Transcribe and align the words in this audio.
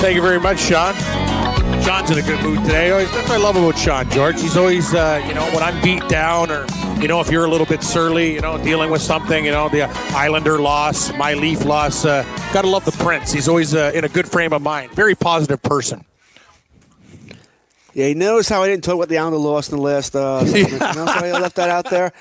Thank 0.00 0.16
you 0.16 0.22
very 0.22 0.40
much, 0.40 0.58
Sean. 0.58 0.94
Sean's 1.82 2.10
in 2.10 2.18
a 2.18 2.22
good 2.22 2.42
mood 2.42 2.58
today. 2.64 2.90
Always, 2.90 3.10
that's 3.12 3.28
what 3.28 3.38
I 3.38 3.42
love 3.42 3.56
about 3.56 3.78
Sean 3.78 4.08
George. 4.10 4.40
He's 4.40 4.56
always, 4.56 4.94
uh, 4.94 5.22
you 5.28 5.34
know, 5.34 5.44
when 5.52 5.62
I'm 5.62 5.80
beat 5.82 6.06
down 6.08 6.50
or, 6.50 6.66
you 7.00 7.06
know, 7.08 7.20
if 7.20 7.30
you're 7.30 7.44
a 7.44 7.48
little 7.50 7.66
bit 7.66 7.82
surly, 7.82 8.32
you 8.32 8.40
know, 8.40 8.56
dealing 8.62 8.90
with 8.90 9.02
something, 9.02 9.44
you 9.44 9.50
know, 9.50 9.68
the 9.68 9.82
Islander 10.16 10.58
loss, 10.60 11.12
my 11.14 11.34
Leaf 11.34 11.64
loss. 11.66 12.04
Uh, 12.06 12.22
gotta 12.52 12.68
love 12.68 12.84
the 12.86 12.92
Prince. 12.92 13.30
He's 13.30 13.46
always 13.46 13.74
uh, 13.74 13.92
in 13.94 14.04
a 14.04 14.08
good 14.08 14.26
frame 14.28 14.54
of 14.54 14.62
mind. 14.62 14.92
Very 14.92 15.14
positive 15.14 15.60
person. 15.62 16.04
Yeah, 17.92 18.06
you 18.06 18.14
notice 18.14 18.48
how 18.48 18.62
I 18.62 18.68
didn't 18.68 18.84
talk 18.84 18.94
about 18.94 19.08
the 19.10 19.18
Islander 19.18 19.38
loss 19.38 19.68
in 19.70 19.76
the 19.76 19.82
last. 19.82 20.16
Uh, 20.16 20.44
segment? 20.46 20.72
You 20.72 20.78
notice 20.78 21.14
how 21.14 21.24
I 21.24 21.32
left 21.32 21.56
that 21.56 21.68
out 21.68 21.90
there. 21.90 22.12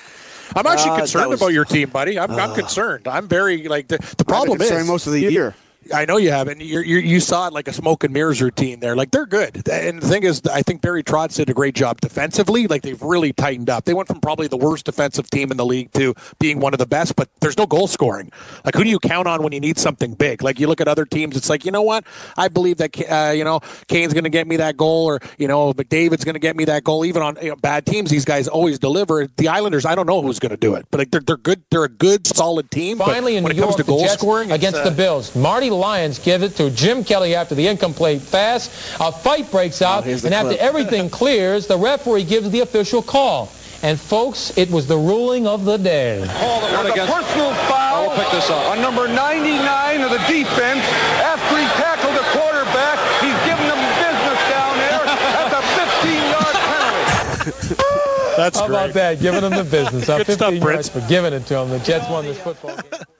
I'm 0.54 0.68
actually 0.68 0.92
Uh, 0.92 0.98
concerned 0.98 1.30
was- 1.30 1.40
about 1.40 1.54
your 1.54 1.64
team, 1.66 1.90
buddy. 1.90 2.20
I'm, 2.20 2.32
I'm 2.32 2.54
concerned. 2.56 3.08
I'm 3.08 3.28
very 3.30 3.68
like 3.70 3.88
the, 3.88 4.00
the 4.18 4.26
problem 4.26 4.62
is 4.62 4.86
most 4.86 5.08
of 5.08 5.14
the 5.14 5.22
year. 5.22 5.56
I 5.94 6.06
know 6.06 6.18
you 6.18 6.32
have, 6.32 6.48
and 6.48 6.62
you 6.62 6.80
you 6.82 7.20
saw 7.20 7.48
it 7.48 7.54
like 7.54 7.68
a 7.68 7.74
smoke 7.74 8.04
and 8.04 8.14
mirrors 8.14 8.42
routine 8.42 8.80
there. 8.80 8.96
Like 8.96 9.12
they're 9.12 9.26
good, 9.26 9.68
and 9.70 10.02
the 10.02 10.08
thing 10.08 10.24
is, 10.24 10.42
I 10.52 10.62
think 10.62 10.82
Barry 10.82 11.04
Trotz 11.04 11.36
did 11.36 11.50
a 11.50 11.54
great 11.54 11.76
job 11.76 12.02
defensively. 12.02 12.68
Like 12.68 12.82
they've 12.82 13.02
really 13.02 13.34
tightened 13.34 13.70
up. 13.70 13.86
They 13.86 13.94
went 13.94 14.08
from 14.08 14.20
probably 14.22 14.48
the 14.48 14.58
worst 14.58 14.86
defensive 14.86 15.30
team 15.30 15.52
in 15.52 15.58
the 15.58 15.66
league 15.66 15.92
to 15.94 16.14
being 16.40 16.60
one 16.60 16.74
of 16.74 16.80
the 16.80 16.86
best. 16.86 17.16
But 17.16 17.30
there's 17.42 17.58
no 17.58 17.66
goal 17.66 17.88
scoring. 17.88 18.32
Like 18.66 18.76
who 18.76 18.84
do 18.84 18.90
you 18.90 19.00
count 19.00 19.28
on 19.28 19.44
when 19.44 19.54
you 19.54 19.60
need 19.60 19.78
something 19.78 20.14
big? 20.14 20.42
Like 20.42 20.60
you 20.60 20.68
look 20.68 20.82
at 20.82 20.88
other 20.88 21.06
teams, 21.06 21.36
it's 21.36 21.50
like 21.50 21.66
you 21.66 21.72
know 21.72 21.82
what? 21.82 22.06
I 22.38 22.48
believe 22.48 22.78
that 22.78 23.12
uh, 23.12 23.32
you 23.32 23.44
know 23.44 23.60
Kane's 23.88 24.14
going 24.14 24.24
to 24.26 24.30
get 24.30 24.48
me 24.48 24.58
that 24.58 24.78
goal, 24.78 25.06
or 25.06 25.20
you 25.38 25.48
know 25.48 25.74
McDavid's 25.74 26.24
going 26.24 26.36
to 26.36 26.40
get 26.40 26.56
me 26.56 26.66
that 26.66 26.84
goal. 26.84 27.06
Even 27.06 27.22
on 27.22 27.38
you 27.42 27.50
know, 27.50 27.56
bad 27.56 27.86
teams, 27.86 28.10
these 28.10 28.26
guys 28.26 28.48
always 28.48 28.80
deliver. 28.80 29.28
The 29.38 29.48
Islanders, 29.48 29.86
I 29.86 29.96
don't 29.96 30.08
know 30.08 30.22
who's 30.22 30.40
going 30.40 30.52
to 30.52 30.58
do 30.58 30.76
it, 30.76 30.86
but 30.92 31.00
like 31.00 31.12
they're 31.12 31.22
they're 31.22 31.38
good. 31.38 31.64
They're 31.72 31.84
a 31.86 31.90
good, 31.90 32.28
solid 32.28 32.70
team. 32.72 32.98
Finally, 32.98 33.36
in 33.38 33.44
when 33.44 33.56
New 33.56 33.60
it 33.60 33.62
comes 33.62 33.72
York, 33.72 33.78
to 33.78 33.84
goal 33.84 34.02
Jets 34.02 34.14
scoring 34.14 34.52
against 34.52 34.80
uh, 34.80 34.90
the 34.90 34.92
Bills, 34.92 35.36
Marty 35.36 35.70
Lyons 35.80 36.20
give 36.20 36.44
it 36.44 36.56
to 36.58 36.70
Jim 36.70 37.04
Kelly 37.04 37.34
after 37.34 37.56
the 37.56 37.68
incomplete 37.68 38.22
pass. 38.32 38.68
A 39.00 39.12
fight 39.12 39.50
breaks 39.50 39.82
oh, 39.82 39.88
out, 39.88 40.04
here's 40.04 40.22
the 40.22 40.28
and 40.28 40.36
after 40.36 40.58
everything 40.60 41.10
clears, 41.20 41.66
the 41.68 41.78
referee 41.78 42.26
gives 42.26 42.50
the 42.52 42.60
official 42.60 43.02
call. 43.02 43.52
And 43.82 43.98
folks, 43.98 44.56
it 44.58 44.70
was 44.70 44.88
the 44.88 44.98
ruling 44.98 45.48
of 45.48 45.64
the 45.64 45.78
day. 45.78 46.20
Call 46.28 46.60
that 46.62 46.84
one 46.84 46.92
against. 46.92 47.14
personal 47.14 47.54
foul. 47.72 48.08
We'll 48.08 48.18
pick 48.18 48.30
this 48.32 48.50
up. 48.50 48.66
On 48.72 48.82
number 48.82 49.08
99 49.08 50.02
of 50.02 50.12
the 50.12 50.20
defense, 50.28 50.84
after 51.24 51.56
he 51.56 51.64
tackled 51.80 52.12
the 52.12 52.28
quarterback, 52.36 53.00
he's 53.24 53.40
giving 53.48 53.68
them 53.72 53.80
business 54.04 54.40
down 54.52 54.76
there. 54.84 55.00
That's 55.32 55.56
a 55.56 55.64
15-yard 55.80 56.56
penalty. 56.68 58.36
That's 58.36 58.60
How 58.60 58.68
great. 58.68 58.76
about 58.76 58.94
that? 58.96 59.20
Giving 59.22 59.42
them 59.42 59.56
the 59.56 59.64
business. 59.64 60.06
Good 60.08 60.28
stuff, 60.28 60.52
15 60.52 60.62
Prince. 60.62 60.62
yards 60.62 60.90
for 60.90 61.02
giving 61.08 61.32
it 61.32 61.46
to 61.48 61.54
them. 61.54 61.70
The 61.70 61.80
Jets 61.80 62.10
won 62.10 62.26
this 62.26 62.40
football 62.40 62.76
game. 62.76 63.00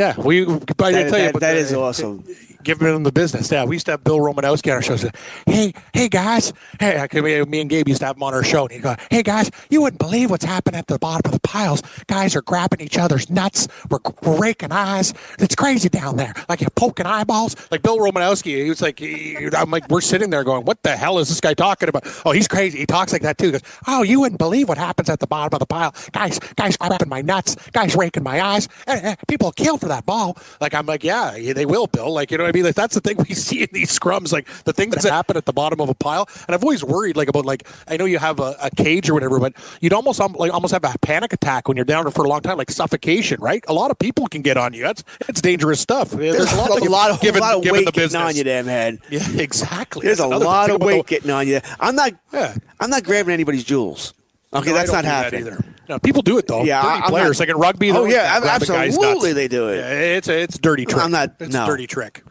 Yeah, 0.00 0.14
we. 0.18 0.44
But 0.46 0.80
I 0.80 0.92
That- 0.92 1.10
tell 1.10 1.18
you, 1.18 1.24
that- 1.26 1.32
but 1.34 1.40
that 1.40 1.52
the- 1.52 1.58
is 1.60 1.74
awesome. 1.74 2.24
Giving 2.62 2.88
them 2.92 3.04
the 3.04 3.12
business. 3.12 3.50
Yeah, 3.50 3.64
we 3.64 3.76
used 3.76 3.86
to 3.86 3.92
have 3.92 4.04
Bill 4.04 4.18
Romanowski 4.18 4.66
on 4.70 4.76
our 4.76 4.82
show. 4.82 4.94
Say, 4.96 5.10
hey, 5.46 5.72
hey 5.94 6.08
guys, 6.08 6.52
hey, 6.78 7.00
I 7.00 7.06
could- 7.06 7.22
me 7.24 7.60
and 7.60 7.70
Gabe 7.70 7.88
used 7.88 8.00
to 8.00 8.06
have 8.06 8.16
him 8.16 8.22
on 8.22 8.34
our 8.34 8.42
show, 8.42 8.62
and 8.64 8.72
he'd 8.72 8.82
go, 8.82 8.96
"Hey 9.10 9.22
guys, 9.22 9.50
you 9.70 9.80
wouldn't 9.80 9.98
believe 9.98 10.30
what's 10.30 10.44
happening 10.44 10.78
at 10.78 10.86
the 10.86 10.98
bottom 10.98 11.22
of 11.24 11.32
the 11.32 11.40
piles. 11.40 11.82
Guys 12.06 12.36
are 12.36 12.42
grabbing 12.42 12.80
each 12.82 12.98
other's 12.98 13.30
nuts. 13.30 13.66
We're, 13.90 13.98
we're 14.22 14.36
raking 14.38 14.72
eyes. 14.72 15.14
It's 15.38 15.54
crazy 15.54 15.88
down 15.88 16.16
there. 16.16 16.34
Like 16.50 16.60
you're 16.60 16.68
poking 16.70 17.06
eyeballs. 17.06 17.56
Like 17.70 17.80
Bill 17.82 17.98
Romanowski, 17.98 18.62
he 18.64 18.68
was 18.68 18.82
like, 18.82 18.98
he- 18.98 19.36
I'm 19.56 19.70
like, 19.70 19.88
we're 19.88 20.00
sitting 20.02 20.28
there 20.30 20.44
going, 20.44 20.64
what 20.66 20.82
the 20.82 20.96
hell 20.96 21.18
is 21.18 21.28
this 21.30 21.40
guy 21.40 21.54
talking 21.54 21.88
about? 21.88 22.06
Oh, 22.26 22.32
he's 22.32 22.48
crazy. 22.48 22.78
He 22.78 22.86
talks 22.86 23.12
like 23.12 23.22
that 23.22 23.38
too. 23.38 23.46
He 23.46 23.52
goes, 23.52 23.62
oh, 23.86 24.02
you 24.02 24.20
wouldn't 24.20 24.38
believe 24.38 24.68
what 24.68 24.76
happens 24.78 25.08
at 25.10 25.20
the 25.20 25.26
bottom 25.26 25.54
of 25.54 25.60
the 25.60 25.66
pile. 25.66 25.94
Guys, 26.12 26.38
guys 26.56 26.76
grabbing 26.76 27.08
my 27.08 27.22
nuts. 27.22 27.56
Guys 27.72 27.94
raking 27.96 28.22
my 28.22 28.40
eyes. 28.42 28.68
Eh, 28.86 29.00
eh, 29.02 29.14
people 29.28 29.50
kill 29.52 29.78
for 29.78 29.88
that 29.90 30.06
ball. 30.06 30.36
Like 30.60 30.74
I'm 30.74 30.86
like, 30.86 31.04
yeah, 31.04 31.36
yeah, 31.36 31.52
they 31.52 31.66
will, 31.66 31.86
Bill. 31.86 32.12
Like 32.12 32.30
you 32.30 32.38
know 32.38 32.44
what 32.44 32.48
I 32.50 32.52
mean? 32.52 32.64
Like 32.64 32.74
that's 32.74 32.94
the 32.94 33.00
thing 33.00 33.16
we 33.28 33.34
see 33.34 33.62
in 33.62 33.68
these 33.72 33.96
scrums. 33.96 34.32
Like 34.32 34.48
the 34.64 34.72
things 34.72 34.96
that 35.02 35.10
happen 35.12 35.36
at 35.36 35.44
the 35.44 35.52
bottom 35.52 35.80
of 35.80 35.88
a 35.88 35.94
pile. 35.94 36.28
And 36.46 36.54
I've 36.54 36.62
always 36.64 36.82
worried 36.82 37.16
like 37.16 37.28
about 37.28 37.44
like 37.44 37.66
I 37.88 37.96
know 37.96 38.04
you 38.06 38.18
have 38.18 38.40
a, 38.40 38.56
a 38.62 38.70
cage 38.70 39.08
or 39.10 39.14
whatever, 39.14 39.38
but 39.38 39.52
you'd 39.80 39.92
almost 39.92 40.20
um, 40.20 40.32
like 40.38 40.52
almost 40.52 40.72
have 40.72 40.84
a 40.84 40.94
panic 41.02 41.32
attack 41.32 41.68
when 41.68 41.76
you're 41.76 41.84
down 41.84 42.04
there 42.04 42.10
for 42.12 42.24
a 42.24 42.28
long 42.28 42.40
time, 42.40 42.56
like 42.58 42.70
suffocation, 42.70 43.40
right? 43.40 43.62
A 43.68 43.72
lot 43.72 43.90
of 43.90 43.98
people 43.98 44.26
can 44.28 44.42
get 44.42 44.56
on 44.56 44.72
you. 44.72 44.82
That's 44.82 45.04
it's 45.28 45.40
dangerous 45.40 45.80
stuff. 45.80 46.10
There's, 46.10 46.36
There's 46.36 46.52
a 46.52 46.56
lot, 46.56 46.70
a 46.80 46.90
lot 46.90 47.10
of, 47.10 47.20
given, 47.20 47.42
a 47.42 47.44
lot 47.44 47.54
of 47.56 47.64
weight 47.64 47.84
the 47.84 47.92
getting 47.92 48.04
business. 48.08 48.22
on 48.22 48.36
you, 48.36 48.44
damn 48.44 48.66
head. 48.66 48.98
Yeah, 49.10 49.20
exactly. 49.36 50.06
There's 50.06 50.18
a 50.20 50.22
That's 50.22 50.28
another 50.30 50.44
lot 50.44 50.70
of 50.70 50.80
weight 50.82 51.06
the- 51.06 51.10
getting 51.10 51.30
on 51.30 51.46
you. 51.48 51.60
I'm 51.78 51.94
not. 51.96 52.12
Yeah. 52.32 52.54
I'm 52.78 52.90
not 52.90 53.04
grabbing 53.04 53.32
anybody's 53.34 53.64
jewels. 53.64 54.14
Okay, 54.52 54.70
No, 54.70 54.74
I 54.76 54.78
that's 54.78 54.90
don't 54.90 54.96
not 54.96 55.02
do 55.02 55.08
that 55.08 55.24
happening. 55.24 55.46
either. 55.46 55.64
No, 55.88 55.98
people 56.00 56.22
do 56.22 56.38
it 56.38 56.46
though. 56.48 56.64
Yeah, 56.64 56.82
dirty 56.82 56.94
I- 56.94 57.00
I'm 57.04 57.10
players 57.10 57.38
not- 57.38 57.48
like 57.48 57.54
in 57.54 57.60
rugby. 57.60 57.90
Oh, 57.92 58.02
they're 58.04 58.12
yeah, 58.12 58.34
always 58.34 58.68
guys' 58.68 58.70
absolutely 58.90 59.28
nuts. 59.30 59.34
they 59.34 59.48
do 59.48 59.68
it. 59.68 59.76
Yeah, 59.78 59.90
it's 60.16 60.28
a 60.28 60.40
it's 60.42 60.58
dirty 60.58 60.84
trick. 60.86 61.02
I'm 61.04 61.10
not- 61.12 61.34
It's 61.38 61.52
no. 61.54 61.64
a 61.64 61.66
dirty 61.66 61.86
trick. 61.86 62.24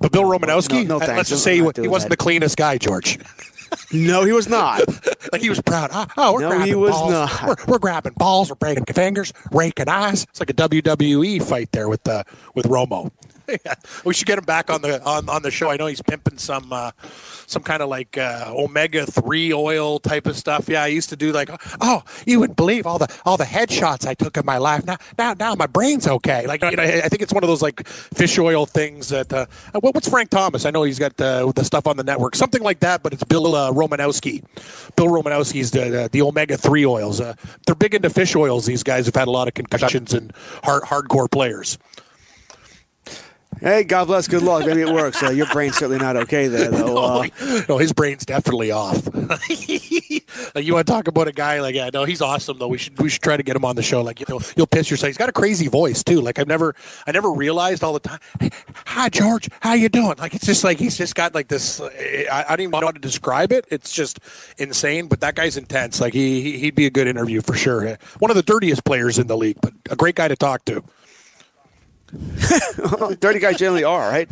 But 0.00 0.12
Bill 0.12 0.24
Romanowski, 0.24 0.86
no, 0.86 0.98
no, 0.98 1.06
let's 1.06 1.30
just 1.30 1.42
say 1.42 1.52
he, 1.52 1.56
he 1.56 1.62
wasn't 1.88 1.90
that. 1.90 2.08
the 2.10 2.16
cleanest 2.18 2.56
guy, 2.56 2.78
George. 2.78 3.18
No, 3.92 4.24
he 4.24 4.30
was 4.32 4.48
not. 4.48 4.80
like 5.32 5.40
he 5.42 5.48
was 5.48 5.60
proud. 5.60 5.90
Oh, 5.92 6.06
oh, 6.16 6.32
we're 6.34 6.40
No, 6.42 6.48
grabbing 6.50 6.66
he 6.68 6.74
was 6.76 6.92
balls. 6.92 7.10
not. 7.10 7.42
We're, 7.46 7.56
we're 7.72 7.78
grabbing 7.78 8.12
balls. 8.16 8.48
We're 8.48 8.54
breaking 8.56 8.84
fingers, 8.86 9.32
raking 9.50 9.88
eyes. 9.88 10.22
It's 10.30 10.38
like 10.40 10.50
a 10.50 10.54
WWE 10.54 11.42
fight 11.42 11.72
there 11.72 11.88
with 11.88 12.06
uh, 12.08 12.22
with 12.54 12.66
Romo. 12.66 13.10
we 14.04 14.14
should 14.14 14.26
get 14.26 14.38
him 14.38 14.44
back 14.44 14.70
on 14.70 14.82
the 14.82 15.02
on, 15.04 15.28
on 15.28 15.42
the 15.42 15.50
show. 15.50 15.70
I 15.70 15.76
know 15.76 15.86
he's 15.86 16.02
pimping 16.02 16.38
some 16.38 16.72
uh, 16.72 16.90
some 17.46 17.62
kind 17.62 17.82
of 17.82 17.88
like 17.88 18.18
uh, 18.18 18.46
omega 18.48 19.06
three 19.06 19.52
oil 19.52 19.98
type 19.98 20.26
of 20.26 20.36
stuff. 20.36 20.68
Yeah, 20.68 20.82
I 20.82 20.88
used 20.88 21.10
to 21.10 21.16
do 21.16 21.32
like 21.32 21.50
oh 21.80 22.02
you 22.26 22.40
wouldn't 22.40 22.56
believe 22.56 22.86
all 22.86 22.98
the 22.98 23.14
all 23.24 23.36
the 23.36 23.44
headshots 23.44 24.06
I 24.06 24.14
took 24.14 24.36
in 24.36 24.44
my 24.44 24.58
life. 24.58 24.84
Now 24.84 24.96
now 25.18 25.34
now 25.34 25.54
my 25.54 25.66
brain's 25.66 26.06
okay. 26.06 26.46
Like 26.46 26.62
you 26.62 26.76
know, 26.76 26.82
I 26.82 27.08
think 27.08 27.22
it's 27.22 27.32
one 27.32 27.42
of 27.42 27.48
those 27.48 27.62
like 27.62 27.86
fish 27.86 28.38
oil 28.38 28.66
things 28.66 29.08
that 29.08 29.32
uh, 29.32 29.46
what, 29.72 29.94
what's 29.94 30.08
Frank 30.08 30.30
Thomas? 30.30 30.64
I 30.64 30.70
know 30.70 30.82
he's 30.82 30.98
got 30.98 31.20
uh, 31.20 31.52
the 31.52 31.64
stuff 31.64 31.86
on 31.86 31.96
the 31.96 32.04
network, 32.04 32.34
something 32.34 32.62
like 32.62 32.80
that. 32.80 33.02
But 33.02 33.12
it's 33.12 33.24
Bill 33.24 33.54
uh, 33.54 33.72
Romanowski. 33.72 34.44
Bill 34.96 35.06
Romanowski's 35.06 35.70
the 35.70 35.90
the, 35.90 36.08
the 36.10 36.22
omega 36.22 36.56
three 36.56 36.84
oils. 36.84 37.20
Uh, 37.20 37.34
they're 37.66 37.74
big 37.74 37.94
into 37.94 38.10
fish 38.10 38.34
oils. 38.34 38.66
These 38.66 38.82
guys 38.82 39.06
have 39.06 39.14
had 39.14 39.28
a 39.28 39.30
lot 39.30 39.48
of 39.48 39.54
concussions 39.54 40.12
and 40.12 40.32
hard, 40.64 40.82
hardcore 40.82 41.30
players. 41.30 41.78
Hey, 43.60 43.84
God 43.84 44.04
bless. 44.06 44.28
Good 44.28 44.42
luck. 44.42 44.66
Maybe 44.66 44.82
it 44.82 44.90
works. 44.90 45.22
Uh, 45.22 45.30
your 45.30 45.46
brain's 45.46 45.76
certainly 45.76 45.98
not 45.98 46.14
okay 46.16 46.46
there, 46.48 46.70
though. 46.70 46.96
Uh, 47.06 47.26
no, 47.40 47.64
no, 47.70 47.78
his 47.78 47.92
brain's 47.92 48.24
definitely 48.26 48.70
off. 48.70 49.06
like 49.14 50.64
you 50.64 50.74
want 50.74 50.86
to 50.86 50.92
talk 50.92 51.08
about 51.08 51.28
a 51.28 51.32
guy 51.32 51.60
like 51.60 51.74
yeah, 51.74 51.88
no, 51.92 52.04
he's 52.04 52.20
awesome 52.20 52.58
though. 52.58 52.68
We 52.68 52.78
should 52.78 52.98
we 52.98 53.08
should 53.08 53.22
try 53.22 53.36
to 53.36 53.42
get 53.42 53.54
him 53.56 53.64
on 53.64 53.76
the 53.76 53.82
show. 53.82 54.02
Like 54.02 54.20
you 54.20 54.26
know, 54.28 54.40
you'll 54.56 54.66
piss 54.66 54.90
yourself. 54.90 55.08
He's 55.08 55.16
got 55.16 55.28
a 55.28 55.32
crazy 55.32 55.68
voice 55.68 56.02
too. 56.02 56.20
Like 56.20 56.38
I've 56.38 56.48
never 56.48 56.74
I 57.06 57.12
never 57.12 57.30
realized 57.30 57.82
all 57.84 57.92
the 57.92 58.00
time. 58.00 58.18
Hey, 58.40 58.50
hi 58.86 59.08
George, 59.08 59.48
how 59.60 59.74
you 59.74 59.88
doing? 59.88 60.14
Like 60.18 60.34
it's 60.34 60.46
just 60.46 60.64
like 60.64 60.78
he's 60.78 60.96
just 60.96 61.14
got 61.14 61.34
like 61.34 61.48
this. 61.48 61.80
I, 61.80 62.44
I 62.48 62.50
don't 62.50 62.60
even 62.60 62.70
know 62.72 62.80
how 62.86 62.90
to 62.92 62.98
describe 63.00 63.52
it. 63.52 63.66
It's 63.70 63.92
just 63.92 64.18
insane. 64.58 65.06
But 65.08 65.20
that 65.20 65.34
guy's 65.34 65.56
intense. 65.56 66.00
Like 66.00 66.12
he- 66.14 66.58
he'd 66.58 66.74
be 66.74 66.86
a 66.86 66.90
good 66.90 67.06
interview 67.06 67.40
for 67.40 67.54
sure. 67.54 67.98
One 68.18 68.30
of 68.30 68.36
the 68.36 68.42
dirtiest 68.42 68.84
players 68.84 69.18
in 69.18 69.26
the 69.26 69.36
league, 69.36 69.58
but 69.60 69.72
a 69.90 69.96
great 69.96 70.14
guy 70.16 70.28
to 70.28 70.36
talk 70.36 70.64
to. 70.66 70.82
dirty 73.20 73.38
guys 73.38 73.56
generally 73.58 73.84
are, 73.84 74.08
right? 74.10 74.28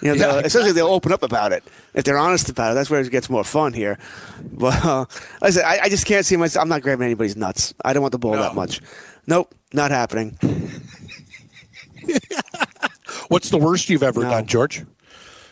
You 0.00 0.08
know, 0.08 0.14
Yeah, 0.14 0.26
they'll- 0.32 0.44
essentially 0.44 0.72
they'll 0.72 0.86
open 0.88 1.12
up 1.12 1.22
about 1.22 1.52
it 1.52 1.62
if 1.94 2.04
they're 2.04 2.18
honest 2.18 2.48
about 2.48 2.72
it. 2.72 2.74
That's 2.74 2.90
where 2.90 3.00
it 3.00 3.10
gets 3.10 3.30
more 3.30 3.44
fun 3.44 3.72
here. 3.72 3.98
But 4.52 4.84
uh, 4.84 4.98
like 5.40 5.42
I 5.42 5.50
said, 5.50 5.64
I, 5.64 5.80
I 5.84 5.88
just 5.88 6.06
can't 6.06 6.26
see 6.26 6.36
myself. 6.36 6.62
I'm 6.62 6.68
not 6.68 6.82
grabbing 6.82 7.04
anybody's 7.06 7.36
nuts. 7.36 7.72
I 7.84 7.92
don't 7.92 8.02
want 8.02 8.12
the 8.12 8.18
ball 8.18 8.34
No. 8.34 8.42
that 8.42 8.54
much. 8.54 8.80
Nope, 9.26 9.54
not 9.72 9.90
happening. 9.92 10.36
What's 13.28 13.50
the 13.50 13.58
worst 13.58 13.88
you've 13.88 14.02
ever 14.02 14.22
No. 14.22 14.30
done, 14.30 14.46
George? 14.46 14.84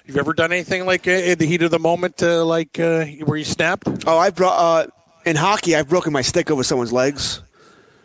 You've 0.06 0.16
ever 0.16 0.32
done 0.32 0.50
anything 0.52 0.86
like 0.86 1.06
uh, 1.06 1.12
in 1.12 1.38
the 1.38 1.46
heat 1.46 1.62
of 1.62 1.70
the 1.70 1.78
moment, 1.78 2.20
uh, 2.22 2.44
like 2.44 2.80
uh, 2.80 3.04
where 3.24 3.38
you 3.38 3.44
snapped? 3.44 3.86
Oh, 4.06 4.18
I 4.18 4.30
brought 4.30 4.58
uh, 4.58 4.86
in 5.24 5.36
hockey. 5.36 5.76
I've 5.76 5.88
broken 5.88 6.12
my 6.12 6.22
stick 6.22 6.50
over 6.50 6.64
someone's 6.64 6.92
legs. 6.92 7.42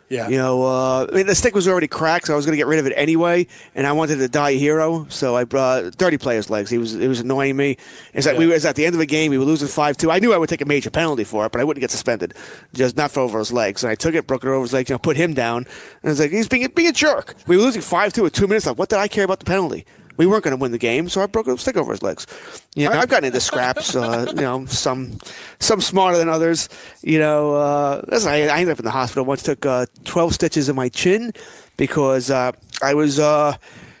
Yeah. 0.08 0.28
You 0.28 0.36
know, 0.36 0.62
uh, 0.62 1.06
I 1.10 1.14
mean, 1.14 1.26
the 1.26 1.34
stick 1.34 1.54
was 1.54 1.66
already 1.66 1.88
cracked, 1.88 2.26
so 2.26 2.32
I 2.32 2.36
was 2.36 2.46
going 2.46 2.52
to 2.52 2.56
get 2.56 2.68
rid 2.68 2.78
of 2.78 2.86
it 2.86 2.92
anyway, 2.96 3.46
and 3.74 3.86
I 3.86 3.92
wanted 3.92 4.16
to 4.16 4.28
die 4.28 4.50
a 4.50 4.58
hero, 4.58 5.06
so 5.08 5.36
I 5.36 5.42
brought 5.44 5.96
dirty 5.96 6.16
player's 6.16 6.48
legs. 6.48 6.70
He 6.70 6.78
was 6.78 6.94
it 6.94 7.08
was 7.08 7.20
annoying 7.20 7.56
me. 7.56 7.76
It's 8.14 8.26
like 8.26 8.38
we 8.38 8.46
was 8.46 8.64
at 8.64 8.76
the 8.76 8.86
end 8.86 8.94
of 8.94 9.00
the 9.00 9.06
game, 9.06 9.32
we 9.32 9.38
were 9.38 9.44
losing 9.44 9.66
five 9.68 9.96
two. 9.96 10.10
I 10.10 10.20
knew 10.20 10.32
I 10.32 10.38
would 10.38 10.48
take 10.48 10.60
a 10.60 10.64
major 10.66 10.90
penalty 10.90 11.24
for 11.24 11.44
it, 11.46 11.52
but 11.52 11.60
I 11.60 11.64
wouldn't 11.64 11.80
get 11.80 11.90
suspended, 11.90 12.34
just 12.72 12.96
not 12.96 13.10
for 13.10 13.20
over 13.20 13.38
his 13.40 13.52
legs. 13.52 13.82
And 13.82 13.90
I 13.90 13.96
took 13.96 14.14
it, 14.14 14.26
broke 14.28 14.44
it 14.44 14.48
over 14.48 14.62
his 14.62 14.72
legs, 14.72 14.88
you 14.90 14.94
know, 14.94 14.98
put 14.98 15.16
him 15.16 15.34
down, 15.34 15.64
and 15.64 16.04
I 16.04 16.08
was 16.08 16.20
like, 16.20 16.30
he's 16.30 16.48
being 16.48 16.68
being 16.68 16.88
a 16.88 16.92
jerk. 16.92 17.34
We 17.48 17.56
were 17.56 17.62
losing 17.64 17.82
five 17.82 18.12
two 18.12 18.22
with 18.22 18.32
two 18.32 18.46
minutes 18.46 18.66
left. 18.66 18.78
What 18.78 18.88
did 18.88 19.00
I 19.00 19.08
care 19.08 19.24
about 19.24 19.40
the 19.40 19.44
penalty? 19.46 19.86
We 20.16 20.26
weren't 20.26 20.44
going 20.44 20.56
to 20.56 20.60
win 20.60 20.72
the 20.72 20.78
game, 20.78 21.08
so 21.08 21.22
I 21.22 21.26
broke 21.26 21.46
a 21.46 21.56
stick 21.58 21.76
over 21.76 21.92
his 21.92 22.02
legs. 22.02 22.26
Yeah, 22.74 22.98
I've 22.98 23.08
gotten 23.08 23.26
into 23.26 23.40
scraps. 23.40 23.94
Uh, 23.94 24.26
you 24.34 24.42
know, 24.42 24.66
some 24.66 25.18
some 25.60 25.80
smarter 25.80 26.18
than 26.18 26.28
others. 26.28 26.68
You 27.02 27.18
know, 27.18 27.54
uh, 27.54 28.02
listen, 28.08 28.30
I, 28.30 28.46
I 28.46 28.58
ended 28.60 28.70
up 28.70 28.78
in 28.78 28.84
the 28.84 28.90
hospital 28.90 29.24
once. 29.24 29.42
Took 29.42 29.64
uh, 29.66 29.86
twelve 30.04 30.34
stitches 30.34 30.68
in 30.68 30.76
my 30.76 30.88
chin 30.88 31.32
because 31.76 32.30
uh, 32.30 32.52
I 32.82 32.94
was 32.94 33.18
uh, 33.18 33.56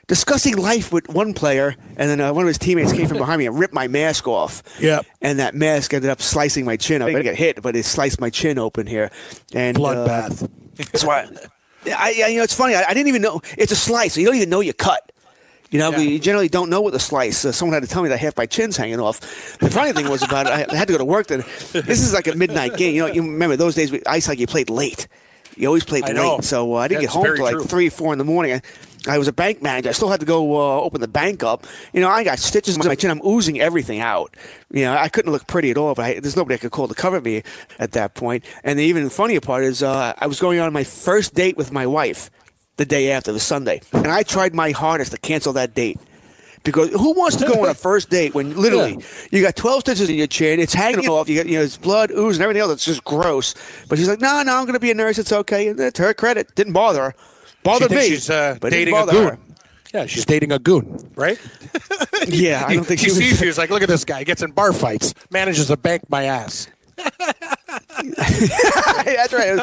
discussing 0.06 0.56
life 0.56 0.92
with 0.92 1.08
one 1.08 1.34
player, 1.34 1.76
and 1.96 2.08
then 2.10 2.20
uh, 2.20 2.32
one 2.32 2.44
of 2.44 2.48
his 2.48 2.58
teammates 2.58 2.92
came 2.92 3.08
from 3.08 3.18
behind 3.18 3.38
me 3.38 3.46
and 3.46 3.58
ripped 3.58 3.74
my 3.74 3.88
mask 3.88 4.26
off. 4.28 4.62
Yep. 4.80 5.06
And 5.20 5.38
that 5.38 5.54
mask 5.54 5.92
ended 5.94 6.10
up 6.10 6.22
slicing 6.22 6.64
my 6.64 6.76
chin. 6.76 7.02
up. 7.02 7.08
I 7.08 7.12
didn't 7.12 7.24
get 7.24 7.36
hit, 7.36 7.62
but 7.62 7.76
it 7.76 7.84
sliced 7.84 8.20
my 8.20 8.30
chin 8.30 8.58
open 8.58 8.86
here. 8.86 9.10
And 9.54 9.76
uh, 9.76 9.80
Bloodbath. 9.80 10.48
that's 10.76 11.04
why. 11.04 11.28
I, 11.86 12.22
I, 12.24 12.28
you 12.28 12.38
know, 12.38 12.42
it's 12.42 12.54
funny. 12.54 12.74
I, 12.74 12.84
I 12.88 12.94
didn't 12.94 13.08
even 13.08 13.22
know 13.22 13.40
it's 13.56 13.72
a 13.72 13.76
slice. 13.76 14.14
So 14.14 14.20
you 14.20 14.26
don't 14.26 14.36
even 14.36 14.50
know 14.50 14.60
you 14.60 14.72
cut. 14.72 15.12
You 15.76 15.82
know, 15.82 15.90
Yeah. 15.90 15.98
you 15.98 16.18
generally 16.18 16.48
don't 16.48 16.70
know 16.70 16.80
what 16.80 16.94
the 16.94 16.98
slice. 16.98 17.44
Uh, 17.44 17.52
someone 17.52 17.74
had 17.74 17.82
to 17.82 17.88
tell 17.88 18.02
me 18.02 18.08
that 18.08 18.18
half 18.18 18.34
my 18.36 18.46
chin's 18.46 18.78
hanging 18.78 18.98
off. 18.98 19.20
The 19.58 19.70
funny 19.70 19.92
thing 19.92 20.08
was 20.08 20.22
about 20.22 20.46
it. 20.46 20.52
I 20.72 20.74
had 20.74 20.88
to 20.88 20.94
go 20.94 20.98
to 20.98 21.04
work. 21.04 21.26
Then 21.26 21.44
this 21.72 22.00
is 22.00 22.14
like 22.14 22.26
a 22.28 22.34
midnight 22.34 22.76
game. 22.78 22.94
You 22.94 23.02
know, 23.02 23.12
you 23.12 23.20
remember 23.22 23.56
those 23.56 23.74
days? 23.74 23.92
we- 23.92 24.02
Ice 24.06 24.24
hockey 24.26 24.40
you 24.40 24.46
played 24.46 24.70
late. 24.70 25.06
You 25.54 25.66
always 25.68 25.84
played 25.84 26.04
late. 26.08 26.44
So 26.44 26.74
uh, 26.74 26.78
I 26.78 26.88
didn't 26.88 27.02
Yeah, 27.02 27.06
get 27.08 27.14
home 27.14 27.24
till 27.36 27.44
like 27.44 27.52
true. 27.56 27.64
three, 27.64 27.88
four 27.90 28.12
in 28.12 28.18
the 28.18 28.24
morning. 28.24 28.54
I, 28.54 28.62
I 29.08 29.18
was 29.18 29.28
a 29.28 29.32
bank 29.32 29.62
manager. 29.62 29.88
I 29.90 29.92
still 29.92 30.08
had 30.08 30.20
to 30.20 30.26
go 30.26 30.56
uh, 30.56 30.80
open 30.80 31.00
the 31.02 31.08
bank 31.08 31.42
up. 31.44 31.66
You 31.92 32.00
know, 32.00 32.08
I 32.08 32.24
got 32.24 32.38
stitches 32.38 32.76
on 32.78 32.86
my 32.86 32.94
chin. 32.94 33.10
I'm 33.10 33.20
oozing 33.24 33.60
everything 33.60 34.00
out. 34.00 34.34
You 34.70 34.84
know, 34.84 34.96
I 34.96 35.08
couldn't 35.08 35.30
look 35.32 35.46
pretty 35.46 35.70
at 35.70 35.76
all. 35.78 35.94
But 35.94 36.04
I, 36.06 36.20
there's 36.20 36.36
nobody 36.36 36.54
I 36.54 36.58
could 36.58 36.72
call 36.72 36.88
to 36.88 36.94
cover 36.94 37.20
me 37.20 37.42
at 37.78 37.92
that 37.92 38.14
point. 38.14 38.44
And 38.64 38.78
the 38.78 38.84
even 38.84 39.08
funnier 39.10 39.40
part 39.40 39.62
is, 39.64 39.82
uh, 39.82 40.14
I 40.18 40.26
was 40.26 40.40
going 40.40 40.58
on 40.58 40.72
my 40.72 40.84
first 40.84 41.34
date 41.34 41.56
with 41.58 41.70
my 41.70 41.86
wife 41.86 42.30
the 42.76 42.84
day 42.84 43.10
after 43.10 43.32
the 43.32 43.40
Sunday, 43.40 43.80
and 43.92 44.06
I 44.08 44.22
tried 44.22 44.54
my 44.54 44.70
hardest 44.72 45.12
to 45.12 45.18
cancel 45.18 45.52
that 45.54 45.74
date. 45.74 45.98
Because 46.62 46.90
who 46.90 47.12
wants 47.12 47.36
to 47.36 47.46
go 47.46 47.62
on 47.62 47.68
a 47.68 47.74
first 47.74 48.10
date 48.10 48.34
when 48.34 48.56
literally 48.56 48.98
you 49.30 49.40
got 49.40 49.54
12 49.54 49.82
stitches 49.82 50.10
in 50.10 50.16
your 50.16 50.26
chin, 50.26 50.58
it's 50.58 50.74
hanging 50.74 51.08
off, 51.08 51.28
you 51.28 51.36
got 51.36 51.46
you 51.46 51.58
know, 51.58 51.62
it's 51.64 51.76
blood, 51.76 52.10
ooze, 52.10 52.36
and 52.36 52.42
everything 52.42 52.60
else. 52.60 52.72
It's 52.72 52.84
just 52.84 53.04
gross. 53.04 53.54
But 53.88 53.98
she's 53.98 54.08
like, 54.08 54.20
no, 54.20 54.42
no, 54.42 54.56
I'm 54.56 54.64
going 54.64 54.74
to 54.74 54.80
be 54.80 54.90
a 54.90 54.94
nurse. 54.94 55.16
It's 55.18 55.30
okay. 55.32 55.68
And 55.68 55.94
to 55.94 56.02
her 56.02 56.12
credit, 56.12 56.52
didn't 56.56 56.72
bother 56.72 57.02
her. 57.04 57.14
She 57.46 57.54
Bothered 57.62 57.88
thinks 57.90 58.04
me. 58.04 58.10
she's 58.10 58.30
uh, 58.30 58.58
but 58.60 58.70
dating 58.72 58.94
didn't 58.94 59.08
a 59.08 59.12
goon. 59.12 59.28
her. 59.28 59.38
Yeah, 59.94 60.06
she's 60.06 60.24
dating 60.24 60.50
a 60.52 60.58
goon, 60.58 61.08
right? 61.14 61.38
Yeah, 62.26 62.64
I 62.66 62.74
don't 62.74 62.84
think 62.88 62.98
she 62.98 63.06
she 63.06 63.10
was. 63.10 63.18
sees 63.18 63.40
you. 63.40 63.46
She's 63.46 63.58
like, 63.58 63.70
look 63.70 63.82
at 63.82 63.88
this 63.88 64.04
guy. 64.04 64.24
Gets 64.24 64.42
in 64.42 64.50
bar 64.50 64.72
fights. 64.72 65.14
Manages 65.30 65.68
to 65.68 65.76
bank 65.76 66.08
my 66.10 66.24
ass. 66.24 66.66
That's 68.16 69.32
right. 69.32 69.56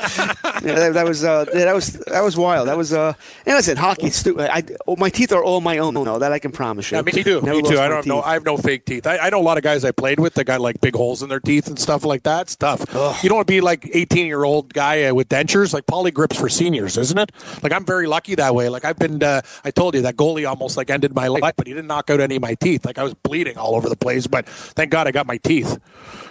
Yeah, 0.63 0.75
that, 0.75 0.93
that 0.93 1.05
was 1.05 1.23
uh, 1.23 1.45
yeah, 1.53 1.65
that 1.65 1.75
was 1.75 1.93
that 1.93 2.23
was 2.23 2.37
wild. 2.37 2.67
That 2.67 2.77
was 2.77 2.93
uh, 2.93 3.13
and 3.45 3.55
listen, 3.55 3.77
hockey. 3.77 4.09
Stu- 4.09 4.39
I, 4.39 4.63
oh, 4.87 4.95
my 4.95 5.09
teeth 5.09 5.31
are 5.31 5.43
all 5.43 5.61
my 5.61 5.77
own. 5.79 5.93
No, 5.93 6.19
that 6.19 6.31
I 6.31 6.39
can 6.39 6.51
promise 6.51 6.91
you. 6.91 6.97
Yeah, 6.97 7.01
me 7.03 7.11
too. 7.11 7.41
Never 7.41 7.57
me 7.57 7.61
too. 7.63 7.79
I 7.79 7.87
don't 7.87 7.97
have 7.97 8.05
no. 8.05 8.21
I 8.21 8.33
have 8.33 8.45
no 8.45 8.57
fake 8.57 8.85
teeth. 8.85 9.05
I, 9.07 9.17
I 9.17 9.29
know 9.29 9.39
a 9.39 9.43
lot 9.43 9.57
of 9.57 9.63
guys 9.63 9.83
I 9.85 9.91
played 9.91 10.19
with 10.19 10.33
that 10.35 10.45
got 10.45 10.61
like 10.61 10.79
big 10.81 10.95
holes 10.95 11.21
in 11.23 11.29
their 11.29 11.39
teeth 11.39 11.67
and 11.67 11.77
stuff 11.79 12.03
like 12.05 12.23
that. 12.23 12.41
It's 12.43 12.55
tough. 12.55 12.81
You 13.23 13.29
don't 13.29 13.37
want 13.37 13.47
to 13.47 13.51
be 13.53 13.61
like 13.61 13.89
18 13.93 14.25
year 14.27 14.43
old 14.43 14.73
guy 14.73 15.03
uh, 15.05 15.13
with 15.13 15.29
dentures. 15.29 15.73
Like 15.73 15.85
poly 15.85 16.11
grips 16.11 16.39
for 16.39 16.49
seniors, 16.49 16.97
isn't 16.97 17.17
it? 17.17 17.31
Like 17.61 17.71
I'm 17.73 17.85
very 17.85 18.07
lucky 18.07 18.35
that 18.35 18.53
way. 18.55 18.69
Like 18.69 18.85
I've 18.85 18.97
been. 18.99 19.21
Uh, 19.23 19.41
I 19.63 19.71
told 19.71 19.95
you 19.95 20.01
that 20.03 20.15
goalie 20.15 20.47
almost 20.47 20.77
like 20.77 20.89
ended 20.89 21.13
my 21.15 21.27
life, 21.27 21.53
but 21.55 21.67
he 21.67 21.73
didn't 21.73 21.87
knock 21.87 22.09
out 22.09 22.19
any 22.19 22.35
of 22.37 22.41
my 22.41 22.55
teeth. 22.55 22.85
Like 22.85 22.97
I 22.97 23.03
was 23.03 23.13
bleeding 23.13 23.57
all 23.57 23.75
over 23.75 23.89
the 23.89 23.95
place, 23.97 24.27
but 24.27 24.47
thank 24.47 24.91
God 24.91 25.07
I 25.07 25.11
got 25.11 25.27
my 25.27 25.37
teeth. 25.37 25.77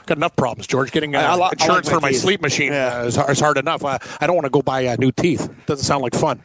Got 0.06 0.16
enough 0.16 0.34
problems, 0.34 0.66
George. 0.66 0.90
Getting 0.90 1.14
uh, 1.14 1.20
I- 1.20 1.22
I 1.22 1.26
li- 1.26 1.32
I 1.32 1.36
like 1.36 1.52
insurance 1.52 1.88
for 1.88 2.00
my 2.02 2.12
sleep 2.12 2.42
machine 2.42 2.72
Yeah. 2.72 3.00
uh, 3.00 3.04
is, 3.04 3.16
is 3.16 3.40
hard 3.40 3.56
enough. 3.58 3.84
Uh, 3.84 3.98
I 4.20 4.26
don't 4.26 4.36
want 4.36 4.44
to 4.46 4.50
go 4.50 4.62
buy 4.62 4.86
uh, 4.86 4.96
new 4.98 5.12
teeth. 5.12 5.48
Doesn't 5.66 5.84
sound 5.84 6.02
like 6.02 6.14
fun. 6.14 6.42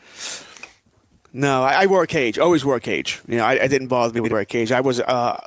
No, 1.34 1.64
I, 1.64 1.84
I 1.84 1.86
wore 1.88 2.04
a 2.04 2.08
cage. 2.08 2.40
Always 2.40 2.64
wore 2.64 2.78
a 2.78 2.80
cage. 2.80 3.22
You 3.28 3.38
know, 3.38 3.44
I, 3.46 3.64
I 3.64 3.68
didn't 3.68 3.88
bother 3.90 4.14
me 4.14 4.22
with 4.22 4.32
wearing 4.32 4.44
a 4.44 4.46
cage. 4.46 4.72
I 4.72 4.82
was, 4.82 5.00
uh, 5.02 5.40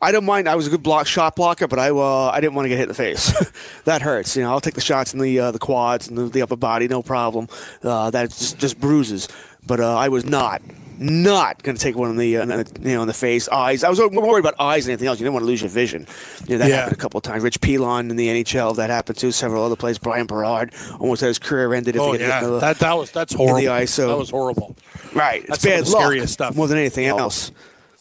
I 0.00 0.12
don't 0.12 0.24
mind. 0.24 0.48
I 0.48 0.54
was 0.54 0.66
a 0.66 0.70
good 0.70 0.82
block 0.82 1.06
shot 1.06 1.36
blocker, 1.36 1.66
but 1.66 1.78
I, 1.78 1.90
uh, 1.90 2.30
I 2.32 2.40
didn't 2.40 2.54
want 2.54 2.66
to 2.66 2.68
get 2.68 2.76
hit 2.76 2.84
in 2.84 2.88
the 2.88 2.94
face. 2.94 3.32
that 3.84 4.00
hurts. 4.00 4.36
You 4.36 4.42
know, 4.44 4.50
I'll 4.50 4.60
take 4.60 4.74
the 4.74 4.80
shots 4.80 5.12
in 5.12 5.18
the 5.20 5.38
uh, 5.40 5.50
the 5.50 5.58
quads 5.58 6.08
and 6.08 6.16
the, 6.16 6.24
the 6.28 6.42
upper 6.42 6.56
body, 6.56 6.88
no 6.88 7.02
problem. 7.02 7.48
Uh, 7.82 8.10
that 8.10 8.30
just 8.30 8.58
just 8.58 8.80
bruises. 8.80 9.28
But 9.66 9.80
uh, 9.80 9.96
I 9.96 10.08
was 10.08 10.24
not. 10.24 10.62
Not 10.98 11.62
going 11.62 11.76
to 11.76 11.82
take 11.82 11.96
one 11.96 12.10
in 12.10 12.16
the, 12.16 12.36
uh, 12.36 12.46
you 12.80 12.94
know 12.94 13.02
in 13.02 13.08
the 13.08 13.12
face, 13.14 13.48
eyes. 13.48 13.82
I 13.82 13.88
was 13.90 13.98
more 13.98 14.10
worried 14.10 14.40
about 14.44 14.54
eyes 14.60 14.84
than 14.84 14.92
anything 14.92 15.08
else. 15.08 15.18
You 15.18 15.24
didn't 15.24 15.34
want 15.34 15.42
to 15.42 15.48
lose 15.48 15.60
your 15.60 15.70
vision. 15.70 16.06
You 16.46 16.54
know, 16.54 16.58
that 16.58 16.68
Yeah. 16.68 16.76
happened 16.76 16.92
a 16.96 17.00
couple 17.00 17.18
of 17.18 17.24
times. 17.24 17.42
Rich 17.42 17.60
Pilon 17.60 18.10
in 18.10 18.16
the 18.16 18.28
NHL, 18.28 18.74
that 18.76 18.90
happened 18.90 19.18
too. 19.18 19.32
Several 19.32 19.64
other 19.64 19.76
players. 19.76 19.98
Bryan 19.98 20.26
Berard 20.26 20.72
almost 21.00 21.20
had 21.20 21.28
his 21.28 21.38
career 21.38 21.74
ended. 21.74 21.96
if 21.96 22.02
Oh 22.02 22.12
he 22.12 22.18
get 22.18 22.24
hit 22.26 22.28
yeah, 22.30 22.40
the- 22.46 22.58
that 22.60 22.78
that 22.78 22.96
was 22.96 23.10
that's 23.10 23.34
horrible. 23.34 23.56
the 23.58 23.68
eye, 23.68 23.84
so- 23.86 24.08
that 24.08 24.18
was 24.18 24.30
horrible. 24.30 24.76
Right. 25.14 25.40
It's 25.48 25.62
That's 25.62 25.64
of 25.90 25.94
bad 25.94 26.18
luck 26.18 26.28
stuff. 26.28 26.56
more 26.56 26.68
than 26.68 26.78
anything 26.78 27.06
else. 27.06 27.50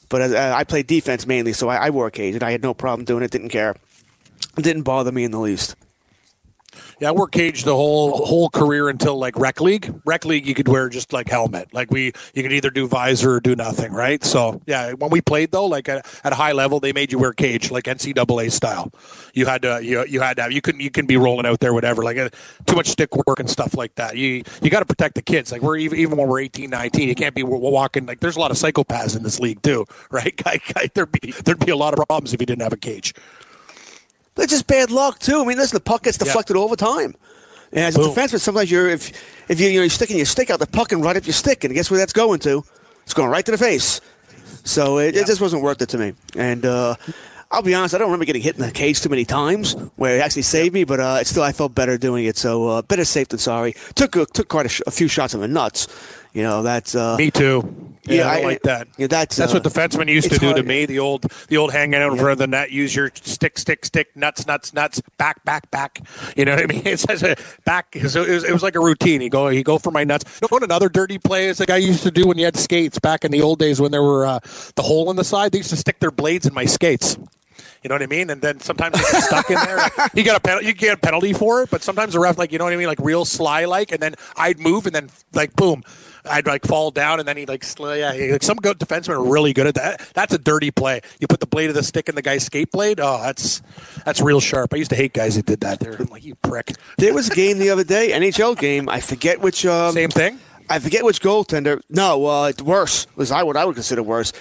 But 0.10 0.31
uh, 0.34 0.54
I 0.56 0.63
played 0.63 0.86
defense 0.86 1.25
mainly, 1.25 1.54
so 1.54 1.69
I, 1.69 1.88
I 1.88 1.90
wore 1.90 2.06
a 2.07 2.12
cage, 2.12 2.36
and 2.36 2.44
I 2.44 2.51
had 2.51 2.62
no 2.62 2.74
problem 2.75 3.06
doing 3.06 3.24
it. 3.24 3.31
Didn't 3.31 3.50
care. 3.50 3.75
It 4.57 4.62
didn't 4.63 4.84
bother 4.84 5.12
me 5.12 5.24
in 5.24 5.31
the 5.31 5.40
least. 5.40 5.75
Yeah, 7.00 7.10
I 7.10 7.12
worked 7.12 7.34
cage 7.34 7.63
the 7.63 7.75
whole 7.75 8.25
whole 8.25 8.50
career 8.50 8.90
until 8.90 9.18
like 9.18 9.38
rec 9.38 9.60
league. 9.60 9.94
Rec 10.06 10.25
league, 10.25 10.45
you 10.45 10.54
could 10.54 10.68
wear 10.68 10.90
just 10.90 11.13
like 11.13 11.28
helmet. 11.30 11.74
Like 11.74 11.92
we, 11.92 12.13
you 12.34 12.44
could 12.44 12.54
either 12.54 12.69
do 12.69 12.88
visor 12.88 13.34
or 13.36 13.40
do 13.40 13.56
nothing, 13.56 13.92
right? 13.92 14.24
So 14.24 14.62
yeah, 14.66 14.94
when 14.94 15.10
we 15.10 15.22
played 15.22 15.51
though, 15.51 15.66
like 15.66 15.90
at, 15.90 16.06
at 16.24 16.31
a 16.31 16.36
high 16.36 16.51
level, 16.51 16.80
they 16.80 16.94
made 16.94 17.12
you 17.12 17.19
wear 17.19 17.34
cage, 17.34 17.72
like 17.72 17.86
NCAA 17.86 18.51
style. 18.51 18.92
You 19.34 19.45
had 19.45 19.63
to, 19.63 19.84
you, 19.84 20.06
you 20.06 20.22
had 20.22 20.38
to, 20.38 20.44
have, 20.44 20.51
you 20.51 20.62
couldn't, 20.62 20.81
you 20.81 20.92
can 20.92 21.06
be 21.06 21.18
rolling 21.18 21.45
out 21.45 21.60
there, 21.60 21.74
whatever. 21.74 22.04
Like 22.04 22.18
uh, 22.18 22.30
too 22.66 22.75
much 22.75 22.88
stick 22.88 23.16
work 23.16 23.40
and 23.40 23.50
stuff 23.50 23.75
like 23.75 23.95
that. 23.95 24.16
You, 24.16 24.44
you 24.62 24.69
got 24.69 24.80
to 24.80 24.85
protect 24.85 25.16
the 25.16 25.21
kids. 25.21 25.52
Like 25.52 25.62
we're 25.62 25.78
even, 25.78 25.97
even 25.97 26.18
when 26.18 26.28
we're 26.28 26.42
18, 26.42 26.69
19, 26.69 27.09
you 27.09 27.16
can't 27.16 27.35
be 27.35 27.44
walking. 27.44 28.06
Like 28.06 28.19
there's 28.19 28.35
a 28.35 28.40
lot 28.40 28.52
of 28.52 28.57
psychopaths 28.57 29.16
in 29.18 29.23
this 29.23 29.40
league 29.40 29.62
too, 29.62 29.85
right? 30.12 30.40
There'd 30.94 31.12
be, 31.12 31.31
there'd 31.44 31.66
be 31.66 31.71
a 31.71 31.78
lot 31.78 31.94
of 31.97 32.06
problems 32.06 32.33
if 32.33 32.42
you 32.42 32.45
didn't 32.45 32.62
have 32.62 32.73
a 32.73 32.78
cage. 32.78 33.14
But 34.35 34.44
it's 34.44 34.54
just 34.54 34.68
bad 34.68 34.92
luck 34.92 35.19
too. 35.19 35.42
I 35.42 35.45
mean, 35.45 35.57
listen, 35.57 35.75
the 35.75 35.81
puck 35.81 36.04
gets 36.04 36.18
deflected 36.18 36.56
all 36.56 36.68
the 36.68 36.75
time. 36.75 37.16
And 37.71 37.81
as 37.85 37.95
a 37.95 37.99
defenseman, 37.99 38.40
sometimes 38.40 38.69
you're 38.71 38.90
if 38.90 39.11
if 39.49 39.59
you, 39.59 39.68
you 39.68 39.75
know, 39.75 39.81
you're 39.81 39.90
sticking 39.90 40.18
your 40.18 40.25
stick 40.25 40.49
out, 40.49 40.59
the 40.59 40.68
puck 40.68 40.90
can 40.90 41.02
right 41.02 41.16
up 41.18 41.25
your 41.25 41.33
stick, 41.33 41.63
and 41.63 41.73
guess 41.73 41.90
where 41.92 41.99
that's 41.99 42.13
going 42.13 42.40
to? 42.42 42.63
It's 43.04 43.13
going 43.13 43.30
right 43.30 43.45
to 43.45 43.52
the 43.52 43.57
face. 43.57 43.99
So 44.63 44.99
it, 44.99 45.16
it 45.16 45.28
just 45.28 45.42
wasn't 45.42 45.61
worth 45.61 45.81
it 45.81 45.90
to 45.90 45.97
me. 45.97 46.13
And 46.37 46.66
uh, 46.66 46.95
I'll 47.52 47.61
be 47.61 47.75
honest, 47.75 47.94
I 47.94 47.97
don't 47.97 48.07
remember 48.07 48.25
getting 48.25 48.42
hit 48.42 48.56
in 48.56 48.61
the 48.61 48.71
cage 48.71 49.02
too 49.02 49.09
many 49.09 49.25
times 49.25 49.73
where 49.97 50.18
it 50.18 50.21
actually 50.21 50.44
saved 50.44 50.73
me, 50.73 50.85
but 50.85 50.99
uh, 50.99 51.18
it's 51.19 51.30
still 51.30 51.44
I 51.44 51.52
felt 51.52 51.75
better 51.75 51.97
doing 51.97 52.25
it. 52.25 52.37
So 52.37 52.68
uh, 52.69 52.81
better 52.81 53.06
safe 53.06 53.28
than 53.28 53.40
sorry. 53.40 53.75
Took 53.95 54.16
a, 54.16 54.25
took 54.25 54.47
quite 54.47 54.66
a, 54.66 54.69
sh- 54.69 54.81
a 54.87 54.92
few 54.92 55.07
shots 55.07 55.33
in 55.33 55.42
the 55.42 55.47
nuts. 55.47 55.87
You 56.33 56.44
know 56.44 56.63
that's 56.63 56.95
uh, 56.95 57.16
Me 57.18 57.30
too. 57.31 57.75
Yeah, 58.06 58.16
Yeah, 58.16 58.28
I 58.28 58.37
I- 58.40 58.44
like 58.44 58.61
that. 58.63 58.87
yeah, 58.97 59.07
that's, 59.07 59.35
that's 59.37 59.54
uh, 59.54 59.56
what 59.59 59.63
defensemen 59.63 60.09
used 60.09 60.28
to 60.30 60.35
it's 60.35 60.42
do 60.44 60.54
to 60.54 60.63
me. 60.63 60.85
The 60.85 60.99
old, 60.99 61.31
the 61.47 61.56
old 61.57 61.71
hanging 61.71 61.95
out 62.02 62.11
in 62.11 62.18
front 62.18 62.33
of 62.33 62.37
the 62.40 62.47
net. 62.47 62.69
Use 62.71 62.94
your 62.94 63.11
stick, 63.16 63.57
stick, 63.57 63.85
stick, 63.85 64.13
nuts, 64.18 64.45
nuts, 64.45 64.73
nuts, 64.73 65.02
back, 65.18 65.42
back, 65.45 65.71
back. 65.71 66.02
You 66.35 66.44
know 66.44 66.56
what 66.56 66.63
I 66.63 66.68
mean? 66.68 66.85
It 66.85 66.99
says 66.99 67.23
uh, 67.23 67.35
back. 67.63 67.95
So 68.09 68.23
it 68.23 68.31
was, 68.31 68.44
it 68.44 68.52
was 68.52 68.61
like 68.63 68.75
a 68.75 68.81
routine. 68.81 69.21
He 69.21 69.30
go 69.30 69.47
you 69.47 69.63
go 69.63 69.78
for 69.78 69.92
my 69.92 70.04
nuts. 70.04 70.25
You 70.42 70.47
know 70.47 70.47
what 70.49 70.63
another 70.63 70.90
dirty 70.90 71.18
play 71.18 71.47
is? 71.47 71.59
Like 71.61 71.69
I 71.69 71.78
used 71.78 72.04
to 72.04 72.11
do 72.11 72.28
when 72.28 72.37
you 72.37 72.44
had 72.45 72.57
skates 72.57 72.99
back 72.99 73.23
in 73.23 73.31
the 73.31 73.42
old 73.42 73.59
days 73.59 73.80
when 73.80 73.92
there 73.92 74.04
were 74.04 74.25
uh, 74.25 74.40
the 74.75 74.81
hole 74.81 75.09
in 75.09 75.16
the 75.16 75.23
side. 75.23 75.52
They 75.54 75.59
used 75.59 75.69
to 75.69 75.78
stick 75.78 75.99
their 75.99 76.11
blades 76.11 76.45
in 76.45 76.54
my 76.54 76.66
skates. 76.66 77.18
You 77.83 77.90
know 77.90 77.95
what 77.95 78.02
I 78.02 78.07
mean? 78.07 78.30
And 78.30 78.42
then 78.42 78.59
sometimes 78.61 78.95
they 78.95 79.11
get 79.11 79.23
stuck 79.23 79.49
in 79.49 79.56
there. 79.57 79.75
Like, 79.78 79.92
you 80.13 80.23
got 80.23 80.45
a 80.45 80.66
you 80.66 80.73
get 80.73 80.94
a 80.94 80.97
penalty 80.97 81.31
for 81.33 81.63
it, 81.63 81.69
but 81.69 81.83
sometimes 81.83 82.13
the 82.13 82.19
ref, 82.19 82.37
like 82.37 82.52
you 82.52 82.57
know 82.57 82.63
what 82.66 82.73
I 82.73 82.78
mean, 82.78 82.87
like 82.87 82.99
real 82.99 83.23
sly, 83.25 83.66
like, 83.66 83.92
and 83.92 84.02
then 84.02 84.16
I'd 84.37 84.57
move, 84.59 84.85
and 84.87 84.95
then 84.95 85.09
like 85.33 85.54
boom, 85.56 85.83
I'd 86.30 86.45
like 86.47 86.65
fall 86.65 86.92
down, 86.92 87.19
and 87.19 87.27
then 87.27 87.37
he'd 87.37 87.49
like, 87.49 87.63
sl- 87.63 87.94
yeah, 87.95 88.13
he- 88.13 88.31
like 88.31 88.44
some 88.44 88.57
good 88.57 88.80
defensemen 88.80 89.09
are 89.09 89.23
really 89.23 89.53
good 89.53 89.68
at 89.68 89.75
that. 89.75 90.09
That's 90.13 90.33
a 90.33 90.37
dirty 90.37 90.71
play. 90.71 91.01
You 91.19 91.27
put 91.27 91.39
the 91.39 91.47
blade 91.47 91.69
of 91.69 91.75
the 91.75 91.83
stick 91.83 92.09
in 92.09 92.15
the 92.15 92.21
guy's 92.21 92.45
skate 92.45 92.71
blade. 92.71 92.99
Oh, 93.01 93.21
that's 93.21 93.61
that's 94.06 94.21
real 94.21 94.39
sharp. 94.39 94.73
I 94.73 94.77
used 94.77 94.89
to 94.92 94.95
hate 94.95 95.13
guys 95.13 95.35
who 95.35 95.42
did 95.42 95.61
that. 95.61 95.80
They're 95.80 95.95
I'm 95.99 96.07
like 96.07 96.23
you 96.25 96.35
prick. 96.35 96.71
There 96.97 97.13
was 97.13 97.30
a 97.30 97.35
game 97.35 97.59
the 97.59 97.69
other 97.69 97.83
day, 97.83 98.11
NHL 98.11 98.57
game. 98.57 98.89
I 98.89 98.99
forget 98.99 99.42
which. 99.42 99.65
Um, 99.65 99.94
Same 99.94 100.09
thing. 100.09 100.39
I 100.69 100.80
forget 100.80 101.03
which 101.03 101.21
goaltender. 101.21 101.81
No, 101.89 102.25
uh, 102.25 102.51
worse. 102.63 103.06
Was 103.18 103.31
I 103.31 103.44
what 103.44 103.57
I 103.57 103.65
would 103.65 103.75
consider 103.75 104.01
worse. 104.01 104.31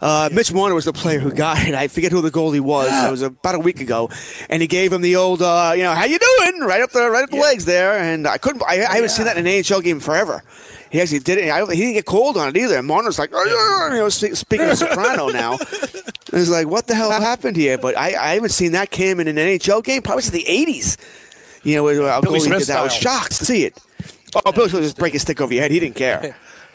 Uh, 0.00 0.28
Mitch 0.30 0.52
Marner 0.52 0.74
was 0.74 0.84
the 0.84 0.92
player 0.92 1.18
who 1.18 1.32
got 1.32 1.66
it. 1.66 1.74
I 1.74 1.88
forget 1.88 2.12
who 2.12 2.20
the 2.20 2.30
goalie 2.30 2.60
was. 2.60 2.90
It 2.92 3.10
was 3.10 3.22
about 3.22 3.54
a 3.54 3.58
week 3.58 3.80
ago, 3.80 4.10
and 4.50 4.60
he 4.60 4.68
gave 4.68 4.92
him 4.92 5.00
the 5.00 5.16
old, 5.16 5.40
uh, 5.40 5.72
you 5.74 5.82
know, 5.82 5.94
how 5.94 6.04
you 6.04 6.18
doing? 6.18 6.60
Right 6.60 6.82
up 6.82 6.90
the 6.90 7.10
right 7.10 7.24
up 7.24 7.30
the 7.30 7.36
legs 7.38 7.64
there. 7.64 7.98
And 7.98 8.26
I 8.26 8.36
couldn't. 8.36 8.62
I, 8.62 8.84
I 8.84 8.94
haven't 8.96 9.08
seen 9.08 9.24
that 9.24 9.38
in 9.38 9.46
an 9.46 9.52
NHL 9.52 9.82
game 9.82 10.00
forever. 10.00 10.44
He 10.90 11.00
actually 11.00 11.20
did 11.20 11.38
it. 11.38 11.50
I, 11.50 11.64
he 11.66 11.76
didn't 11.80 11.94
get 11.94 12.06
cold 12.06 12.36
on 12.36 12.48
it 12.48 12.56
either. 12.56 12.76
And 12.78 12.86
Marner's 12.86 13.18
like, 13.18 13.30
"Oh, 13.32 13.88
you 13.92 13.98
know, 13.98 14.08
spe- 14.08 14.34
speaking 14.34 14.68
of 14.68 14.76
soprano 14.76 15.28
now. 15.28 15.56
It's 16.32 16.48
like, 16.48 16.66
what 16.66 16.86
the 16.86 16.94
hell 16.94 17.10
happened 17.10 17.56
here? 17.56 17.78
But 17.78 17.96
I, 17.96 18.08
I 18.14 18.34
haven't 18.34 18.50
seen 18.50 18.72
that 18.72 18.90
Cam 18.90 19.20
in 19.20 19.28
an 19.28 19.36
NHL 19.36 19.82
game 19.84 20.02
probably 20.02 20.22
since 20.22 20.32
the 20.32 20.44
'80s. 20.50 20.96
You 21.62 21.76
know, 21.76 21.84
where 21.84 21.94
Billy 22.20 22.38
goalie 22.38 22.40
Smith 22.42 22.58
did 22.60 22.68
that. 22.68 22.78
I 22.78 22.82
was 22.82 22.94
shocked 22.94 23.36
to 23.38 23.44
see 23.44 23.64
it. 23.64 23.78
Oh, 24.44 24.52
Billy 24.52 24.68
Smith 24.68 24.82
just 24.82 24.98
break 24.98 25.12
his 25.12 25.22
stick 25.22 25.40
over 25.40 25.52
your 25.52 25.62
head. 25.62 25.70
He 25.70 25.80
didn't 25.80 25.96
care. 25.96 26.36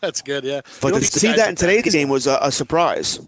That's 0.00 0.22
good. 0.22 0.44
Yeah. 0.44 0.62
But 0.80 0.94
You 0.94 1.00
to 1.00 1.06
see 1.06 1.32
that 1.32 1.48
in 1.48 1.56
today's 1.56 1.92
game 1.92 2.08
was 2.08 2.26
a, 2.26 2.38
a 2.42 2.50
surprise. 2.50 3.20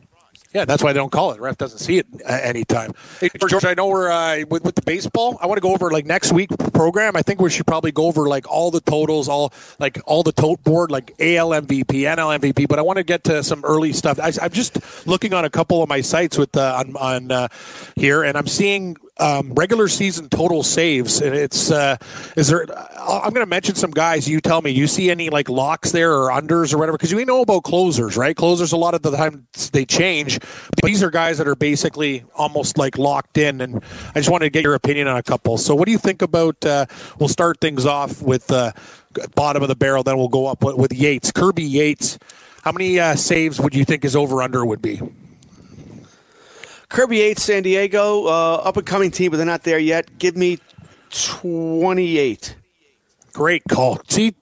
Yeah, 0.54 0.64
that's 0.64 0.84
why 0.84 0.92
they 0.92 1.00
don't 1.00 1.10
call 1.10 1.32
it. 1.32 1.36
The 1.36 1.40
ref 1.40 1.58
doesn't 1.58 1.80
see 1.80 1.98
it 1.98 2.06
anytime. 2.24 2.94
Hey, 3.18 3.28
George, 3.48 3.64
I 3.64 3.74
know 3.74 3.88
we're 3.88 4.08
uh, 4.08 4.44
with, 4.48 4.64
with 4.64 4.76
the 4.76 4.82
baseball. 4.82 5.36
I 5.42 5.46
want 5.46 5.56
to 5.56 5.60
go 5.60 5.72
over 5.72 5.90
like 5.90 6.06
next 6.06 6.32
week 6.32 6.48
program. 6.72 7.16
I 7.16 7.22
think 7.22 7.40
we 7.40 7.50
should 7.50 7.66
probably 7.66 7.90
go 7.90 8.06
over 8.06 8.28
like 8.28 8.48
all 8.48 8.70
the 8.70 8.80
totals, 8.80 9.28
all 9.28 9.52
like 9.80 9.98
all 10.06 10.22
the 10.22 10.30
tote 10.30 10.62
board, 10.62 10.92
like 10.92 11.10
AL 11.18 11.50
MVP, 11.50 11.86
NL 11.86 12.38
MVP. 12.38 12.68
But 12.68 12.78
I 12.78 12.82
want 12.82 12.98
to 12.98 13.02
get 13.02 13.24
to 13.24 13.42
some 13.42 13.64
early 13.64 13.92
stuff. 13.92 14.20
I, 14.20 14.30
I'm 14.40 14.52
just 14.52 14.78
looking 15.08 15.34
on 15.34 15.44
a 15.44 15.50
couple 15.50 15.82
of 15.82 15.88
my 15.88 16.02
sites 16.02 16.38
with 16.38 16.56
uh, 16.56 16.76
on, 16.78 16.96
on 16.98 17.32
uh, 17.32 17.48
here, 17.96 18.22
and 18.22 18.38
I'm 18.38 18.46
seeing 18.46 18.96
um, 19.18 19.54
regular 19.54 19.86
season 19.86 20.28
total 20.28 20.62
saves, 20.62 21.20
and 21.20 21.34
it's 21.34 21.70
uh, 21.70 21.96
is 22.36 22.48
there? 22.48 22.66
I'm 22.98 23.30
going 23.30 23.44
to 23.44 23.46
mention 23.46 23.74
some 23.76 23.92
guys. 23.92 24.28
You 24.28 24.40
tell 24.40 24.60
me. 24.60 24.70
You 24.70 24.86
see 24.86 25.10
any 25.10 25.30
like 25.30 25.48
locks 25.48 25.92
there 25.92 26.12
or 26.12 26.30
unders 26.30 26.74
or 26.74 26.78
whatever? 26.78 26.96
Because 26.98 27.14
we 27.14 27.24
know 27.24 27.42
about 27.42 27.62
closers, 27.62 28.16
right? 28.16 28.34
Closers 28.34 28.72
a 28.72 28.76
lot 28.76 28.94
of 28.94 29.02
the 29.02 29.12
time 29.12 29.46
they 29.72 29.84
change. 29.84 30.40
But 30.40 30.84
these 30.84 31.02
are 31.02 31.10
guys 31.10 31.38
that 31.38 31.46
are 31.46 31.54
basically 31.54 32.24
almost 32.34 32.76
like 32.76 32.98
locked 32.98 33.38
in, 33.38 33.60
and 33.60 33.82
I 34.14 34.20
just 34.20 34.30
wanted 34.30 34.46
to 34.46 34.50
get 34.50 34.64
your 34.64 34.74
opinion 34.74 35.06
on 35.06 35.16
a 35.16 35.22
couple. 35.22 35.58
So, 35.58 35.74
what 35.74 35.86
do 35.86 35.92
you 35.92 35.98
think 35.98 36.20
about? 36.20 36.64
Uh, 36.64 36.86
we'll 37.18 37.28
start 37.28 37.60
things 37.60 37.86
off 37.86 38.20
with 38.20 38.50
uh, 38.50 38.72
bottom 39.34 39.62
of 39.62 39.68
the 39.68 39.76
barrel, 39.76 40.02
then 40.02 40.16
we'll 40.16 40.28
go 40.28 40.46
up 40.46 40.62
with, 40.64 40.76
with 40.76 40.92
Yates, 40.92 41.30
Kirby 41.30 41.62
Yates. 41.62 42.18
How 42.62 42.72
many 42.72 42.98
uh, 42.98 43.14
saves 43.14 43.60
would 43.60 43.74
you 43.74 43.84
think 43.84 44.02
his 44.02 44.16
over 44.16 44.42
under 44.42 44.64
would 44.64 44.82
be? 44.82 45.00
Kirby 46.94 47.16
Yates, 47.16 47.42
San 47.42 47.64
Diego, 47.64 48.26
uh, 48.26 48.62
up 48.62 48.76
and 48.76 48.86
coming 48.86 49.10
team, 49.10 49.32
but 49.32 49.38
they're 49.38 49.44
not 49.44 49.64
there 49.64 49.80
yet. 49.80 50.16
Give 50.16 50.36
me 50.36 50.60
28. 51.10 52.54
Great 53.32 53.64
call. 53.68 54.00
See, 54.06 54.36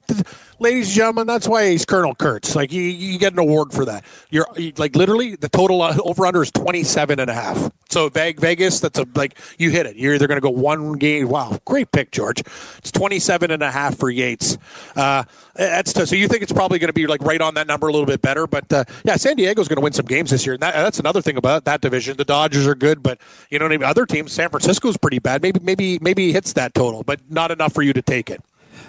ladies 0.62 0.86
and 0.88 0.96
gentlemen, 0.96 1.26
that's 1.26 1.46
why 1.46 1.70
he's 1.70 1.84
Colonel 1.84 2.14
Kurtz. 2.14 2.56
Like, 2.56 2.72
you, 2.72 2.82
you 2.82 3.18
get 3.18 3.32
an 3.32 3.38
award 3.38 3.72
for 3.72 3.84
that. 3.84 4.04
You're 4.30 4.46
you- 4.56 4.72
like 4.78 4.96
literally 4.96 5.36
the 5.36 5.48
total 5.48 5.82
uh, 5.82 5.96
over 6.02 6.24
under 6.24 6.42
is 6.42 6.50
27 6.50 7.20
and 7.20 7.28
a 7.30 7.34
half. 7.34 7.70
So 7.90 8.08
Vegas, 8.08 8.80
that's 8.80 8.98
a 8.98 9.06
like 9.14 9.36
you 9.58 9.68
hit 9.68 9.84
it. 9.84 9.96
You're 9.96 10.14
either 10.14 10.26
going 10.26 10.38
to 10.38 10.40
go 10.40 10.48
one 10.48 10.94
game. 10.94 11.28
Wow, 11.28 11.58
great 11.66 11.92
pick, 11.92 12.10
George. 12.10 12.40
It's 12.78 12.90
27 12.90 13.50
and 13.50 13.62
a 13.62 13.70
half 13.70 13.98
for 13.98 14.08
Yates. 14.08 14.56
Uh, 14.96 15.24
that's 15.54 15.92
so 16.08 16.16
you 16.16 16.26
think 16.26 16.42
it's 16.42 16.52
probably 16.52 16.78
going 16.78 16.88
to 16.88 16.94
be 16.94 17.06
like 17.06 17.20
right 17.20 17.40
on 17.42 17.52
that 17.54 17.66
number 17.66 17.88
a 17.88 17.92
little 17.92 18.06
bit 18.06 18.22
better. 18.22 18.46
But 18.46 18.72
uh, 18.72 18.84
yeah, 19.04 19.16
San 19.16 19.36
Diego's 19.36 19.68
going 19.68 19.76
to 19.76 19.82
win 19.82 19.92
some 19.92 20.06
games 20.06 20.30
this 20.30 20.46
year. 20.46 20.54
And 20.54 20.62
that, 20.62 20.72
that's 20.72 21.00
another 21.00 21.20
thing 21.20 21.36
about 21.36 21.66
that 21.66 21.82
division. 21.82 22.16
The 22.16 22.24
Dodgers 22.24 22.66
are 22.66 22.74
good, 22.74 23.02
but 23.02 23.18
you 23.50 23.58
know, 23.58 23.68
maybe 23.68 23.84
other 23.84 24.06
teams. 24.06 24.32
San 24.32 24.48
Francisco's 24.48 24.96
pretty 24.96 25.18
bad. 25.18 25.42
Maybe 25.42 25.60
maybe 25.60 25.98
maybe 26.00 26.28
he 26.28 26.32
hits 26.32 26.54
that 26.54 26.72
total, 26.72 27.02
but 27.02 27.20
not 27.30 27.50
enough 27.50 27.74
for 27.74 27.82
you 27.82 27.92
to 27.92 28.00
take 28.00 28.30
it. 28.30 28.42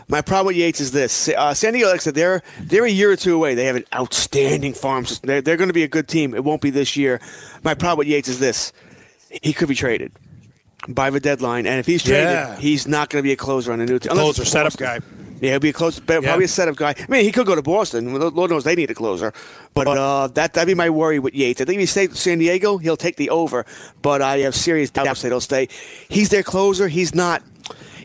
My 0.10 0.22
problem 0.22 0.48
with 0.48 0.56
Yates 0.58 0.80
is 0.82 0.92
this: 0.92 1.30
uh, 1.30 1.54
San 1.54 1.74
Diego, 1.74 1.88
like 1.88 1.96
I 1.96 2.00
said, 2.00 2.16
they're 2.16 2.42
they're 2.62 2.86
a 2.86 2.90
year 2.90 3.12
or 3.12 3.16
two 3.16 3.36
away. 3.36 3.56
They 3.56 3.66
have 3.66 3.76
an 3.76 3.86
outstanding 3.96 4.74
farm 4.74 5.06
system. 5.06 5.28
They're, 5.28 5.42
they're 5.42 5.58
going 5.58 5.70
to 5.70 5.74
be 5.74 5.84
a 5.84 5.88
good 5.88 6.08
team. 6.08 6.34
It 6.34 6.44
won't 6.44 6.62
be 6.62 6.70
this 6.70 6.96
year. 6.98 7.22
My 7.64 7.74
problem 7.74 8.00
with 8.00 8.08
Yates 8.08 8.28
is 8.28 8.40
this: 8.40 8.74
he 9.42 9.54
could 9.54 9.70
be 9.70 9.76
traded 9.76 10.12
by 10.88 11.10
the 11.10 11.20
deadline, 11.20 11.66
and 11.66 11.80
if 11.80 11.86
he's 11.86 12.04
traded, 12.04 12.26
Yeah. 12.26 12.58
he's 12.58 12.88
not 12.88 13.10
going 13.10 13.22
to 13.22 13.24
be 13.24 13.32
a 13.32 13.38
closer 13.38 13.72
on 13.72 13.80
a 13.80 13.86
new 13.86 14.00
team. 14.00 14.12
Closer, 14.12 14.44
setup 14.46 14.76
guy. 14.78 15.00
Yeah, 15.40 15.52
he'll 15.52 15.60
be 15.60 15.70
a 15.70 15.74
closer, 15.74 16.02
but 16.06 16.24
probably 16.24 16.46
a 16.46 16.48
setup 16.48 16.78
guy. 16.78 16.96
I 16.98 17.06
mean, 17.10 17.26
he 17.26 17.32
could 17.32 17.46
go 17.46 17.54
to 17.56 17.62
Boston. 17.62 18.14
Lord 18.18 18.50
knows 18.50 18.64
they 18.64 18.76
need 18.76 18.90
a 18.92 18.94
closer. 18.94 19.34
But 19.74 19.88
uh, 19.90 20.28
that 20.28 20.54
that'd 20.54 20.68
be 20.68 20.74
my 20.74 20.90
worry 20.90 21.20
with 21.20 21.34
Yates. 21.34 21.60
I 21.60 21.66
think 21.66 21.76
if 21.76 21.80
he 21.82 21.86
stays 21.86 22.10
with 22.10 22.18
San 22.18 22.38
Diego, 22.40 22.78
he'll 22.78 22.96
take 22.96 23.18
the 23.18 23.30
over. 23.30 23.66
But 24.02 24.22
I 24.22 24.38
have 24.40 24.56
serious 24.56 24.90
doubts 24.90 25.22
that 25.22 25.30
he'll 25.30 25.42
stay. 25.42 25.68
He's 26.08 26.30
their 26.30 26.44
closer. 26.44 26.88
He's 26.88 27.14
not. 27.14 27.44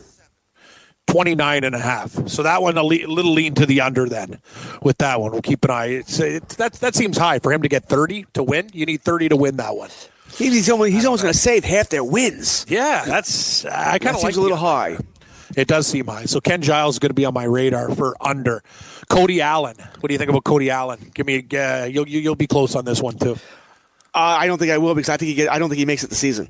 29 1.06 1.64
and 1.64 1.74
a 1.74 1.78
half. 1.78 2.28
So 2.28 2.42
that 2.42 2.60
one, 2.60 2.76
a 2.76 2.82
le- 2.82 3.06
little 3.06 3.32
lean 3.32 3.54
to 3.54 3.64
the 3.66 3.80
under 3.80 4.06
then 4.08 4.40
with 4.82 4.98
that 4.98 5.20
one. 5.20 5.30
We'll 5.32 5.42
keep 5.42 5.64
an 5.64 5.70
eye. 5.70 5.86
It's, 5.86 6.18
it's, 6.18 6.56
that, 6.56 6.72
that 6.74 6.96
seems 6.96 7.16
high 7.16 7.38
for 7.38 7.52
him 7.52 7.62
to 7.62 7.68
get 7.68 7.84
30 7.84 8.26
to 8.34 8.42
win. 8.42 8.68
You 8.72 8.84
need 8.84 9.02
30 9.02 9.28
to 9.30 9.36
win 9.36 9.56
that 9.56 9.74
one. 9.76 9.88
He's 10.36 10.68
almost, 10.68 10.92
he's 10.92 11.04
almost 11.04 11.22
going 11.22 11.32
to 11.32 11.38
save 11.38 11.62
half 11.64 11.90
their 11.90 12.02
wins. 12.02 12.66
Yeah, 12.68 13.04
that's, 13.06 13.64
I 13.64 13.98
kind 13.98 14.16
of 14.16 14.22
like 14.22 14.32
seems 14.32 14.38
a 14.38 14.40
little 14.40 14.56
high. 14.56 14.98
It 15.56 15.68
does 15.68 15.86
seem 15.86 16.06
high. 16.06 16.24
So 16.24 16.40
Ken 16.40 16.62
Giles 16.62 16.96
is 16.96 16.98
going 16.98 17.10
to 17.10 17.14
be 17.14 17.24
on 17.24 17.34
my 17.34 17.44
radar 17.44 17.94
for 17.94 18.16
under. 18.20 18.62
Cody 19.08 19.40
Allen. 19.40 19.76
What 20.00 20.08
do 20.08 20.14
you 20.14 20.18
think 20.18 20.30
about 20.30 20.44
Cody 20.44 20.70
Allen? 20.70 21.10
Give 21.14 21.26
me. 21.26 21.46
A, 21.52 21.82
uh, 21.82 21.84
you'll 21.86 22.08
you- 22.08 22.20
you'll 22.20 22.34
be 22.34 22.46
close 22.46 22.74
on 22.74 22.84
this 22.84 23.00
one 23.02 23.18
too. 23.18 23.32
Uh, 24.14 24.18
I 24.40 24.46
don't 24.46 24.58
think 24.58 24.70
I 24.70 24.78
will 24.78 24.94
because 24.94 25.08
I 25.08 25.16
think 25.16 25.28
he 25.28 25.34
get, 25.34 25.50
I 25.50 25.58
don't 25.58 25.68
think 25.68 25.78
he 25.78 25.86
makes 25.86 26.04
it 26.04 26.08
the 26.10 26.14
season. 26.16 26.48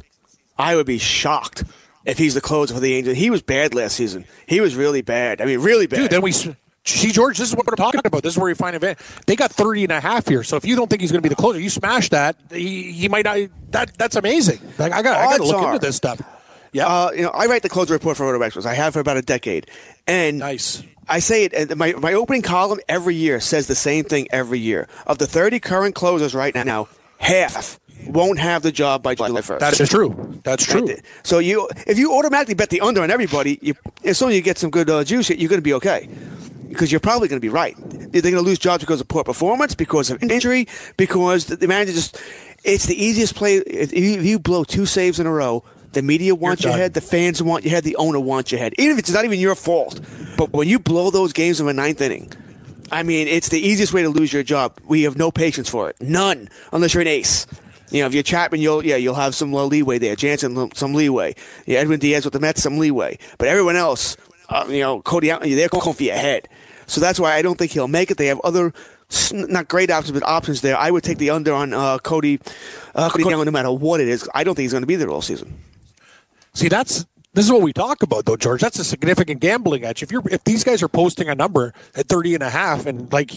I 0.59 0.77
would 0.77 0.87
be 0.87 0.99
shocked 0.99 1.65
if 2.05 2.19
he's 2.19 2.35
the 2.35 2.41
closer 2.41 2.75
for 2.75 2.81
the 2.81 2.95
Angels. 2.95 3.17
He 3.17 3.31
was 3.31 3.41
bad 3.43 3.75
last 3.75 3.97
season. 3.97 4.27
He 4.47 4.61
was 4.61 4.77
really 4.77 5.01
bad. 5.03 5.41
I 5.41 5.47
mean, 5.47 5.61
really 5.61 5.87
bad. 5.87 5.97
Dude, 5.97 6.11
then 6.11 6.21
we 6.23 6.33
see 6.33 6.55
George. 6.85 7.39
This 7.39 7.49
is 7.49 7.57
what 7.57 7.67
we're 7.67 7.75
talking 7.77 8.03
about. 8.05 8.23
This 8.23 8.35
is 8.35 8.39
where 8.39 8.51
you 8.51 8.55
find 8.55 8.77
event. 8.77 8.99
They 9.27 9.35
got 9.35 9.51
30 9.51 9.85
and 9.85 9.93
a 9.93 10.01
half 10.01 10.29
here. 10.29 10.43
So 10.43 10.57
if 10.57 10.67
you 10.67 10.77
don't 10.77 10.89
think 10.91 11.01
he's 11.01 11.11
going 11.11 11.23
to 11.23 11.29
be 11.29 11.31
the 11.31 11.41
closer, 11.41 11.59
you 11.59 11.71
smash 11.71 12.11
that. 12.11 12.37
He, 12.53 12.93
he 12.93 13.09
might 13.09 13.25
not. 13.25 13.39
That 13.71 13.97
that's 13.97 14.17
amazing. 14.17 14.61
Like 14.79 14.93
I 14.93 15.01
got 15.03 15.17
I 15.17 15.25
got 15.25 15.37
to 15.39 15.45
look 15.45 15.57
are- 15.57 15.75
into 15.75 15.87
this 15.87 15.97
stuff. 15.97 16.21
Yeah. 16.75 16.87
Uh, 16.87 17.11
you 17.13 17.23
know, 17.23 17.31
I 17.31 17.47
write 17.47 17.63
the 17.63 17.71
closer 17.71 17.95
report 17.95 18.19
for 18.19 18.27
Roto 18.31 18.45
Experts. 18.45 18.67
I 18.67 18.75
have 18.75 18.93
for 18.93 19.01
about 19.01 19.17
a 19.17 19.23
decade, 19.23 19.71
and 20.07 20.41
nice. 20.41 20.83
I 21.09 21.21
say 21.21 21.45
it. 21.45 21.55
and 21.55 21.77
My 21.77 21.93
my 21.93 22.13
opening 22.13 22.43
column 22.43 22.81
every 22.89 23.15
year 23.15 23.41
says 23.41 23.67
the 23.67 23.75
same 23.75 24.05
thing 24.05 24.29
every 24.31 24.59
year. 24.59 24.89
Of 25.07 25.19
the 25.19 25.27
thirty 25.27 25.61
current 25.61 25.95
closers 25.95 26.35
right 26.35 26.55
now, 26.55 26.89
half 27.19 27.79
won't 28.07 28.39
have 28.39 28.63
the 28.63 28.73
job 28.73 29.03
by 29.03 29.15
July 29.15 29.41
first. 29.41 29.61
That 29.61 29.79
is 29.81 29.89
true. 29.89 30.41
That's 30.43 30.67
true. 30.67 30.97
So 31.23 31.39
you, 31.39 31.69
if 31.87 31.97
you 31.97 32.13
automatically 32.13 32.55
bet 32.55 32.71
the 32.71 32.81
under 32.81 33.03
on 33.03 33.11
everybody, 33.11 33.59
you, 33.63 33.75
as 34.05 34.19
soon 34.19 34.31
as 34.31 34.35
you 34.37 34.43
get 34.43 34.59
some 34.59 34.71
good 34.71 34.91
uh, 34.91 35.05
juice, 35.05 35.31
you're 35.31 35.49
going 35.49 35.61
to 35.61 35.63
be 35.63 35.75
okay. 35.75 36.09
Because 36.69 36.91
you're 36.91 37.01
probably 37.01 37.29
going 37.29 37.41
to 37.41 37.45
be 37.45 37.49
right. 37.49 37.77
They're 37.79 38.21
going 38.21 38.35
to 38.35 38.41
lose 38.43 38.59
jobs 38.59 38.83
because 38.83 39.01
of 39.01 39.07
poor 39.07 39.23
performance, 39.23 39.77
because 39.77 40.11
of 40.11 40.21
injury, 40.23 40.67
because 40.97 41.47
the, 41.47 41.57
the 41.57 41.69
manager 41.69 41.93
just. 41.93 42.21
It's 42.65 42.87
the 42.87 42.97
easiest 43.01 43.37
play. 43.37 43.57
If 43.59 43.93
you 43.93 44.39
blow 44.39 44.65
two 44.65 44.87
saves 44.87 45.21
in 45.21 45.27
a 45.27 45.31
row, 45.31 45.63
the 45.95 46.03
media 46.03 46.35
wants 46.35 46.65
your 46.65 46.73
head, 46.73 46.95
the 46.95 47.01
fans 47.01 47.43
want 47.43 47.65
your 47.65 47.71
head, 47.71 47.85
the 47.85 47.97
owner 47.97 48.21
wants 48.21 48.53
your 48.53 48.59
head. 48.59 48.75
Even 48.79 48.93
if 48.93 48.99
it's 48.99 49.11
not 49.13 49.25
even 49.25 49.39
your 49.39 49.55
fault. 49.55 50.01
But 50.37 50.53
when 50.53 50.69
you 50.69 50.79
blow 50.79 51.11
those 51.11 51.33
games 51.33 51.61
in 51.61 51.67
the 51.67 51.73
ninth 51.73 52.01
inning, 52.01 52.33
I 52.93 53.03
mean, 53.03 53.29
it's 53.29 53.49
the 53.49 53.61
easiest 53.61 53.93
way 53.93 54.03
to 54.03 54.09
lose 54.09 54.33
your 54.33 54.43
job. 54.43 54.79
We 54.85 55.03
have 55.03 55.17
no 55.17 55.31
patience 55.31 55.69
for 55.69 55.91
it. 55.91 55.97
None, 56.01 56.49
unless 56.73 56.95
you're 56.95 57.01
an 57.01 57.09
ace. 57.09 57.47
You 57.91 58.01
know, 58.01 58.07
if 58.07 58.15
you're 58.15 58.23
Chapman, 58.23 58.61
you'll 58.61 58.85
yeah, 58.85 58.97
you'll 58.97 59.15
have 59.15 59.35
some 59.35 59.55
uh, 59.55 59.65
leeway 59.65 59.99
there. 59.99 60.17
Jansen, 60.17 60.75
some 60.75 60.95
leeway. 60.95 61.35
Yeah, 61.67 61.79
Edwin 61.79 62.01
Diaz 62.01 62.25
with 62.25 62.33
the 62.33 62.41
Mets, 62.41 62.63
some 62.63 62.79
leeway. 62.79 63.19
But 63.39 63.49
everyone 63.49 63.77
else, 63.77 64.17
uh, 64.49 64.67
you 64.69 64.81
know, 64.81 65.01
Cody, 65.03 65.31
Allen, 65.31 65.49
they're 65.55 65.69
going 65.69 65.95
for 65.95 66.03
your 66.03 66.17
head. 66.17 66.49
So 66.87 67.01
that's 67.01 67.21
why 67.21 67.35
I 67.35 67.43
don't 67.43 67.57
think 67.57 67.73
he'll 67.73 67.89
make 67.89 68.11
it. 68.11 68.17
They 68.17 68.27
have 68.27 68.41
other, 68.41 68.73
not 69.33 69.69
great 69.69 69.91
options, 69.91 70.19
but 70.19 70.27
options 70.29 70.61
there. 70.61 70.77
I 70.77 70.91
would 70.91 71.05
take 71.05 71.19
the 71.19 71.31
under 71.31 71.53
on 71.53 71.73
uh, 71.73 71.99
Cody, 71.99 72.41
uh, 72.95 73.11
Cody 73.11 73.33
Allen, 73.33 73.47
no 73.47 73.53
matter 73.53 73.73
what 73.73 74.01
it 74.01 74.09
is. 74.09 74.29
I 74.35 74.45
don't 74.45 74.55
think 74.55 74.65
he's 74.65 74.73
going 74.73 74.83
to 74.83 74.87
be 74.87 74.97
there 74.97 75.09
all 75.11 75.23
season. 75.23 75.57
See, 76.55 76.69
that's 76.69 77.07
this 77.35 77.45
is 77.45 77.53
what 77.53 77.63
we 77.63 77.73
talk 77.73 78.03
about 78.03 78.27
though, 78.27 78.37
George. 78.37 78.61
That's 78.61 78.79
a 78.79 78.85
significant 78.85 79.41
gambling 79.41 79.85
edge. 79.85 80.03
If 80.03 80.13
you're 80.13 80.23
if 80.31 80.45
these 80.45 80.65
guys 80.65 80.83
are 80.83 80.89
posting 80.89 81.29
a 81.29 81.35
number 81.35 81.73
at 81.95 82.07
30 82.09 82.35
and 82.35 82.43
a 82.43 82.51
half 82.51 82.87
and 82.87 83.13
like 83.13 83.33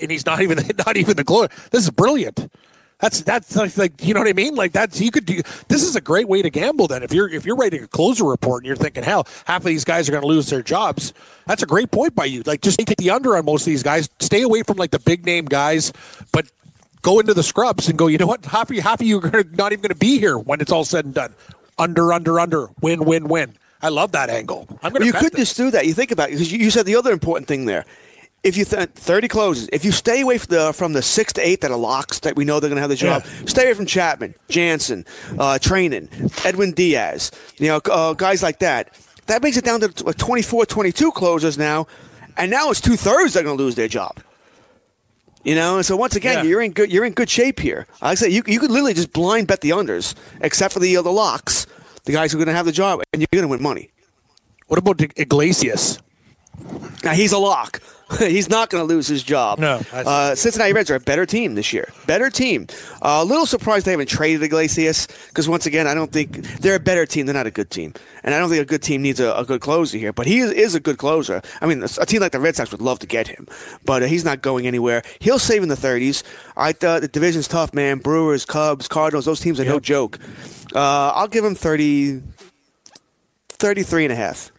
and 0.00 0.10
he's 0.10 0.26
not 0.26 0.40
even 0.40 0.58
not 0.86 0.96
even 0.96 1.16
the 1.16 1.24
close. 1.24 1.48
This 1.70 1.84
is 1.84 1.90
brilliant. 1.90 2.50
That's 2.98 3.20
that's 3.22 3.56
like, 3.56 3.76
like 3.76 4.06
you 4.06 4.14
know 4.14 4.20
what 4.20 4.28
I 4.28 4.32
mean. 4.32 4.54
Like 4.54 4.72
that's 4.72 5.00
you 5.00 5.10
could 5.10 5.26
do. 5.26 5.42
This 5.68 5.82
is 5.82 5.96
a 5.96 6.00
great 6.00 6.28
way 6.28 6.40
to 6.40 6.50
gamble. 6.50 6.86
Then 6.86 7.02
if 7.02 7.12
you're 7.12 7.28
if 7.28 7.44
you're 7.44 7.56
writing 7.56 7.82
a 7.82 7.88
closer 7.88 8.24
report 8.24 8.62
and 8.62 8.66
you're 8.68 8.76
thinking, 8.76 9.02
hell, 9.02 9.26
half 9.44 9.62
of 9.62 9.66
these 9.66 9.84
guys 9.84 10.08
are 10.08 10.12
going 10.12 10.22
to 10.22 10.28
lose 10.28 10.48
their 10.48 10.62
jobs. 10.62 11.12
That's 11.46 11.64
a 11.64 11.66
great 11.66 11.90
point 11.90 12.14
by 12.14 12.26
you. 12.26 12.42
Like 12.46 12.60
just 12.60 12.78
take 12.78 12.96
the 12.96 13.10
under 13.10 13.36
on 13.36 13.44
most 13.44 13.62
of 13.62 13.66
these 13.66 13.82
guys. 13.82 14.08
Stay 14.20 14.42
away 14.42 14.62
from 14.62 14.76
like 14.76 14.92
the 14.92 15.00
big 15.00 15.26
name 15.26 15.46
guys, 15.46 15.92
but 16.32 16.46
go 17.02 17.18
into 17.18 17.34
the 17.34 17.42
scrubs 17.42 17.88
and 17.88 17.98
go. 17.98 18.06
You 18.06 18.18
know 18.18 18.26
what? 18.26 18.44
Half 18.46 18.70
of 18.70 18.76
you, 18.76 18.82
half 18.82 19.00
of 19.00 19.06
you 19.06 19.20
are 19.20 19.44
not 19.50 19.72
even 19.72 19.82
going 19.82 19.88
to 19.88 19.96
be 19.96 20.20
here 20.20 20.38
when 20.38 20.60
it's 20.60 20.70
all 20.70 20.84
said 20.84 21.04
and 21.04 21.12
done. 21.12 21.34
Under, 21.78 22.12
under, 22.12 22.38
under. 22.38 22.68
Win, 22.80 23.04
win, 23.04 23.28
win. 23.28 23.54
I 23.82 23.88
love 23.88 24.12
that 24.12 24.30
angle. 24.30 24.68
I'm 24.82 24.92
going 24.92 25.00
to. 25.00 25.06
You 25.06 25.12
could 25.12 25.34
just 25.34 25.56
do 25.56 25.70
that. 25.72 25.86
You 25.86 25.92
think 25.94 26.12
about 26.12 26.28
it 26.28 26.32
because 26.32 26.52
you, 26.52 26.70
said 26.70 26.86
the 26.86 26.96
other 26.96 27.12
important 27.12 27.48
thing 27.48 27.64
there. 27.66 27.84
If 28.44 28.56
you 28.56 28.64
th- 28.64 28.90
thirty 28.90 29.28
closes, 29.28 29.68
if 29.72 29.84
you 29.84 29.92
stay 29.92 30.20
away 30.20 30.38
from 30.38 30.54
the 30.54 30.72
from 30.72 30.92
the 30.92 31.02
six 31.02 31.32
to 31.34 31.46
eight 31.46 31.60
that 31.60 31.70
are 31.70 31.76
locks 31.76 32.20
that 32.20 32.36
we 32.36 32.44
know 32.44 32.58
they're 32.60 32.70
going 32.70 32.76
to 32.76 32.80
have 32.80 32.90
the 32.90 32.96
job, 32.96 33.24
stay 33.46 33.64
away 33.64 33.74
from 33.74 33.86
Chapman, 33.86 34.34
Jansen, 34.48 35.04
uh, 35.32 35.58
Treinen, 35.60 36.08
Edwin 36.44 36.72
Diaz, 36.72 37.30
you 37.58 37.68
know, 37.68 37.80
uh, 37.90 38.14
guys 38.14 38.42
like 38.42 38.58
that. 38.60 38.98
That 39.26 39.42
makes 39.42 39.56
it 39.56 39.64
down 39.64 39.80
to 39.80 40.04
like 40.04 40.16
24, 40.16 40.66
22 40.66 41.12
closers 41.12 41.56
now, 41.56 41.86
and 42.36 42.50
now 42.50 42.70
it's 42.70 42.80
two 42.80 42.96
thirds 42.96 43.34
that 43.34 43.40
are 43.40 43.44
going 43.44 43.58
to 43.58 43.62
lose 43.62 43.76
their 43.76 43.88
job. 43.88 44.18
You 45.44 45.56
know, 45.56 45.76
and 45.76 45.84
so 45.86 45.96
once 45.96 46.14
again, 46.14 46.44
Yeah. 46.44 46.50
you're 46.50 46.62
in 46.62 46.72
good 46.72 46.92
you're 46.92 47.04
in 47.04 47.14
good 47.14 47.28
shape 47.28 47.58
here. 47.58 47.86
Like 48.00 48.12
I 48.12 48.14
said, 48.14 48.32
you 48.32 48.42
you 48.46 48.60
could 48.60 48.70
literally 48.70 48.94
just 48.94 49.12
blind 49.12 49.48
bet 49.48 49.60
the 49.60 49.70
unders, 49.70 50.14
except 50.40 50.72
for 50.72 50.78
the 50.80 50.96
uh, 50.96 51.00
other 51.00 51.10
locks, 51.10 51.66
the 52.04 52.12
guys 52.12 52.30
who 52.32 52.38
are 52.38 52.44
going 52.44 52.52
to 52.52 52.56
have 52.56 52.66
the 52.66 52.72
job, 52.72 53.02
and 53.12 53.20
you're 53.22 53.28
going 53.32 53.42
to 53.42 53.48
win 53.48 53.62
money. 53.62 53.90
What 54.68 54.78
about 54.78 55.00
Iglesias? 55.16 55.98
Now 57.02 57.12
he's 57.12 57.32
a 57.32 57.38
lock. 57.38 57.80
he's 58.18 58.48
not 58.48 58.70
going 58.70 58.86
to 58.86 58.94
lose 58.94 59.06
his 59.06 59.22
job. 59.22 59.58
No, 59.58 59.80
uh, 59.92 60.34
Cincinnati 60.34 60.72
Reds 60.72 60.90
are 60.90 60.96
a 60.96 61.00
better 61.00 61.26
team 61.26 61.54
this 61.54 61.72
year. 61.72 61.88
Better 62.06 62.30
team. 62.30 62.66
Uh, 63.00 63.20
a 63.22 63.24
little 63.24 63.46
surprised 63.46 63.86
they 63.86 63.92
haven't 63.92 64.08
traded 64.08 64.42
Iglesias 64.42 65.08
because 65.28 65.48
once 65.48 65.66
again, 65.66 65.86
I 65.86 65.94
don't 65.94 66.12
think 66.12 66.42
they're 66.60 66.76
a 66.76 66.80
better 66.80 67.06
team. 67.06 67.26
They're 67.26 67.34
not 67.34 67.46
a 67.46 67.50
good 67.50 67.70
team, 67.70 67.94
and 68.22 68.34
I 68.34 68.38
don't 68.38 68.48
think 68.50 68.62
a 68.62 68.66
good 68.66 68.82
team 68.82 69.02
needs 69.02 69.20
a, 69.20 69.32
a 69.32 69.44
good 69.44 69.60
closer 69.60 69.98
here. 69.98 70.12
But 70.12 70.26
he 70.26 70.38
is, 70.38 70.52
is 70.52 70.74
a 70.74 70.80
good 70.80 70.98
closer. 70.98 71.42
I 71.60 71.66
mean, 71.66 71.82
a 71.82 72.06
team 72.06 72.20
like 72.20 72.32
the 72.32 72.40
Red 72.40 72.56
Sox 72.56 72.70
would 72.72 72.82
love 72.82 72.98
to 73.00 73.06
get 73.06 73.28
him, 73.28 73.46
but 73.84 74.02
uh, 74.02 74.06
he's 74.06 74.24
not 74.24 74.42
going 74.42 74.66
anywhere. 74.66 75.02
He'll 75.20 75.38
save 75.38 75.62
in 75.62 75.68
the 75.68 75.74
30s. 75.74 76.22
I 76.56 76.72
thought 76.72 77.02
the 77.02 77.08
division's 77.08 77.48
tough, 77.48 77.72
man. 77.74 77.98
Brewers, 77.98 78.44
Cubs, 78.44 78.88
Cardinals. 78.88 79.24
Those 79.24 79.40
teams 79.40 79.60
are 79.60 79.64
no 79.64 79.80
joke. 79.80 80.18
Uh, 80.74 81.12
I'll 81.14 81.28
give 81.28 81.44
him 81.44 81.54
30, 81.54 82.22
33 83.48 84.04
and 84.04 84.12
a 84.12 84.16
half. 84.16 84.50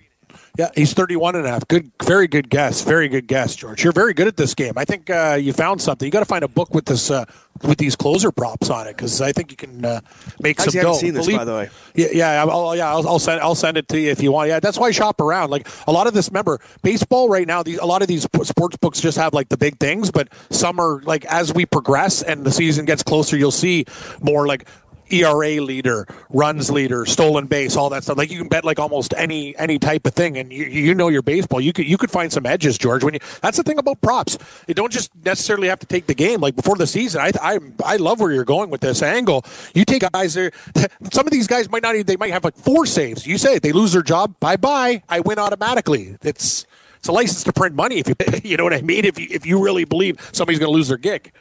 Yeah, 0.56 0.70
he's 0.76 0.94
31 0.94 1.36
and 1.36 1.48
a 1.48 1.50
half. 1.50 1.68
Good, 1.68 1.92
very 2.04 2.28
good 2.28 2.48
guess. 2.48 2.84
Very 2.84 3.08
good 3.08 3.26
guess, 3.26 3.56
George. 3.56 3.84
You're 3.84 3.92
very 3.92 4.14
good 4.14 4.28
at 4.28 4.38
this 4.38 4.54
game. 4.54 4.74
I 4.78 4.86
think 4.86 5.10
uh, 5.10 5.36
you 5.42 5.52
found 5.52 5.82
something. 5.82 6.06
You 6.06 6.12
got 6.12 6.20
to 6.20 6.26
find 6.26 6.44
a 6.44 6.48
book 6.48 6.76
with 6.76 6.86
this 6.86 7.10
uh, 7.10 7.26
with 7.64 7.80
these 7.80 7.96
closer 7.96 8.32
props 8.32 8.70
on 8.70 8.86
it 8.86 8.96
because 8.96 9.20
I 9.20 9.32
think 9.32 9.50
you 9.50 9.58
can 9.58 9.84
uh, 9.84 10.02
make 10.42 10.60
some 10.60 10.70
I 10.70 10.78
haven't 10.78 10.92
dough. 10.92 10.98
seen 11.00 11.14
this, 11.16 11.26
Believe- 11.26 11.40
by 11.40 11.46
the 11.46 11.54
way. 11.54 11.70
Yeah, 11.96 12.08
yeah, 12.14 12.46
I'll, 12.48 12.76
yeah. 12.76 12.88
I'll, 12.92 13.08
I'll 13.08 13.20
send 13.20 13.42
I'll 13.42 13.56
send 13.56 13.78
it 13.78 13.88
to 13.88 14.00
you 14.00 14.12
if 14.12 14.22
you 14.22 14.32
want. 14.32 14.50
Yeah, 14.50 14.60
that's 14.60 14.78
why 14.78 14.88
I 14.88 14.92
shop 14.92 15.22
around. 15.22 15.50
Like 15.50 15.68
a 15.88 15.92
lot 15.92 16.06
of 16.06 16.14
this. 16.14 16.30
Remember, 16.30 16.60
baseball 16.84 17.30
right 17.30 17.48
now. 17.48 17.64
These, 17.64 17.80
a 17.80 17.86
lot 17.86 18.04
of 18.04 18.08
these 18.08 18.22
sports 18.24 18.78
books 18.78 19.02
just 19.02 19.18
have 19.18 19.34
like 19.34 19.50
the 19.50 19.58
big 19.58 19.80
things, 19.80 20.12
but 20.12 20.28
some 20.52 20.80
are 20.80 21.02
like 21.02 21.26
as 21.26 21.52
we 21.52 21.66
progress 21.66 22.22
and 22.22 22.46
the 22.46 22.52
season 22.52 22.86
gets 22.86 23.02
closer, 23.02 23.36
you'll 23.38 23.50
see 23.50 23.86
more 24.22 24.46
like. 24.46 24.68
ERA 25.10 25.62
leader, 25.62 26.08
runs 26.30 26.72
leader, 26.72 27.06
stolen 27.06 27.46
base, 27.46 27.76
all 27.76 27.90
that 27.90 28.04
stuff. 28.04 28.18
Like 28.18 28.32
you 28.32 28.38
can 28.38 28.48
bet 28.48 28.64
like 28.64 28.80
almost 28.80 29.14
any 29.18 29.56
any 29.58 29.80
type 29.80 30.06
of 30.06 30.14
thing, 30.14 30.38
and 30.38 30.52
you 30.52 30.66
you 30.66 30.96
know 30.96 31.08
your 31.08 31.22
baseball. 31.22 31.62
You 31.62 31.74
could 31.74 31.88
you 31.88 31.98
could 31.98 32.12
find 32.12 32.32
some 32.32 32.46
edges, 32.46 32.78
George. 32.78 33.04
When 33.04 33.14
you 33.14 33.20
that's 33.42 33.58
the 33.58 33.64
thing 33.64 33.78
about 33.78 34.02
props. 34.02 34.38
You 34.68 34.74
don't 34.74 34.92
just 34.92 35.12
necessarily 35.24 35.68
have 35.68 35.80
to 35.80 35.86
take 35.86 36.08
the 36.08 36.16
game. 36.16 36.42
Like 36.42 36.56
before 36.56 36.76
the 36.76 36.88
season, 36.88 37.22
I 37.22 37.32
I 37.42 37.60
I 37.86 37.96
love 37.98 38.20
where 38.20 38.32
you're 38.32 38.46
going 38.46 38.70
with 38.70 38.82
this 38.82 39.02
angle. 39.02 39.46
You 39.74 39.86
take 39.86 40.04
guys 40.12 40.34
there. 40.34 40.52
Some 41.12 41.28
of 41.28 41.32
these 41.32 41.48
guys 41.48 41.70
might 41.70 41.84
not 41.84 41.96
even. 41.96 42.06
They 42.06 42.18
might 42.18 42.32
have 42.32 42.44
like 42.44 42.56
four 42.58 42.86
saves. 42.86 43.26
You 43.26 43.38
say 43.38 43.60
they 43.60 43.72
lose 43.72 43.94
their 43.94 44.04
job. 44.04 44.36
Bye 44.40 44.58
bye. 44.58 45.04
I 45.10 45.20
win 45.20 45.40
automatically. 45.40 46.18
It's 46.22 46.66
it's 46.98 47.08
a 47.08 47.12
license 47.12 47.44
to 47.44 47.54
print 47.54 47.76
money. 47.76 48.00
If 48.00 48.08
you 48.08 48.16
you 48.52 48.58
know 48.58 48.64
what 48.64 48.74
I 48.74 48.82
mean. 48.82 49.06
If 49.06 49.20
you 49.20 49.28
if 49.30 49.46
you 49.46 49.64
really 49.64 49.86
believe 49.86 50.18
somebody's 50.32 50.60
going 50.60 50.72
to 50.72 50.76
lose 50.76 50.88
their 50.88 50.98
gig. 50.98 51.32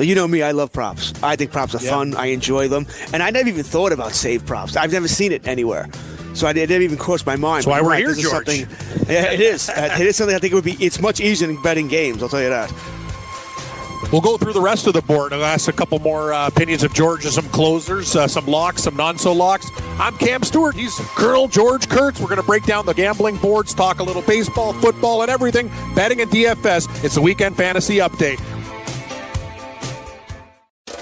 But 0.00 0.06
you 0.06 0.14
know 0.14 0.26
me, 0.26 0.40
I 0.40 0.52
love 0.52 0.72
props. 0.72 1.12
I 1.22 1.36
think 1.36 1.52
props 1.52 1.74
are 1.74 1.84
Yeah. 1.84 1.90
fun. 1.90 2.14
I 2.16 2.28
enjoy 2.28 2.68
them, 2.68 2.86
and 3.12 3.22
I 3.22 3.28
never 3.28 3.50
even 3.50 3.62
thought 3.64 3.92
about 3.92 4.14
save 4.14 4.46
props. 4.46 4.74
I've 4.74 4.92
never 4.92 5.06
seen 5.06 5.30
it 5.30 5.46
anywhere, 5.46 5.90
so 6.32 6.46
I 6.46 6.54
didn't 6.54 6.80
even 6.80 6.96
cross 6.96 7.26
my 7.26 7.36
mind. 7.36 7.58
That's 7.58 7.66
why 7.66 7.82
we're 7.82 7.90
right, 7.90 7.98
here, 8.06 8.14
George. 8.14 8.48
Yeah, 9.10 9.30
it 9.30 9.42
is. 9.42 9.68
Uh, 9.68 9.98
it 10.00 10.06
is 10.06 10.16
something 10.16 10.34
I 10.34 10.38
think 10.38 10.52
it 10.52 10.54
would 10.54 10.64
be. 10.64 10.78
It's 10.80 11.02
much 11.02 11.20
easier 11.20 11.48
than 11.48 11.60
betting 11.60 11.88
games. 11.88 12.22
I'll 12.22 12.30
tell 12.30 12.40
you 12.40 12.48
that. 12.48 12.72
We'll 14.10 14.22
go 14.22 14.38
through 14.38 14.54
the 14.54 14.60
rest 14.62 14.86
of 14.86 14.94
the 14.94 15.02
board. 15.02 15.34
I'll 15.34 15.44
ask 15.44 15.68
a 15.68 15.72
couple 15.72 15.98
more 15.98 16.32
uh, 16.32 16.46
opinions 16.48 16.82
of 16.82 16.94
George 16.94 17.26
and 17.26 17.34
some 17.34 17.50
closers, 17.50 18.16
uh, 18.16 18.26
some 18.26 18.46
locks, 18.46 18.84
some 18.84 18.96
non-so 18.96 19.34
locks. 19.34 19.66
I'm 19.98 20.16
Cam 20.16 20.42
Stewart. 20.44 20.74
He's 20.76 20.94
Colonel 21.14 21.46
George 21.46 21.90
Kurtz. 21.90 22.20
We're 22.20 22.28
going 22.28 22.40
to 22.40 22.46
break 22.46 22.64
down 22.64 22.86
the 22.86 22.94
gambling 22.94 23.36
boards, 23.36 23.74
talk 23.74 24.00
a 24.00 24.02
little 24.02 24.22
baseball, 24.22 24.72
football, 24.72 25.20
and 25.20 25.30
everything. 25.30 25.70
Betting 25.94 26.22
and 26.22 26.30
DFS. 26.30 27.04
It's 27.04 27.16
the 27.16 27.20
Weekend 27.20 27.54
Fantasy 27.58 27.96
Update. 27.96 28.40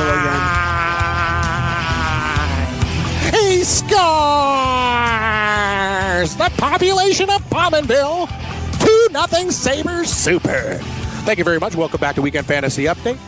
Again. 0.00 0.40
He 3.32 3.64
scores! 3.64 3.96
The 6.36 6.50
population 6.56 7.30
of 7.30 7.42
Pominville. 7.50 8.28
2 8.80 9.08
nothing 9.12 9.50
Sabres 9.50 10.10
Super. 10.10 10.78
Thank 11.24 11.38
you 11.38 11.44
very 11.44 11.58
much. 11.58 11.74
Welcome 11.76 12.00
back 12.00 12.14
to 12.16 12.22
Weekend 12.22 12.46
Fantasy 12.46 12.84
Update. 12.84 13.18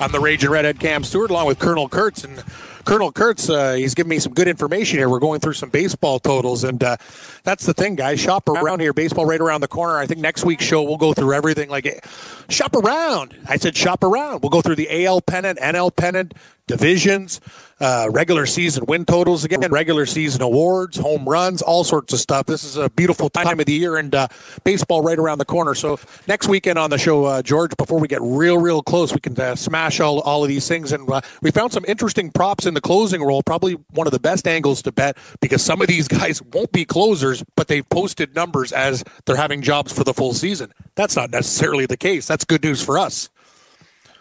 I'm 0.00 0.10
the 0.10 0.20
Raging 0.20 0.50
Redhead 0.50 0.80
Cam 0.80 1.04
Stewart 1.04 1.30
along 1.30 1.46
with 1.46 1.58
Colonel 1.58 1.88
Kurtz. 1.88 2.24
And 2.24 2.42
Colonel 2.84 3.12
Kurtz, 3.12 3.48
uh, 3.48 3.74
he's 3.74 3.94
giving 3.94 4.10
me 4.10 4.18
some 4.18 4.34
good 4.34 4.48
information 4.48 4.98
here. 4.98 5.08
We're 5.08 5.18
going 5.18 5.40
through 5.40 5.54
some 5.54 5.70
baseball 5.70 6.18
totals. 6.18 6.64
And 6.64 6.82
uh, 6.82 6.96
that's 7.44 7.66
the 7.66 7.74
thing, 7.74 7.94
guys. 7.94 8.20
Shop 8.20 8.48
around 8.48 8.80
here. 8.80 8.92
Baseball 8.92 9.26
right 9.26 9.40
around 9.40 9.60
the 9.60 9.68
corner. 9.68 9.98
I 9.98 10.06
think 10.06 10.20
next 10.20 10.44
week's 10.44 10.64
show 10.64 10.82
we'll 10.82 10.96
go 10.96 11.12
through 11.14 11.32
everything. 11.32 11.68
Like, 11.68 12.04
shop 12.48 12.74
around. 12.74 13.36
I 13.48 13.56
said 13.56 13.76
shop 13.76 14.02
around. 14.02 14.42
We'll 14.42 14.50
go 14.50 14.62
through 14.62 14.76
the 14.76 15.04
AL 15.06 15.22
pennant, 15.22 15.58
NL 15.58 15.94
pennant, 15.94 16.34
divisions, 16.66 17.40
uh, 17.80 18.08
regular 18.12 18.46
season 18.46 18.84
win 18.86 19.04
totals 19.04 19.44
again, 19.44 19.60
regular 19.70 20.06
season 20.06 20.40
awards, 20.42 20.96
home 20.96 21.28
runs, 21.28 21.62
all 21.62 21.82
sorts 21.82 22.12
of 22.12 22.20
stuff. 22.20 22.46
This 22.46 22.62
is 22.62 22.76
a 22.76 22.88
beautiful 22.90 23.28
time 23.28 23.58
of 23.58 23.66
the 23.66 23.72
year 23.72 23.96
and 23.96 24.14
uh, 24.14 24.28
baseball 24.62 25.02
right 25.02 25.18
around 25.18 25.38
the 25.38 25.44
corner. 25.44 25.74
So 25.74 25.98
next 26.28 26.46
weekend 26.46 26.78
on 26.78 26.90
the 26.90 26.98
show, 26.98 27.24
uh, 27.24 27.42
George, 27.42 27.76
before 27.76 27.98
we 27.98 28.06
get 28.06 28.20
real, 28.22 28.58
real 28.58 28.82
close, 28.82 29.12
we 29.12 29.20
can 29.20 29.38
uh, 29.38 29.56
smash 29.56 29.98
all, 29.98 30.20
all 30.20 30.42
of 30.44 30.48
these 30.48 30.68
things. 30.68 30.92
And 30.92 31.10
uh, 31.10 31.20
we 31.40 31.50
found 31.50 31.72
some 31.72 31.84
interesting 31.88 32.30
props 32.30 32.66
in 32.66 32.74
the 32.74 32.80
closing 32.80 33.22
role, 33.22 33.42
probably 33.42 33.74
one 33.90 34.06
of 34.06 34.12
the 34.12 34.20
best 34.20 34.46
angles 34.46 34.82
to 34.82 34.92
bet 34.92 35.16
because 35.40 35.62
some 35.62 35.80
of 35.80 35.88
these 35.88 36.06
guys 36.20 36.40
won't 36.40 36.70
be 36.70 36.84
closers, 36.84 37.42
but 37.56 37.66
they've 37.66 37.88
posted 37.88 38.34
numbers 38.34 38.72
as 38.72 39.02
they're 39.26 39.36
having 39.36 39.62
jobs 39.62 39.92
for 39.92 40.04
the 40.04 40.14
full 40.14 40.34
season. 40.34 40.72
That's 40.94 41.16
not 41.16 41.30
necessarily 41.30 41.86
the 41.86 41.96
case. 41.96 42.28
That's 42.28 42.44
good 42.44 42.62
news 42.62 42.82
for 42.82 42.98
us. 42.98 43.28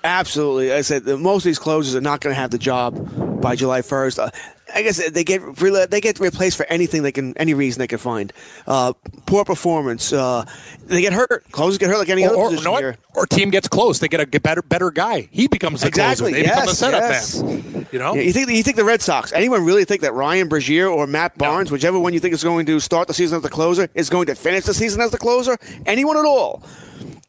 Absolutely. 0.03 0.73
I 0.73 0.81
said 0.81 1.05
most 1.05 1.43
of 1.43 1.49
these 1.49 1.59
closers 1.59 1.95
are 1.95 2.01
not 2.01 2.21
going 2.21 2.33
to 2.33 2.39
have 2.39 2.51
the 2.51 2.57
job 2.57 3.41
by 3.41 3.55
July 3.55 3.81
1st. 3.81 4.19
Uh, 4.19 4.29
I 4.73 4.83
guess 4.83 5.09
they 5.11 5.23
get 5.25 5.41
rela- 5.41 5.89
they 5.89 5.99
get 5.99 6.19
replaced 6.19 6.55
for 6.55 6.65
anything 6.67 7.03
they 7.03 7.11
can, 7.11 7.37
any 7.37 7.53
reason 7.53 7.79
they 7.79 7.87
can 7.87 7.97
find. 7.97 8.31
Uh, 8.65 8.93
poor 9.25 9.43
performance. 9.43 10.13
Uh, 10.13 10.45
they 10.85 11.01
get 11.01 11.11
hurt. 11.11 11.43
Closers 11.51 11.77
get 11.77 11.89
hurt 11.89 11.97
like 11.99 12.09
any 12.09 12.23
Or, 12.23 12.29
other 12.29 12.35
or, 12.37 12.49
position 12.49 12.71
know 12.71 12.77
here. 12.77 12.97
or 13.13 13.25
team 13.27 13.49
gets 13.49 13.67
close. 13.67 13.99
They 13.99 14.07
get 14.07 14.21
a 14.21 14.39
better 14.39 14.61
better 14.61 14.89
guy. 14.89 15.27
He 15.31 15.47
becomes 15.47 15.81
the 15.81 15.87
Exactly. 15.87 16.31
closer. 16.31 16.35
They 16.43 16.49
become 16.49 16.61
the 16.65 16.71
Yes, 16.71 16.77
setup 16.79 17.01
yes. 17.01 17.41
man. 17.43 17.87
You 17.91 17.99
know. 17.99 18.15
Yeah, 18.15 18.21
you 18.21 18.31
think 18.31 18.49
you 18.49 18.63
think 18.63 18.77
the 18.77 18.85
Red 18.85 19.01
Sox? 19.01 19.33
Anyone 19.33 19.65
really 19.65 19.83
think 19.83 20.01
that 20.01 20.13
Ryan 20.13 20.47
Brasier 20.47 20.89
or 20.89 21.05
Matt 21.05 21.37
Barnes, 21.37 21.69
whichever 21.69 21.99
one 21.99 22.13
you 22.13 22.21
think 22.21 22.33
is 22.33 22.43
going 22.43 22.65
to 22.67 22.79
start 22.79 23.09
the 23.09 23.13
season 23.13 23.35
as 23.37 23.43
the 23.43 23.49
closer, 23.49 23.89
is 23.93 24.09
going 24.09 24.27
to 24.27 24.35
finish 24.35 24.63
the 24.63 24.73
season 24.73 25.01
as 25.01 25.11
the 25.11 25.17
closer? 25.17 25.57
Anyone 25.85 26.15
at 26.15 26.23
all? 26.25 26.63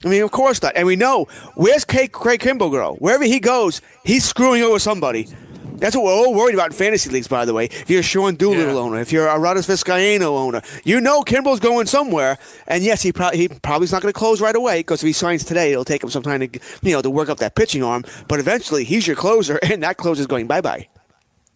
I 0.04 0.08
mean, 0.08 0.22
of 0.22 0.30
course 0.30 0.60
not. 0.62 0.72
And 0.76 0.86
we 0.86 0.96
know 0.96 1.26
where's 1.54 1.84
Craig, 1.84 2.12
Craig 2.12 2.40
Kimbrel 2.40 2.70
go? 2.72 2.94
Wherever 2.98 3.24
he 3.24 3.38
goes, 3.40 3.80
he's 4.04 4.24
screwing 4.24 4.62
over 4.62 4.78
somebody. 4.78 5.28
That's 5.76 5.96
what 5.96 6.04
we're 6.04 6.12
all 6.12 6.32
worried 6.34 6.54
about 6.54 6.68
in 6.68 6.72
fantasy 6.74 7.10
leagues, 7.10 7.26
by 7.26 7.44
the 7.44 7.52
way. 7.52 7.64
If 7.64 7.90
you're 7.90 8.00
a 8.00 8.04
Sean 8.04 8.36
Doolittle 8.36 8.74
Yeah. 8.74 8.80
owner, 8.80 9.00
if 9.00 9.10
you're 9.10 9.26
a 9.26 9.36
Rodgers 9.36 9.66
Vizcaino 9.66 10.28
owner, 10.36 10.62
you 10.84 11.00
know 11.00 11.22
Kimbrel's 11.22 11.58
going 11.58 11.86
somewhere. 11.86 12.38
And 12.68 12.84
yes, 12.84 13.02
he, 13.02 13.12
probably 13.12 13.38
he 13.38 13.48
probably 13.48 13.86
is 13.86 13.92
not 13.92 14.00
going 14.00 14.12
to 14.12 14.18
close 14.18 14.40
right 14.40 14.54
away 14.54 14.80
because 14.80 15.02
if 15.02 15.06
he 15.08 15.12
signs 15.12 15.42
today, 15.44 15.72
it'll 15.72 15.84
take 15.84 16.02
him 16.04 16.10
some 16.10 16.22
time 16.22 16.38
to 16.40 16.60
you 16.82 16.92
know 16.92 17.02
to 17.02 17.10
work 17.10 17.28
up 17.28 17.38
that 17.38 17.56
pitching 17.56 17.82
arm. 17.82 18.04
But 18.28 18.38
eventually, 18.38 18.84
he's 18.84 19.08
your 19.08 19.16
closer, 19.16 19.56
and 19.62 19.82
that 19.82 19.96
closer 19.96 20.20
is 20.20 20.28
going 20.28 20.46
bye 20.46 20.60
bye. 20.60 20.86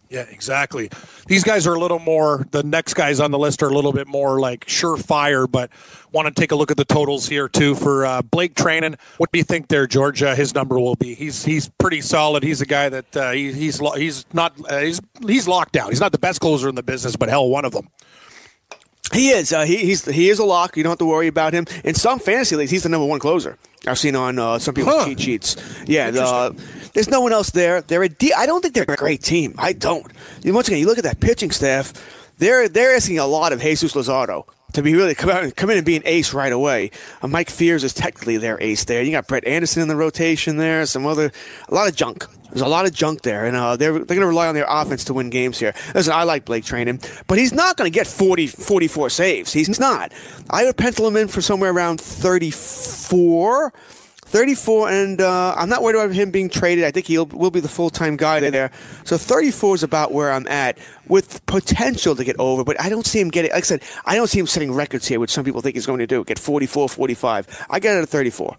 Yeah, 0.09 0.21
exactly. 0.29 0.89
These 1.27 1.43
guys 1.43 1.67
are 1.67 1.73
a 1.73 1.79
little 1.79 1.99
more. 1.99 2.45
The 2.51 2.63
next 2.63 2.93
guys 2.93 3.19
on 3.19 3.31
the 3.31 3.37
list 3.39 3.61
are 3.61 3.67
a 3.67 3.73
little 3.73 3.91
bit 3.91 4.07
more 4.07 4.39
like 4.39 4.65
surefire, 4.65 5.51
but 5.51 5.69
want 6.13 6.27
to 6.27 6.33
take 6.33 6.51
a 6.53 6.55
look 6.55 6.71
at 6.71 6.77
the 6.77 6.85
totals 6.85 7.27
here 7.27 7.49
too 7.49 7.75
for 7.75 8.05
uh, 8.05 8.21
Blake 8.21 8.53
Treinen. 8.55 8.97
What 9.17 9.31
do 9.33 9.37
you 9.37 9.43
think 9.43 9.67
there, 9.67 9.85
George? 9.85 10.23
Uh, 10.23 10.33
his 10.33 10.55
number 10.55 10.79
will 10.79 10.95
be. 10.95 11.13
He's 11.13 11.43
he's 11.43 11.67
pretty 11.77 11.99
solid. 12.01 12.41
He's 12.43 12.61
a 12.61 12.65
guy 12.65 12.87
that 12.87 13.17
uh, 13.17 13.31
he, 13.31 13.51
he's 13.51 13.81
lo- 13.81 13.95
he's 13.95 14.25
not 14.33 14.53
uh, 14.69 14.79
he's 14.79 15.01
he's 15.25 15.47
locked 15.47 15.73
down. 15.73 15.89
He's 15.89 15.99
not 15.99 16.13
the 16.13 16.17
best 16.19 16.39
closer 16.39 16.69
in 16.69 16.75
the 16.75 16.83
business, 16.83 17.15
but 17.17 17.27
hell, 17.27 17.49
one 17.49 17.65
of 17.65 17.73
them. 17.73 17.89
He 19.13 19.29
is. 19.29 19.53
Uh, 19.53 19.63
he, 19.63 19.77
he's 19.77 20.03
he 20.05 20.29
is 20.29 20.39
a 20.39 20.45
lock. 20.45 20.75
You 20.75 20.83
don't 20.83 20.91
have 20.91 20.99
to 20.99 21.05
worry 21.05 21.27
about 21.27 21.53
him. 21.53 21.65
In 21.85 21.95
some 21.95 22.19
fantasy 22.19 22.55
leagues, 22.55 22.71
he's 22.71 22.83
the 22.83 22.89
number 22.89 23.05
one 23.05 23.19
closer. 23.19 23.57
I've 23.85 23.97
seen 23.97 24.15
on 24.17 24.37
uh, 24.37 24.59
some 24.59 24.73
people's 24.73 24.95
Huh. 24.95 25.05
cheat 25.05 25.19
sheets. 25.21 25.55
Yeah, 25.85 26.11
the, 26.11 26.55
there's 26.97 27.09
no 27.09 27.21
one 27.21 27.31
else 27.31 27.51
there. 27.51 27.81
They're 27.81 28.01
a 28.01 28.09
de- 28.09 28.33
I 28.33 28.47
don't 28.47 28.59
think 28.59 28.73
they're 28.73 28.83
a 28.87 28.95
great 28.95 29.21
team. 29.21 29.53
I 29.59 29.71
don't. 29.71 30.11
Once 30.43 30.67
again, 30.67 30.79
you 30.79 30.87
look 30.87 30.97
at 30.97 31.03
that 31.03 31.19
pitching 31.19 31.51
staff. 31.51 31.93
They're 32.39 32.67
they're 32.67 32.95
asking 32.95 33.19
a 33.19 33.27
lot 33.27 33.53
of 33.53 33.61
Jesus 33.61 33.93
Luzardo 33.93 34.45
to 34.73 34.81
be 34.81 34.95
really 34.95 35.13
come 35.13 35.29
out 35.29 35.43
and 35.43 35.55
come 35.55 35.69
in 35.69 35.77
and 35.77 35.85
be 35.85 35.95
an 35.95 36.01
ace 36.05 36.33
right 36.33 36.51
away. 36.51 36.89
Uh, 37.21 37.27
Mike 37.27 37.51
Fiers 37.51 37.83
is 37.83 37.93
technically 37.93 38.37
their 38.37 38.59
ace 38.59 38.85
there. 38.85 39.03
You 39.03 39.11
got 39.11 39.27
Brett 39.27 39.45
Anderson 39.45 39.83
in 39.83 39.89
the 39.89 39.95
rotation 39.95 40.57
there. 40.57 40.87
Some 40.87 41.05
other 41.05 41.31
a 41.69 41.73
lot 41.75 41.87
of 41.87 41.95
junk. 41.95 42.25
There's 42.49 42.61
a 42.61 42.67
lot 42.67 42.87
of 42.87 42.93
junk 42.93 43.21
there, 43.21 43.45
and 43.45 43.55
uh, 43.55 43.75
they're 43.75 43.93
they're 43.93 44.05
going 44.05 44.21
to 44.21 44.25
rely 44.25 44.47
on 44.47 44.55
their 44.55 44.65
offense 44.67 45.03
to 45.03 45.13
win 45.13 45.29
games 45.29 45.59
here. 45.59 45.75
Listen, 45.93 46.13
I 46.13 46.23
like 46.23 46.45
Blake 46.45 46.63
Treinen, 46.63 46.99
but 47.27 47.37
he's 47.37 47.53
not 47.53 47.77
going 47.77 47.91
to 47.91 47.93
get 47.93 48.07
40, 48.07 48.47
44 48.47 49.11
saves. 49.11 49.53
He's 49.53 49.79
not. 49.79 50.11
I 50.49 50.65
would 50.65 50.77
pencil 50.77 51.07
him 51.07 51.15
in 51.15 51.27
for 51.27 51.43
somewhere 51.43 51.71
around 51.71 52.01
34. 52.01 53.71
34, 54.27 54.89
and 54.89 55.21
uh, 55.21 55.55
I'm 55.57 55.69
not 55.69 55.81
worried 55.81 55.95
about 55.95 56.13
him 56.13 56.31
being 56.31 56.49
traded. 56.49 56.83
I 56.83 56.91
think 56.91 57.05
he 57.05 57.17
will 57.17 57.51
be 57.51 57.61
the 57.61 57.69
full 57.69 57.89
time 57.89 58.17
guy 58.17 58.39
there. 58.41 58.71
So 59.05 59.17
34 59.17 59.75
is 59.75 59.83
about 59.83 60.11
where 60.11 60.31
I'm 60.31 60.47
at, 60.47 60.77
with 61.07 61.45
potential 61.45 62.15
to 62.15 62.23
get 62.23 62.35
over, 62.37 62.63
but 62.63 62.79
I 62.81 62.89
don't 62.89 63.05
see 63.05 63.19
him 63.21 63.29
getting, 63.29 63.51
like 63.51 63.63
I 63.63 63.65
said, 63.65 63.83
I 64.05 64.15
don't 64.15 64.27
see 64.27 64.39
him 64.39 64.47
setting 64.47 64.73
records 64.73 65.07
here, 65.07 65.19
which 65.19 65.31
some 65.31 65.45
people 65.45 65.61
think 65.61 65.75
he's 65.75 65.85
going 65.85 65.99
to 65.99 66.07
do, 66.07 66.23
get 66.25 66.39
44, 66.39 66.89
45. 66.89 67.65
I 67.69 67.79
got 67.79 67.97
it 67.97 68.01
at 68.03 68.09
34. 68.09 68.57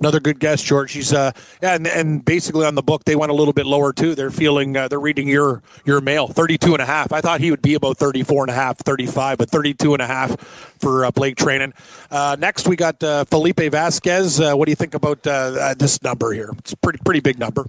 Another 0.00 0.20
good 0.20 0.38
guess, 0.38 0.62
George. 0.62 0.92
He's 0.92 1.12
uh 1.12 1.32
yeah, 1.62 1.74
and, 1.74 1.86
and 1.86 2.24
basically 2.24 2.64
on 2.64 2.74
the 2.74 2.82
book 2.82 3.04
they 3.04 3.16
went 3.16 3.30
a 3.30 3.34
little 3.34 3.52
bit 3.52 3.66
lower 3.66 3.92
too. 3.92 4.14
They're 4.14 4.30
feeling 4.30 4.76
uh, 4.76 4.88
they're 4.88 5.00
reading 5.00 5.28
your 5.28 5.62
your 5.84 6.00
mail 6.00 6.28
32 6.28 6.74
and 6.74 6.82
a 6.82 6.86
half. 6.86 7.12
I 7.12 7.20
thought 7.20 7.40
he 7.40 7.50
would 7.50 7.62
be 7.62 7.74
about 7.74 7.98
34 7.98 8.44
and 8.44 8.50
a 8.50 8.54
half, 8.54 8.78
35, 8.78 9.38
but 9.38 9.50
32 9.50 9.94
and 9.94 10.02
a 10.02 10.06
half 10.06 10.38
for 10.78 11.04
uh, 11.04 11.10
Blake 11.10 11.36
Treinen. 11.36 11.72
Uh, 12.10 12.36
next 12.38 12.68
we 12.68 12.76
got 12.76 13.02
uh, 13.02 13.24
Felipe 13.24 13.56
Vazquez. 13.56 14.40
Uh, 14.40 14.56
what 14.56 14.66
do 14.66 14.72
you 14.72 14.76
think 14.76 14.94
about 14.94 15.26
uh, 15.26 15.74
this 15.76 16.02
number 16.02 16.32
here? 16.32 16.50
It's 16.58 16.74
pretty 16.74 17.00
pretty 17.04 17.20
big 17.20 17.38
number. 17.38 17.66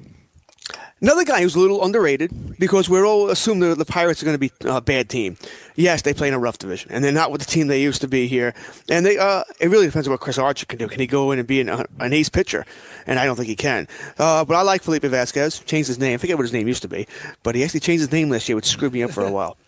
Another 1.01 1.23
guy 1.23 1.41
who's 1.41 1.55
a 1.55 1.59
little 1.59 1.83
underrated 1.83 2.59
because 2.59 2.89
we're 2.89 3.05
all 3.05 3.29
assume 3.29 3.59
the, 3.59 3.73
the 3.73 3.85
Pirates 3.85 4.21
are 4.21 4.25
going 4.25 4.35
to 4.35 4.39
be 4.39 4.51
a 4.65 4.81
bad 4.81 5.07
team. 5.07 5.37
Yes, 5.75 6.01
they 6.01 6.13
play 6.13 6.27
in 6.27 6.33
a 6.33 6.39
rough 6.39 6.57
division, 6.57 6.91
and 6.91 7.03
they're 7.03 7.13
not 7.13 7.31
what 7.31 7.39
the 7.39 7.45
team 7.45 7.67
they 7.67 7.81
used 7.81 8.01
to 8.01 8.07
be 8.09 8.27
here. 8.27 8.53
And 8.89 9.05
they, 9.05 9.17
uh, 9.17 9.43
it 9.61 9.69
really 9.69 9.85
depends 9.85 10.09
on 10.09 10.11
what 10.11 10.19
Chris 10.19 10.37
Archer 10.37 10.65
can 10.65 10.77
do. 10.77 10.89
Can 10.89 10.99
he 10.99 11.07
go 11.07 11.31
in 11.31 11.39
and 11.39 11.47
be 11.47 11.61
an, 11.61 11.69
uh, 11.69 11.85
an 12.01 12.11
ace 12.11 12.27
pitcher? 12.27 12.65
And 13.07 13.17
I 13.17 13.25
don't 13.25 13.37
think 13.37 13.47
he 13.47 13.55
can. 13.55 13.87
Uh, 14.17 14.43
but 14.43 14.55
I 14.55 14.61
like 14.61 14.83
Felipe 14.83 15.03
Vazquez. 15.03 15.65
Changed 15.65 15.87
his 15.87 15.99
name. 15.99 16.15
I 16.15 16.17
forget 16.17 16.35
what 16.35 16.43
his 16.43 16.53
name 16.53 16.67
used 16.67 16.81
to 16.81 16.89
be, 16.89 17.07
but 17.43 17.55
he 17.55 17.63
actually 17.63 17.79
changed 17.79 18.01
his 18.01 18.11
name 18.11 18.29
last 18.29 18.49
year, 18.49 18.57
which 18.57 18.65
screwed 18.65 18.91
me 18.91 19.01
up 19.03 19.11
for 19.11 19.23
a 19.23 19.31
while. 19.31 19.57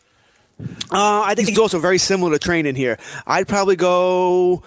Uh, 0.92 1.24
I 1.26 1.34
think 1.34 1.50
he's 1.50 1.58
also 1.58 1.80
very 1.80 1.98
similar 1.98 2.38
to 2.38 2.50
Treinen 2.50 2.78
here. 2.78 3.00
I'd 3.26 3.48
probably 3.48 3.76
go. 3.76 4.62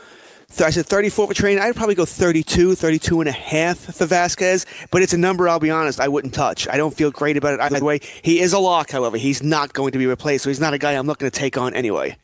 I 0.60 0.70
said 0.70 0.86
34 0.86 1.26
for 1.26 1.34
Train. 1.34 1.58
I'd 1.58 1.74
probably 1.74 1.94
go 1.94 2.04
32, 2.04 2.74
32 2.74 3.20
and 3.20 3.28
a 3.28 3.32
half 3.32 3.78
for 3.78 4.06
Vazquez, 4.06 4.66
but 4.90 5.02
it's 5.02 5.12
a 5.12 5.18
number 5.18 5.48
I'll 5.48 5.58
be 5.58 5.70
honest 5.70 6.00
I 6.00 6.08
wouldn't 6.08 6.34
touch. 6.34 6.68
I 6.68 6.76
don't 6.76 6.94
feel 6.94 7.10
great 7.10 7.36
about 7.36 7.54
it 7.54 7.60
either 7.60 7.84
way. 7.84 8.00
He 8.22 8.40
is 8.40 8.52
a 8.52 8.58
lock, 8.58 8.90
however. 8.90 9.16
He's 9.16 9.42
not 9.42 9.72
going 9.72 9.92
to 9.92 9.98
be 9.98 10.06
replaced, 10.06 10.44
so 10.44 10.50
he's 10.50 10.60
not 10.60 10.74
a 10.74 10.78
guy 10.78 10.92
I'm 10.92 11.06
looking 11.06 11.26
to 11.26 11.30
take 11.30 11.58
on 11.58 11.74
anyway. 11.74 12.16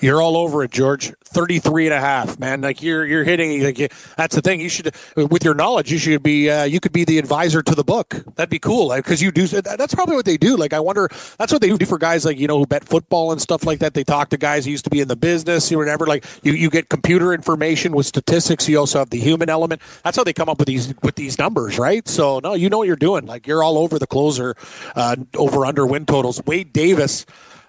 You're 0.00 0.20
all 0.20 0.36
over 0.36 0.62
it, 0.62 0.70
George. 0.70 1.12
33 1.36 1.88
and 1.88 1.94
a 1.94 2.00
half, 2.00 2.38
man. 2.38 2.62
Like 2.62 2.82
you're 2.82 3.04
you're 3.04 3.24
hitting 3.24 3.62
like 3.62 3.78
you, 3.78 3.88
that's 4.16 4.34
the 4.34 4.40
thing. 4.40 4.60
You 4.60 4.70
should 4.70 4.94
with 5.16 5.44
your 5.44 5.54
knowledge, 5.54 5.92
you 5.92 5.98
should 5.98 6.22
be 6.22 6.48
uh, 6.48 6.64
you 6.64 6.80
could 6.80 6.92
be 6.92 7.04
the 7.04 7.18
advisor 7.18 7.62
to 7.62 7.74
the 7.74 7.84
book. 7.84 8.16
That'd 8.36 8.48
be 8.48 8.58
cool 8.58 8.94
because 8.94 9.20
you 9.20 9.30
do 9.30 9.46
that's 9.46 9.94
probably 9.94 10.16
what 10.16 10.24
they 10.24 10.38
do. 10.38 10.56
Like 10.56 10.72
I 10.72 10.80
wonder 10.80 11.08
that's 11.38 11.52
what 11.52 11.60
they 11.60 11.76
do 11.76 11.84
for 11.84 11.98
guys 11.98 12.24
like, 12.24 12.38
you 12.38 12.46
know, 12.46 12.58
who 12.58 12.66
bet 12.66 12.84
football 12.84 13.32
and 13.32 13.40
stuff 13.42 13.66
like 13.66 13.80
that. 13.80 13.92
They 13.92 14.04
talk 14.04 14.30
to 14.30 14.38
guys 14.38 14.64
who 14.64 14.70
used 14.70 14.84
to 14.84 14.90
be 14.90 15.00
in 15.00 15.08
the 15.08 15.16
business 15.16 15.70
or 15.70 15.78
whatever. 15.78 16.06
Like 16.06 16.24
you 16.42 16.52
you 16.52 16.70
get 16.70 16.88
computer 16.88 17.34
information 17.34 17.94
with 17.94 18.06
statistics, 18.06 18.66
you 18.68 18.78
also 18.78 19.00
have 19.00 19.10
the 19.10 19.20
human 19.20 19.50
element. 19.50 19.82
That's 20.04 20.16
how 20.16 20.24
they 20.24 20.32
come 20.32 20.48
up 20.48 20.58
with 20.58 20.68
these 20.68 20.94
with 21.02 21.16
these 21.16 21.38
numbers, 21.38 21.78
right? 21.78 22.06
So 22.08 22.38
no, 22.38 22.54
you 22.54 22.70
know 22.70 22.78
what 22.78 22.86
you're 22.86 22.96
doing. 22.96 23.26
Like 23.26 23.46
you're 23.46 23.62
all 23.62 23.76
over 23.76 23.98
the 23.98 24.06
closer 24.06 24.54
uh, 24.94 25.16
over 25.34 25.66
under 25.66 25.86
win 25.86 26.06
totals. 26.06 26.40
Wade 26.46 26.72
Davis 26.72 27.26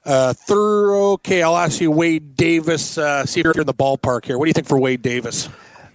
uh, 0.08 0.34
third, 0.34 0.96
okay, 1.14 1.44
I'll 1.44 1.58
ask 1.58 1.82
you, 1.82 1.92
Wade 1.92 2.36
Davis. 2.36 2.98
Uh, 2.98 3.26
see 3.26 3.42
if 3.42 3.44
you're 3.44 3.60
in 3.60 3.68
the 3.68 3.74
ballpark 3.74 4.26
here. 4.26 4.38
What 4.38 4.46
do 4.46 4.50
you 4.50 4.54
think 4.54 4.68
for 4.68 4.80
Wade 4.80 5.02
Davis? 5.02 5.50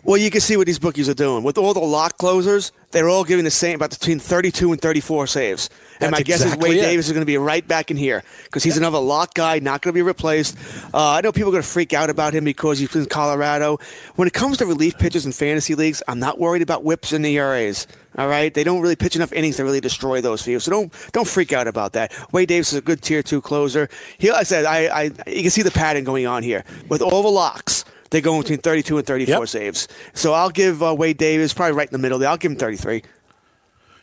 Well, 0.05 0.17
you 0.17 0.31
can 0.33 0.41
see 0.41 0.57
what 0.57 0.67
these 0.67 0.81
bookies 0.81 1.09
are 1.09 1.15
doing. 1.15 1.45
With 1.45 1.57
all 1.57 1.73
the 1.75 1.81
lock 1.81 2.19
closers, 2.19 2.73
they're 2.91 3.09
all 3.09 3.23
giving 3.23 3.45
the 3.45 3.53
same, 3.53 3.77
about 3.77 3.91
between 3.91 4.19
32 4.19 4.73
and 4.73 4.81
34 4.81 5.29
saves. 5.29 5.71
And 6.01 6.01
That's 6.01 6.11
my 6.11 6.23
guess 6.23 6.43
exactly 6.43 6.71
is 6.71 6.75
Wade 6.75 6.83
it. 6.83 6.87
Davis 6.87 7.07
is 7.07 7.13
going 7.13 7.23
to 7.23 7.27
be 7.27 7.39
right 7.39 7.67
back 7.67 7.93
in 7.93 7.97
here 7.97 8.25
because 8.45 8.65
he's 8.65 8.77
another 8.77 8.99
lock 8.99 9.33
guy, 9.35 9.61
not 9.61 9.81
going 9.81 9.93
to 9.93 9.97
be 9.97 10.03
replaced. 10.03 10.59
Uh, 10.93 11.11
I 11.13 11.21
know 11.21 11.31
people 11.31 11.51
are 11.51 11.53
going 11.53 11.63
to 11.63 11.69
freak 11.69 11.93
out 11.93 12.11
about 12.11 12.35
him 12.35 12.43
because 12.43 12.81
he's 12.81 12.95
in 12.97 13.07
Colorado. 13.07 13.79
When 14.17 14.27
it 14.27 14.35
comes 14.35 14.59
to 14.59 14.67
relief 14.67 14.99
pitchers 14.99 15.25
in 15.25 15.31
fantasy 15.31 15.77
leagues, 15.77 16.03
I'm 16.09 16.19
not 16.19 16.41
worried 16.41 16.63
about 16.63 16.85
WHIPs 16.85 17.13
and 17.13 17.25
ERAs. 17.25 17.87
All 18.19 18.29
right, 18.29 18.53
they 18.53 18.63
don't 18.65 18.81
really 18.83 18.97
pitch 18.97 19.17
enough 19.17 19.33
innings 19.33 19.57
to 19.57 19.65
really 19.65 19.81
destroy 19.81 20.21
those 20.21 20.43
fields, 20.43 20.65
so 20.65 20.71
don't 20.71 20.93
don't 21.13 21.27
freak 21.27 21.53
out 21.53 21.67
about 21.67 21.95
that. 21.95 22.13
Wade 22.33 22.49
Davis 22.49 22.73
is 22.73 22.79
a 22.79 22.83
good 22.83 23.01
tier 23.03 23.23
two 23.23 23.41
closer. 23.41 23.89
He, 24.19 24.31
like 24.31 24.41
I 24.41 24.43
said, 24.45 24.65
I, 24.67 24.87
I 24.87 25.03
you 25.27 25.43
can 25.43 25.51
see 25.51 25.63
the 25.63 25.71
pattern 25.71 26.05
going 26.05 26.27
on 26.27 26.43
here 26.43 26.63
with 26.89 27.01
all 27.01 27.23
the 27.23 27.29
locks. 27.31 27.85
They're 28.11 28.21
going 28.21 28.43
between 28.43 28.59
32 28.59 28.99
and 28.99 29.07
34 29.07 29.35
Yep. 29.39 29.49
saves. 29.49 29.89
So 30.13 30.35
I'll 30.35 30.51
give 30.51 30.83
uh, 30.83 30.95
Wade 30.95 31.17
Davis 31.17 31.55
probably 31.55 31.75
right 31.75 31.89
in 31.89 31.93
the 31.93 31.99
middle 31.99 32.19
there. 32.19 32.29
I'll 32.29 32.37
give 32.37 32.53
him 32.53 32.59
33. 32.59 33.03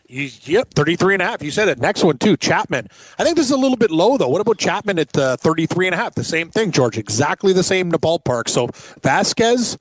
You, 0.07 0.27
yep, 0.45 0.73
33 0.73 1.13
and 1.13 1.21
a 1.21 1.25
half. 1.27 1.43
You 1.43 1.51
said 1.51 1.67
it. 1.67 1.77
Next 1.77 2.03
one, 2.03 2.17
too, 2.17 2.35
Chapman. 2.35 2.87
I 3.19 3.23
think 3.23 3.35
this 3.37 3.45
is 3.45 3.51
a 3.51 3.57
little 3.57 3.77
bit 3.77 3.91
low, 3.91 4.17
though. 4.17 4.27
What 4.27 4.41
about 4.41 4.57
Chapman 4.57 4.97
at 4.97 5.15
uh, 5.15 5.37
33 5.37 5.85
and 5.85 5.93
a 5.93 5.97
half? 5.99 6.15
The 6.15 6.23
same 6.23 6.49
thing, 6.49 6.71
George. 6.71 6.97
Exactly 6.97 7.53
the 7.53 7.61
same 7.61 7.85
in 7.85 7.91
the 7.91 7.99
ballpark. 7.99 8.49
So 8.49 8.69
Vazquez, 9.03 9.77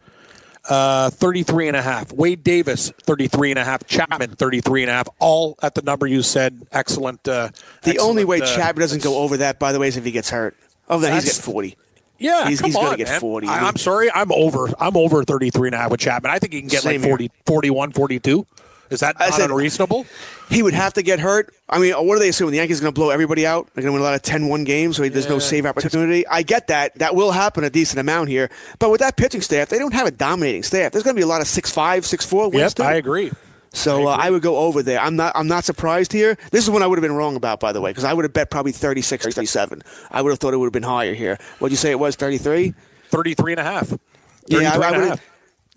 uh, 0.68 1.10
33 1.10 1.68
and 1.68 1.76
a 1.76 1.82
half. 1.82 2.12
Wade 2.12 2.44
Davis, 2.44 2.90
33 3.02 3.50
and 3.50 3.58
a 3.58 3.64
half. 3.64 3.86
Chapman, 3.86 4.30
33 4.30 4.82
and 4.82 4.90
a 4.90 4.94
half. 4.94 5.08
All 5.18 5.56
at 5.62 5.74
the 5.74 5.82
number 5.82 6.06
you 6.06 6.22
said. 6.22 6.66
Excellent. 6.72 7.26
Uh, 7.26 7.48
The 7.82 7.98
only 7.98 8.24
way 8.24 8.36
excellent, 8.38 8.60
uh, 8.60 8.62
Chapman 8.62 8.80
doesn't 8.80 9.02
go 9.02 9.18
over 9.18 9.38
that, 9.38 9.58
by 9.58 9.72
the 9.72 9.78
way, 9.78 9.88
is 9.88 9.96
if 9.96 10.04
he 10.04 10.10
gets 10.10 10.30
hurt. 10.30 10.56
Oh, 10.88 11.00
that, 11.00 11.12
he's 11.12 11.24
That's- 11.24 11.38
get 11.38 11.44
40. 11.44 11.76
Yeah, 12.20 12.48
he's, 12.48 12.58
he's 12.60 12.74
going 12.74 12.90
to 12.90 12.96
get 12.96 13.06
man. 13.06 13.20
40. 13.20 13.46
I, 13.46 13.68
am 13.68 13.76
sorry, 13.76 14.10
I'm 14.12 14.32
over. 14.32 14.68
I'm 14.80 14.96
over 14.96 15.22
33 15.22 15.68
and 15.68 15.74
a 15.76 15.78
half 15.78 15.92
with 15.92 16.00
Chapman. 16.00 16.32
I 16.32 16.40
think 16.40 16.52
he 16.52 16.60
can 16.60 16.68
get 16.68 16.82
Same 16.82 17.00
like 17.00 17.08
40, 17.10 17.30
41, 17.46 17.92
42. 17.92 18.44
Is 18.90 19.00
that 19.00 19.16
I 19.18 19.26
not 19.26 19.34
said- 19.34 19.50
unreasonable? 19.50 20.06
He 20.48 20.62
would 20.62 20.74
have 20.74 20.94
to 20.94 21.02
get 21.02 21.20
hurt. 21.20 21.54
I 21.68 21.78
mean, 21.78 21.92
what 21.92 22.16
are 22.16 22.18
they 22.18 22.30
assuming? 22.30 22.52
The 22.52 22.56
Yankees 22.58 22.80
are 22.80 22.82
going 22.82 22.94
to 22.94 22.98
blow 22.98 23.10
everybody 23.10 23.46
out? 23.46 23.68
They're 23.74 23.82
going 23.82 23.92
to 23.92 24.00
win 24.00 24.00
a 24.00 24.04
lot 24.04 24.14
of 24.14 24.22
10 24.22 24.48
1 24.48 24.64
games, 24.64 24.96
so 24.96 25.06
there's 25.06 25.28
no 25.28 25.38
save 25.38 25.66
opportunity. 25.66 26.26
I 26.26 26.42
get 26.42 26.68
that. 26.68 26.94
That 26.94 27.14
will 27.14 27.30
happen 27.32 27.64
a 27.64 27.70
decent 27.70 28.00
amount 28.00 28.30
here. 28.30 28.48
But 28.78 28.90
with 28.90 29.00
that 29.00 29.16
pitching 29.18 29.42
staff, 29.42 29.68
they 29.68 29.78
don't 29.78 29.92
have 29.92 30.06
a 30.06 30.10
dominating 30.10 30.62
staff. 30.62 30.92
There's 30.92 31.04
going 31.04 31.14
to 31.14 31.18
be 31.18 31.24
a 31.24 31.26
lot 31.26 31.42
of 31.42 31.46
6 31.46 31.70
5, 31.70 32.06
6 32.06 32.24
4 32.26 32.44
wins, 32.44 32.54
Yep, 32.54 32.74
too. 32.74 32.82
I 32.82 32.94
agree. 32.94 33.30
So 33.74 34.08
uh, 34.08 34.16
I 34.18 34.30
would 34.30 34.40
go 34.40 34.56
over 34.56 34.82
there. 34.82 34.98
I'm 34.98 35.16
not. 35.16 35.32
I'm 35.36 35.46
not 35.46 35.64
surprised 35.64 36.10
here. 36.12 36.38
This 36.50 36.64
is 36.64 36.70
one 36.70 36.82
I 36.82 36.86
would 36.86 36.96
have 36.98 37.02
been 37.02 37.12
wrong 37.12 37.36
about, 37.36 37.60
by 37.60 37.72
the 37.72 37.82
way, 37.82 37.90
because 37.90 38.04
I 38.04 38.14
would 38.14 38.24
have 38.24 38.32
bet 38.32 38.50
probably 38.50 38.72
36, 38.72 39.22
37. 39.26 39.82
I 40.10 40.22
would 40.22 40.30
have 40.30 40.38
thought 40.38 40.54
it 40.54 40.56
would 40.56 40.64
have 40.66 40.72
been 40.72 40.82
higher 40.82 41.12
here. 41.12 41.38
What'd 41.58 41.72
you 41.72 41.76
say 41.76 41.90
it 41.90 41.98
was? 41.98 42.16
33. 42.16 42.72
33 43.10 43.52
and 43.52 43.60
a 43.60 43.64
half. 43.64 43.88
33 43.88 44.62
Yeah, 44.62 44.72
I, 44.72 44.74
I 44.76 44.90
would 44.98 45.08
have. 45.08 45.24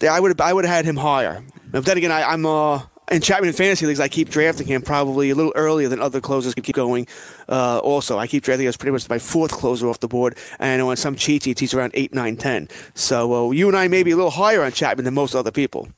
Yeah, 0.02 0.14
I 0.14 0.20
would 0.22 0.30
have. 0.32 0.40
I 0.40 0.54
would 0.54 0.64
have 0.64 0.74
had 0.74 0.86
him 0.86 0.96
higher. 0.96 1.44
But 1.70 1.84
then 1.84 1.98
again, 1.98 2.14
I, 2.14 2.24
I'm. 2.24 2.46
Uh, 2.46 2.82
in 3.12 3.22
Chapman 3.22 3.50
and 3.50 3.58
fantasy 3.58 3.86
leagues, 3.86 4.00
I 4.00 4.08
keep 4.08 4.30
drafting 4.30 4.68
him 4.68 4.82
probably 4.82 5.30
a 5.30 5.36
little 5.36 5.52
earlier 5.56 5.90
than 5.90 6.02
other 6.02 6.22
closers 6.22 6.54
can 6.54 6.64
keep 6.64 6.76
going. 6.76 7.08
Uh, 7.50 7.80
also, 7.80 8.18
I 8.18 8.26
keep 8.26 8.44
drafting 8.44 8.66
him 8.66 8.70
as 8.70 8.78
pretty 8.78 8.94
much 8.94 9.08
my 9.10 9.20
fourth 9.20 9.52
closer 9.52 9.88
off 9.90 10.00
the 10.00 10.08
board, 10.08 10.38
and 10.60 10.82
on 10.82 10.96
some 10.96 11.16
cheat 11.16 11.44
sheets 11.44 11.60
he's 11.60 11.74
around 11.74 11.92
eight, 11.94 12.14
nine, 12.14 12.38
ten. 12.38 12.70
So 12.96 13.50
uh, 13.50 13.52
you 13.52 13.68
and 13.68 13.78
I 13.78 13.88
may 13.88 14.04
be 14.04 14.12
a 14.12 14.16
little 14.16 14.32
higher 14.32 14.64
on 14.64 14.72
Chapman 14.72 15.06
than 15.06 15.14
most 15.14 15.36
other 15.36 15.52
people. 15.52 15.90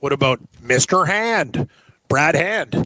What 0.00 0.12
about 0.12 0.40
Mr. 0.62 1.06
Hand? 1.06 1.68
Brad 2.08 2.34
Hand. 2.34 2.72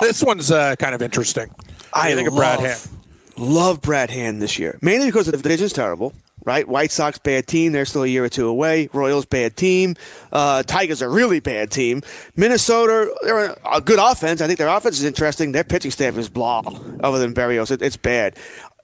this 0.00 0.22
one's 0.22 0.50
uh, 0.50 0.76
kind 0.76 0.94
of 0.94 1.02
interesting. 1.02 1.50
I 1.92 2.14
think 2.14 2.28
of 2.28 2.34
love, 2.34 2.58
Brad 2.58 2.60
Hand? 2.60 2.88
Love 3.36 3.80
Brad 3.80 4.10
Hand 4.10 4.42
this 4.42 4.58
year, 4.58 4.78
mainly 4.82 5.06
because 5.06 5.26
the 5.26 5.32
division's 5.32 5.72
terrible. 5.72 6.12
Right, 6.44 6.66
White 6.66 6.90
Sox 6.90 7.18
bad 7.18 7.46
team. 7.46 7.70
They're 7.70 7.84
still 7.84 8.02
a 8.02 8.08
year 8.08 8.24
or 8.24 8.28
two 8.28 8.48
away. 8.48 8.88
Royals 8.92 9.26
bad 9.26 9.56
team. 9.56 9.94
Uh, 10.32 10.64
Tigers 10.64 11.00
a 11.00 11.08
really 11.08 11.38
bad 11.38 11.70
team. 11.70 12.02
Minnesota 12.34 13.14
they're 13.22 13.56
a 13.70 13.80
good 13.80 14.00
offense. 14.00 14.40
I 14.40 14.48
think 14.48 14.58
their 14.58 14.68
offense 14.68 14.98
is 14.98 15.04
interesting. 15.04 15.52
Their 15.52 15.62
pitching 15.62 15.92
staff 15.92 16.16
is 16.18 16.28
blah. 16.28 16.62
Other 17.00 17.18
than 17.20 17.32
Berrios, 17.32 17.70
it, 17.70 17.80
it's 17.80 17.96
bad. 17.96 18.36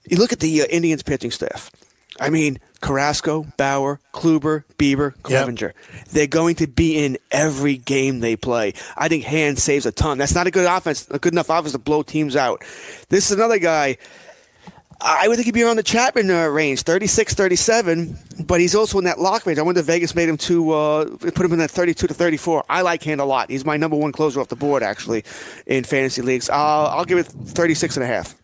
You 0.08 0.18
look 0.18 0.32
at 0.32 0.40
the 0.40 0.62
uh, 0.62 0.66
Indians 0.66 1.02
pitching 1.02 1.32
staff. 1.32 1.70
I 2.20 2.30
mean, 2.30 2.58
Carrasco, 2.80 3.46
Bauer, 3.56 4.00
Kluber, 4.12 4.64
Bieber, 4.76 5.14
Clevinger. 5.22 5.72
They're 6.10 6.26
going 6.26 6.56
to 6.56 6.66
be 6.66 7.04
in 7.04 7.18
every 7.30 7.76
game 7.76 8.20
they 8.20 8.36
play. 8.36 8.74
I 8.96 9.08
think 9.08 9.24
Hand 9.24 9.58
saves 9.58 9.86
a 9.86 9.92
ton. 9.92 10.18
That's 10.18 10.34
not 10.34 10.46
a 10.46 10.50
good 10.50 10.66
offense, 10.66 11.06
a 11.10 11.18
good 11.18 11.32
enough 11.32 11.50
offense 11.50 11.72
to 11.72 11.78
blow 11.78 12.02
teams 12.02 12.36
out. 12.36 12.64
This 13.08 13.30
is 13.30 13.36
another 13.36 13.58
guy. 13.58 13.98
I 15.00 15.28
would 15.28 15.36
think 15.36 15.46
he'd 15.46 15.54
be 15.54 15.62
around 15.62 15.76
the 15.76 15.84
Chapman 15.84 16.28
uh, 16.28 16.46
range, 16.48 16.82
36, 16.82 17.34
37, 17.34 18.18
but 18.40 18.60
he's 18.60 18.74
also 18.74 18.98
in 18.98 19.04
that 19.04 19.20
lock 19.20 19.46
range. 19.46 19.58
I 19.58 19.62
wonder 19.62 19.78
if 19.78 19.86
Vegas 19.86 20.14
made 20.14 20.28
him 20.28 20.36
to 20.38 20.72
uh, 20.72 21.04
put 21.04 21.38
him 21.38 21.52
in 21.52 21.60
that 21.60 21.70
32 21.70 22.08
to 22.08 22.14
34. 22.14 22.64
I 22.68 22.82
like 22.82 23.04
Hand 23.04 23.20
a 23.20 23.24
lot. 23.24 23.48
He's 23.48 23.64
my 23.64 23.76
number 23.76 23.96
one 23.96 24.10
closer 24.10 24.40
off 24.40 24.48
the 24.48 24.56
board, 24.56 24.82
actually, 24.82 25.24
in 25.66 25.84
fantasy 25.84 26.20
leagues. 26.22 26.50
Uh, 26.50 26.88
I'll 26.88 27.04
give 27.04 27.18
it 27.18 27.26
36 27.26 27.96
and 27.96 28.02
a 28.02 28.06
half. 28.08 28.34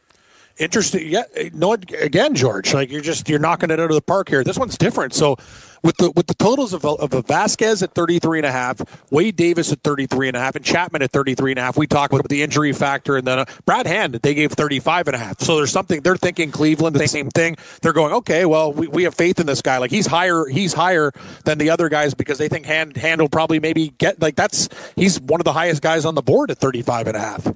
Interesting. 0.57 1.09
Yeah. 1.09 1.25
No. 1.53 1.73
Again, 1.73 2.37
George. 2.37 2.73
Like 2.73 2.89
you're 2.89 3.01
just 3.01 3.29
you're 3.29 3.41
knocking 3.41 3.71
it 3.71 3.81
out 3.81 3.91
of 3.91 3.97
the 3.97 4.03
park 4.03 4.29
here. 4.29 4.45
This 4.45 4.57
one's 4.57 4.79
different. 4.79 5.13
So 5.13 5.37
with 5.85 5.99
the 5.99 6.11
with 6.13 6.27
the 6.27 6.35
totals 6.35 6.73
of 6.73 6.85
of 6.85 7.11
Vazquez 7.11 7.83
at 7.83 7.95
33 7.95 8.41
and 8.41 8.47
a 8.47 8.51
half, 8.51 8.81
Wade 9.13 9.37
Davis 9.37 9.71
at 9.71 9.81
33 9.83 10.29
and 10.29 10.37
a 10.37 10.41
half, 10.41 10.57
and 10.57 10.65
Chapman 10.65 11.03
at 11.03 11.13
33 11.13 11.53
and 11.53 11.59
a 11.59 11.63
half. 11.63 11.77
We 11.77 11.87
talk 11.87 12.13
about 12.13 12.29
the 12.29 12.43
injury 12.43 12.73
factor, 12.73 13.17
and 13.17 13.27
then 13.27 13.41
uh, 13.41 13.45
Brad 13.67 13.87
Hand 13.87 14.15
they 14.15 14.35
gave 14.35 14.53
35 14.53 15.09
and 15.09 15.15
a 15.15 15.19
half. 15.19 15.41
So 15.41 15.57
there's 15.57 15.71
something 15.71 16.01
they're 16.01 16.17
thinking 16.17 16.51
Cleveland 16.51 16.97
the 16.97 17.07
same 17.07 17.29
thing. 17.29 17.57
They're 17.83 17.93
going 17.93 18.15
okay. 18.15 18.47
Well, 18.47 18.73
we, 18.73 18.89
we 18.89 19.03
have 19.05 19.15
faith 19.15 19.39
in 19.39 19.47
this 19.47 19.61
guy. 19.61 19.79
Like 19.79 19.91
he's 19.91 20.07
higher 20.07 20.47
he's 20.47 20.73
higher 20.73 21.13
than 21.45 21.59
the 21.59 21.71
other 21.71 21.89
guys 21.91 22.15
because 22.15 22.39
they 22.39 22.49
think 22.49 22.65
Hand 22.65 22.97
Hand 22.97 23.21
will 23.21 23.29
probably 23.29 23.61
maybe 23.61 23.93
get 23.99 24.21
like 24.21 24.37
that's 24.37 24.69
he's 24.97 25.21
one 25.21 25.41
of 25.41 25.45
the 25.45 25.53
highest 25.53 25.83
guys 25.83 26.07
on 26.07 26.15
the 26.15 26.23
board 26.23 26.51
at 26.51 26.59
35 26.59 27.09
and 27.09 27.17
a 27.17 27.21
half. 27.21 27.47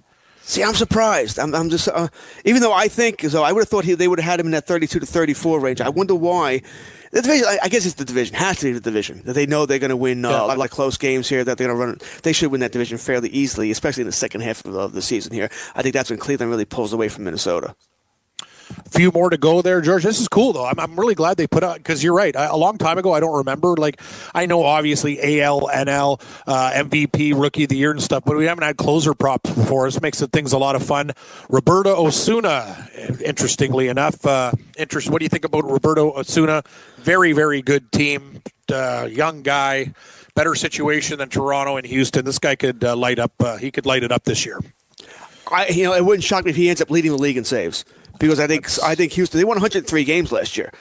See, 0.49 0.65
I'm 0.65 0.73
surprised. 0.73 1.39
I'm, 1.39 1.55
I'm 1.55 1.69
just, 1.69 1.89
uh, 1.89 2.09
even 2.47 2.63
though 2.63 2.73
I 2.73 2.89
think, 2.89 3.21
so 3.21 3.43
I 3.43 3.53
would 3.53 3.61
have 3.61 3.69
thought 3.69 3.85
he, 3.85 3.93
they 3.93 4.09
would 4.09 4.19
have 4.19 4.25
had 4.31 4.41
him 4.41 4.47
in 4.47 4.53
that 4.53 4.67
32 4.67 4.99
to 5.01 5.05
34 5.05 5.61
range. 5.61 5.83
I 5.83 5.91
wonder 5.91 6.15
why. 6.15 6.63
The 7.13 7.21
division, 7.21 7.47
I, 7.47 7.59
I 7.65 7.69
guess 7.69 7.85
it's 7.85 7.97
the 7.97 8.05
division. 8.07 8.35
Has 8.35 8.59
to 8.61 8.65
be 8.67 8.73
the 8.73 8.81
division 8.81 9.21
that 9.27 9.35
they 9.35 9.45
know 9.45 9.67
they're 9.67 9.79
going 9.79 9.91
to 9.91 9.97
win 9.97 10.25
uh, 10.25 10.31
Yeah. 10.31 10.45
a 10.45 10.57
lot 10.57 10.59
of 10.65 10.71
close 10.71 10.97
games 10.97 11.29
here. 11.29 11.45
That 11.45 11.59
they're 11.59 11.67
going 11.69 11.79
to 11.79 11.87
run. 11.87 11.99
They 12.23 12.33
should 12.33 12.51
win 12.51 12.61
that 12.63 12.73
division 12.73 12.97
fairly 12.97 13.29
easily, 13.29 13.71
especially 13.71 14.01
in 14.03 14.07
the 14.07 14.13
second 14.13 14.41
half 14.41 14.65
of, 14.65 14.75
of 14.75 14.93
the 14.95 15.03
season 15.03 15.35
here. 15.35 15.51
I 15.75 15.83
think 15.83 15.93
that's 15.93 16.09
when 16.09 16.19
Cleveland 16.19 16.51
really 16.51 16.65
pulls 16.65 16.95
away 16.95 17.11
from 17.11 17.25
Minnesota. 17.25 17.75
Few 18.91 19.11
more 19.13 19.31
to 19.31 19.37
go 19.37 19.63
there, 19.63 19.81
George. 19.81 20.03
This 20.03 20.21
is 20.21 20.29
cool 20.29 20.53
though. 20.53 20.67
I'm, 20.67 20.79
I'm 20.79 20.99
really 20.99 21.15
glad 21.15 21.37
they 21.37 21.47
put 21.47 21.63
out 21.63 21.77
because 21.77 22.03
you're 22.03 22.15
right. 22.15 22.35
I, 22.35 22.47
a 22.47 22.57
long 22.57 22.79
time 22.79 22.99
ago, 22.99 23.13
I 23.13 23.21
don't 23.21 23.37
remember. 23.37 23.77
Like 23.77 24.01
I 24.35 24.47
know 24.47 24.65
obviously 24.65 25.41
AL, 25.41 25.69
NL, 25.69 26.21
uh, 26.47 26.71
MVP, 26.73 27.39
Rookie 27.41 27.65
of 27.65 27.69
the 27.71 27.77
Year 27.77 27.91
and 27.91 28.03
stuff, 28.03 28.25
but 28.25 28.37
we 28.37 28.47
haven't 28.47 28.65
had 28.65 28.77
closer 28.77 29.15
props 29.15 29.51
before. 29.51 29.87
This 29.87 30.01
makes 30.01 30.19
the 30.19 30.27
things 30.29 30.53
a 30.53 30.59
lot 30.59 30.77
of 30.77 30.83
fun. 30.83 31.13
Roberto 31.49 31.95
Osuna, 31.97 32.89
interestingly 33.25 33.89
enough, 33.89 34.25
uh, 34.27 34.53
interest. 34.77 35.11
What 35.11 35.21
do 35.21 35.25
you 35.25 35.31
think 35.31 35.45
about 35.45 35.65
Roberto 35.65 36.13
Osuna? 36.19 36.63
Very, 36.99 37.33
very 37.33 37.63
good 37.63 37.91
team. 37.93 38.43
Uh, 38.71 39.09
young 39.11 39.43
guy, 39.43 39.93
better 40.35 40.55
situation 40.55 41.19
than 41.19 41.29
Toronto 41.29 41.77
and 41.77 41.87
Houston. 41.87 42.25
This 42.25 42.39
guy 42.39 42.55
could 42.55 42.85
uh, 42.85 42.95
light 42.97 43.19
up. 43.19 43.33
Uh, 43.41 43.57
he 43.57 43.71
could 43.71 43.87
light 43.87 44.03
it 44.03 44.13
up 44.13 44.25
this 44.25 44.45
year. 44.45 44.61
I, 45.51 45.69
you 45.69 45.85
know, 45.85 45.95
it 45.95 46.05
wouldn't 46.05 46.25
shock 46.25 46.45
me 46.45 46.51
if 46.51 46.57
he 46.57 46.69
ends 46.69 46.83
up 46.83 46.91
leading 46.91 47.11
the 47.11 47.17
league 47.17 47.39
in 47.39 47.45
saves 47.45 47.85
because 48.19 48.41
I 48.41 48.47
think 48.47 48.69
I 48.83 48.95
think 48.95 49.13
Houston 49.13 49.39
they 49.39 49.45
won 49.45 49.57
103 49.57 50.05
games 50.05 50.33
last 50.33 50.57
year. 50.57 50.73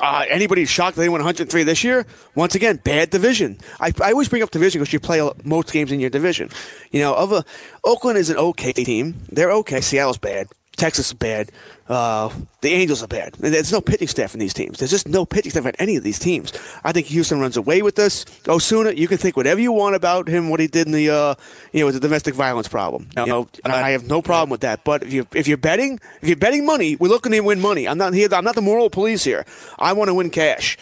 Uh, 0.00 0.24
anybody 0.28 0.64
shocked 0.64 0.96
that 0.96 1.02
they 1.02 1.08
won 1.08 1.20
103 1.20 1.62
this 1.62 1.84
year? 1.84 2.04
Once 2.34 2.54
again, 2.54 2.80
bad 2.82 3.10
division. 3.10 3.58
I, 3.80 3.92
I 4.02 4.10
always 4.10 4.28
bring 4.28 4.42
up 4.42 4.50
division 4.50 4.80
because 4.80 4.92
you 4.92 5.00
play 5.00 5.28
most 5.44 5.72
games 5.72 5.92
in 5.92 6.00
your 6.00 6.10
division. 6.10 6.50
You 6.90 7.00
know, 7.00 7.14
of 7.14 7.32
a, 7.32 7.44
Oakland 7.84 8.18
is 8.18 8.28
an 8.30 8.36
okay 8.36 8.72
team. 8.72 9.14
They're 9.30 9.52
okay. 9.52 9.80
Seattle's 9.80 10.18
bad. 10.18 10.48
Texas 10.76 11.08
is 11.08 11.12
bad. 11.12 11.50
Uh, 11.88 12.30
the 12.62 12.70
Angels 12.70 13.02
are 13.02 13.06
bad. 13.06 13.34
And 13.42 13.52
There's 13.54 13.70
no 13.72 13.80
pitching 13.80 14.08
staff 14.08 14.34
in 14.34 14.40
these 14.40 14.54
teams. 14.54 14.78
There's 14.78 14.90
just 14.90 15.08
no 15.08 15.24
pitching 15.24 15.50
staff 15.50 15.66
in 15.66 15.74
any 15.78 15.96
of 15.96 16.02
these 16.02 16.18
teams. 16.18 16.52
I 16.82 16.92
think 16.92 17.06
Houston 17.08 17.40
runs 17.40 17.56
away 17.56 17.82
with 17.82 17.94
this. 17.94 18.24
Osuna, 18.48 18.92
you 18.92 19.06
can 19.06 19.18
think 19.18 19.36
whatever 19.36 19.60
you 19.60 19.70
want 19.72 19.94
about 19.94 20.28
him, 20.28 20.48
what 20.48 20.60
he 20.60 20.66
did 20.66 20.86
in 20.86 20.92
the, 20.92 21.10
uh, 21.10 21.34
you 21.72 21.80
know, 21.80 21.86
with 21.86 21.94
the 21.94 22.00
domestic 22.00 22.34
violence 22.34 22.68
problem. 22.68 23.08
You 23.26 23.32
know, 23.32 23.48
I 23.64 23.90
have 23.90 24.06
no 24.08 24.22
problem 24.22 24.50
with 24.50 24.62
that. 24.62 24.82
But 24.84 25.02
if 25.02 25.12
you 25.12 25.26
if 25.34 25.46
you're 25.46 25.56
betting, 25.58 26.00
if 26.22 26.28
you're 26.28 26.36
betting 26.36 26.64
money, 26.66 26.96
we're 26.96 27.08
looking 27.08 27.32
to 27.32 27.40
win 27.40 27.60
money. 27.60 27.86
I'm 27.86 27.98
not 27.98 28.14
here. 28.14 28.28
I'm 28.32 28.44
not 28.44 28.54
the 28.54 28.62
moral 28.62 28.90
police 28.90 29.22
here. 29.24 29.44
I 29.78 29.92
want 29.92 30.08
to 30.08 30.14
win 30.14 30.30
cash. 30.30 30.78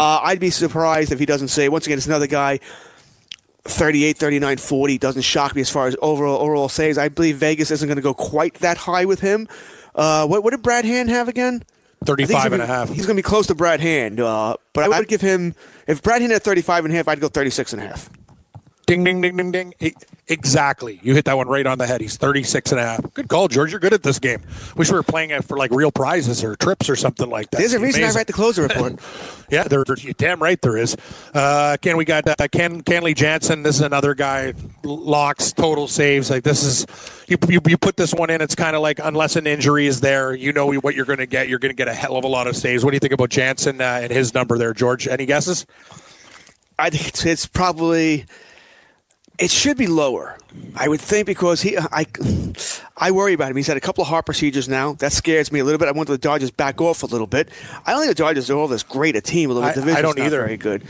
Uh, 0.00 0.20
I'd 0.22 0.40
be 0.40 0.50
surprised 0.50 1.12
if 1.12 1.18
he 1.18 1.26
doesn't 1.26 1.48
say 1.48 1.68
once 1.68 1.86
again. 1.86 1.98
It's 1.98 2.06
another 2.06 2.26
guy. 2.26 2.60
38, 3.64 4.16
39, 4.16 4.56
40 4.58 4.98
doesn't 4.98 5.22
shock 5.22 5.54
me 5.54 5.60
as 5.60 5.70
far 5.70 5.86
as 5.86 5.96
overall 6.00 6.40
overall 6.40 6.68
saves. 6.68 6.96
I 6.98 7.08
believe 7.08 7.36
Vegas 7.36 7.70
isn't 7.70 7.86
going 7.86 7.96
to 7.96 8.02
go 8.02 8.14
quite 8.14 8.54
that 8.54 8.76
high 8.78 9.04
with 9.04 9.20
him. 9.20 9.48
Uh, 9.94 10.26
what, 10.26 10.42
what 10.44 10.50
did 10.50 10.62
Brad 10.62 10.84
Hand 10.84 11.10
have 11.10 11.28
again? 11.28 11.62
I 12.00 12.04
think 12.06 12.20
he's 12.20 12.28
35 12.28 12.42
gonna 12.50 12.54
and 12.54 12.62
a 12.62 12.66
be- 12.66 12.68
half. 12.72 12.88
He's 12.90 13.06
going 13.06 13.16
to 13.16 13.22
be 13.22 13.26
close 13.28 13.46
to 13.48 13.54
Brad 13.54 13.80
Hand, 13.80 14.20
uh, 14.20 14.56
but 14.72 14.84
I 14.84 14.98
would 14.98 15.08
give 15.08 15.20
him 15.20 15.54
if 15.86 16.02
Brad 16.02 16.20
Hand 16.20 16.32
had 16.32 16.42
35 16.42 16.84
and 16.84 16.94
a 16.94 16.96
half, 16.96 17.08
I'd 17.08 17.20
go 17.20 17.28
36 17.28 17.72
and 17.72 17.82
a 17.82 17.86
half. 17.88 18.08
Ding, 18.88 19.04
ding, 19.04 19.20
ding, 19.20 19.36
ding, 19.36 19.50
ding. 19.52 19.74
Exactly. 20.28 20.98
You 21.02 21.14
hit 21.14 21.26
that 21.26 21.36
one 21.36 21.46
right 21.46 21.66
on 21.66 21.76
the 21.76 21.86
head. 21.86 22.00
He's 22.00 22.16
36 22.16 22.72
and 22.72 22.80
a 22.80 22.84
half. 22.84 23.12
Good 23.12 23.28
call, 23.28 23.46
George. 23.48 23.70
You're 23.70 23.80
good 23.80 23.92
at 23.92 24.02
this 24.02 24.18
game. 24.18 24.40
Wish 24.76 24.90
we 24.90 24.96
were 24.96 25.02
playing 25.02 25.28
it 25.28 25.44
for 25.44 25.58
like 25.58 25.70
real 25.72 25.92
prizes 25.92 26.42
or 26.42 26.56
trips 26.56 26.88
or 26.88 26.96
something 26.96 27.28
like 27.28 27.50
that. 27.50 27.58
There's 27.58 27.74
a 27.74 27.80
reason 27.80 28.02
I 28.02 28.12
write 28.12 28.28
the 28.28 28.32
closer 28.32 28.62
report. 28.68 28.98
Yeah, 29.50 29.64
there, 29.64 29.84
there- 29.84 29.98
you're 29.98 30.14
damn 30.14 30.42
right 30.42 30.58
there 30.62 30.78
is. 30.78 30.96
Uh, 31.34 31.76
Ken, 31.82 31.98
we 31.98 32.06
got 32.06 32.26
uh, 32.26 32.48
Ken 32.50 32.82
Kenley 32.82 33.14
Jansen. 33.14 33.62
This 33.62 33.74
is 33.74 33.82
another 33.82 34.14
guy. 34.14 34.54
Locks, 34.84 35.52
total 35.52 35.86
saves. 35.86 36.30
Like 36.30 36.44
this 36.44 36.62
is 36.64 36.86
you. 37.28 37.36
You, 37.46 37.60
you 37.66 37.76
put 37.76 37.98
this 37.98 38.14
one 38.14 38.30
in. 38.30 38.40
It's 38.40 38.54
kind 38.54 38.74
of 38.74 38.80
like 38.80 39.00
unless 39.04 39.36
an 39.36 39.46
injury 39.46 39.86
is 39.86 40.00
there, 40.00 40.34
you 40.34 40.54
know 40.54 40.72
what 40.80 40.94
you're 40.94 41.04
going 41.04 41.18
to 41.18 41.26
get. 41.26 41.48
You're 41.50 41.58
going 41.58 41.72
to 41.72 41.76
get 41.76 41.88
a 41.88 41.94
hell 41.94 42.16
of 42.16 42.24
a 42.24 42.28
lot 42.28 42.46
of 42.46 42.56
saves. 42.56 42.84
What 42.86 42.92
do 42.92 42.96
you 42.96 43.00
think 43.00 43.12
about 43.12 43.28
Jansen 43.28 43.82
uh, 43.82 44.00
and 44.02 44.10
his 44.10 44.32
number 44.32 44.56
there, 44.56 44.72
George? 44.72 45.06
Any 45.08 45.26
guesses? 45.26 45.66
I 46.78 46.88
think 46.90 47.08
it's, 47.08 47.26
it's 47.26 47.44
probably 47.46 48.24
it 49.38 49.50
should 49.50 49.76
be 49.76 49.86
lower. 49.86 50.36
I 50.74 50.88
would 50.88 51.00
think 51.00 51.26
because 51.26 51.62
he 51.62 51.76
I 51.78 52.06
I 52.96 53.10
worry 53.12 53.32
about 53.32 53.50
him. 53.50 53.56
He's 53.56 53.66
had 53.66 53.76
a 53.76 53.80
couple 53.80 54.02
of 54.02 54.08
heart 54.08 54.26
procedures 54.26 54.68
now. 54.68 54.94
That 54.94 55.12
scares 55.12 55.52
me 55.52 55.60
a 55.60 55.64
little 55.64 55.78
bit. 55.78 55.88
I 55.88 55.92
want 55.92 56.08
the 56.08 56.18
Dodgers 56.18 56.50
back 56.50 56.80
off 56.80 57.02
a 57.02 57.06
little 57.06 57.26
bit. 57.26 57.48
I 57.86 57.92
don't 57.92 58.00
think 58.02 58.16
the 58.16 58.22
Dodgers 58.22 58.50
are 58.50 58.56
all 58.56 58.68
this 58.68 58.82
great 58.82 59.14
a 59.16 59.20
team. 59.20 59.50
Although 59.50 59.62
the 59.62 59.72
division's 59.74 59.98
I 59.98 60.02
don't 60.02 60.18
either. 60.18 60.38
very 60.44 60.56
good. 60.56 60.82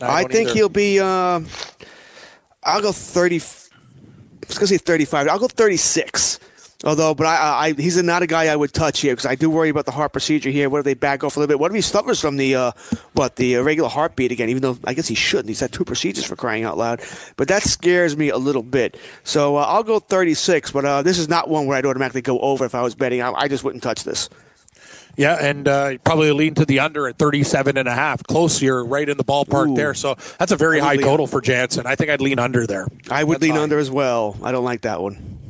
I 0.00 0.20
I, 0.20 0.24
think 0.24 0.48
either. 0.48 0.54
he'll 0.54 0.68
be. 0.68 0.98
Uh, 1.00 1.40
I'll 2.62 2.80
go 2.82 2.92
thirty. 2.92 3.36
I 3.36 4.46
was 4.48 4.58
gonna 4.58 4.66
say 4.68 4.78
thirty-five. 4.78 5.28
I'll 5.28 5.38
go 5.38 5.48
thirty-six. 5.48 6.40
Although, 6.82 7.14
but 7.14 7.26
I, 7.26 7.66
I, 7.66 7.72
he's 7.74 8.02
not 8.02 8.22
a 8.22 8.26
guy 8.26 8.46
I 8.46 8.56
would 8.56 8.72
touch 8.72 9.00
here 9.00 9.12
because 9.12 9.26
I 9.26 9.34
do 9.34 9.50
worry 9.50 9.68
about 9.68 9.84
the 9.84 9.92
heart 9.92 10.12
procedure 10.12 10.48
here. 10.48 10.70
What 10.70 10.78
if 10.78 10.84
they 10.86 10.94
back 10.94 11.22
off 11.22 11.36
a 11.36 11.40
little 11.40 11.48
bit? 11.52 11.60
What 11.60 11.70
if 11.70 11.74
he 11.74 11.82
suffers 11.82 12.18
from 12.20 12.38
the 12.38 12.54
uh, 12.54 12.72
what 13.12 13.36
the 13.36 13.56
uh, 13.56 13.62
regular 13.62 13.90
heartbeat 13.90 14.32
again? 14.32 14.48
Even 14.48 14.62
though 14.62 14.78
I 14.86 14.94
guess 14.94 15.06
he 15.06 15.14
shouldn't. 15.14 15.48
He's 15.48 15.60
had 15.60 15.72
two 15.72 15.84
procedures 15.84 16.24
for 16.24 16.36
crying 16.36 16.64
out 16.64 16.78
loud. 16.78 17.02
But 17.36 17.48
that 17.48 17.64
scares 17.64 18.16
me 18.16 18.30
a 18.30 18.38
little 18.38 18.62
bit. 18.62 18.96
So 19.24 19.56
uh, 19.56 19.64
I'll 19.68 19.82
go 19.82 19.98
36. 19.98 20.70
But 20.70 20.84
uh, 20.86 21.02
this 21.02 21.18
is 21.18 21.28
not 21.28 21.50
one 21.50 21.66
where 21.66 21.76
I'd 21.76 21.84
automatically 21.84 22.22
go 22.22 22.38
over 22.38 22.64
if 22.64 22.74
I 22.74 22.80
was 22.80 22.94
betting. 22.94 23.20
I, 23.20 23.32
I 23.32 23.48
just 23.48 23.62
wouldn't 23.62 23.82
touch 23.82 24.04
this. 24.04 24.30
Yeah, 25.16 25.36
and 25.38 25.68
uh, 25.68 25.98
probably 26.02 26.32
lean 26.32 26.54
to 26.54 26.64
the 26.64 26.80
under 26.80 27.06
at 27.08 27.18
37 27.18 27.76
and 27.76 27.88
a 27.88 27.94
half. 27.94 28.22
Close, 28.24 28.62
you're 28.62 28.82
right 28.82 29.06
in 29.06 29.18
the 29.18 29.24
ballpark 29.24 29.68
Ooh. 29.70 29.74
there. 29.76 29.92
So 29.92 30.14
that's 30.38 30.52
a 30.52 30.56
very 30.56 30.78
high 30.78 30.94
lean- 30.94 31.06
total 31.06 31.26
for 31.26 31.42
Jansen. 31.42 31.86
I 31.86 31.94
think 31.94 32.08
I'd 32.08 32.22
lean 32.22 32.38
under 32.38 32.66
there. 32.66 32.86
I 33.10 33.22
would 33.24 33.34
That's 33.34 33.42
lean 33.42 33.56
high. 33.56 33.62
under 33.64 33.78
as 33.78 33.90
well. 33.90 34.38
I 34.42 34.50
don't 34.52 34.64
like 34.64 34.82
that 34.82 35.02
one. 35.02 35.49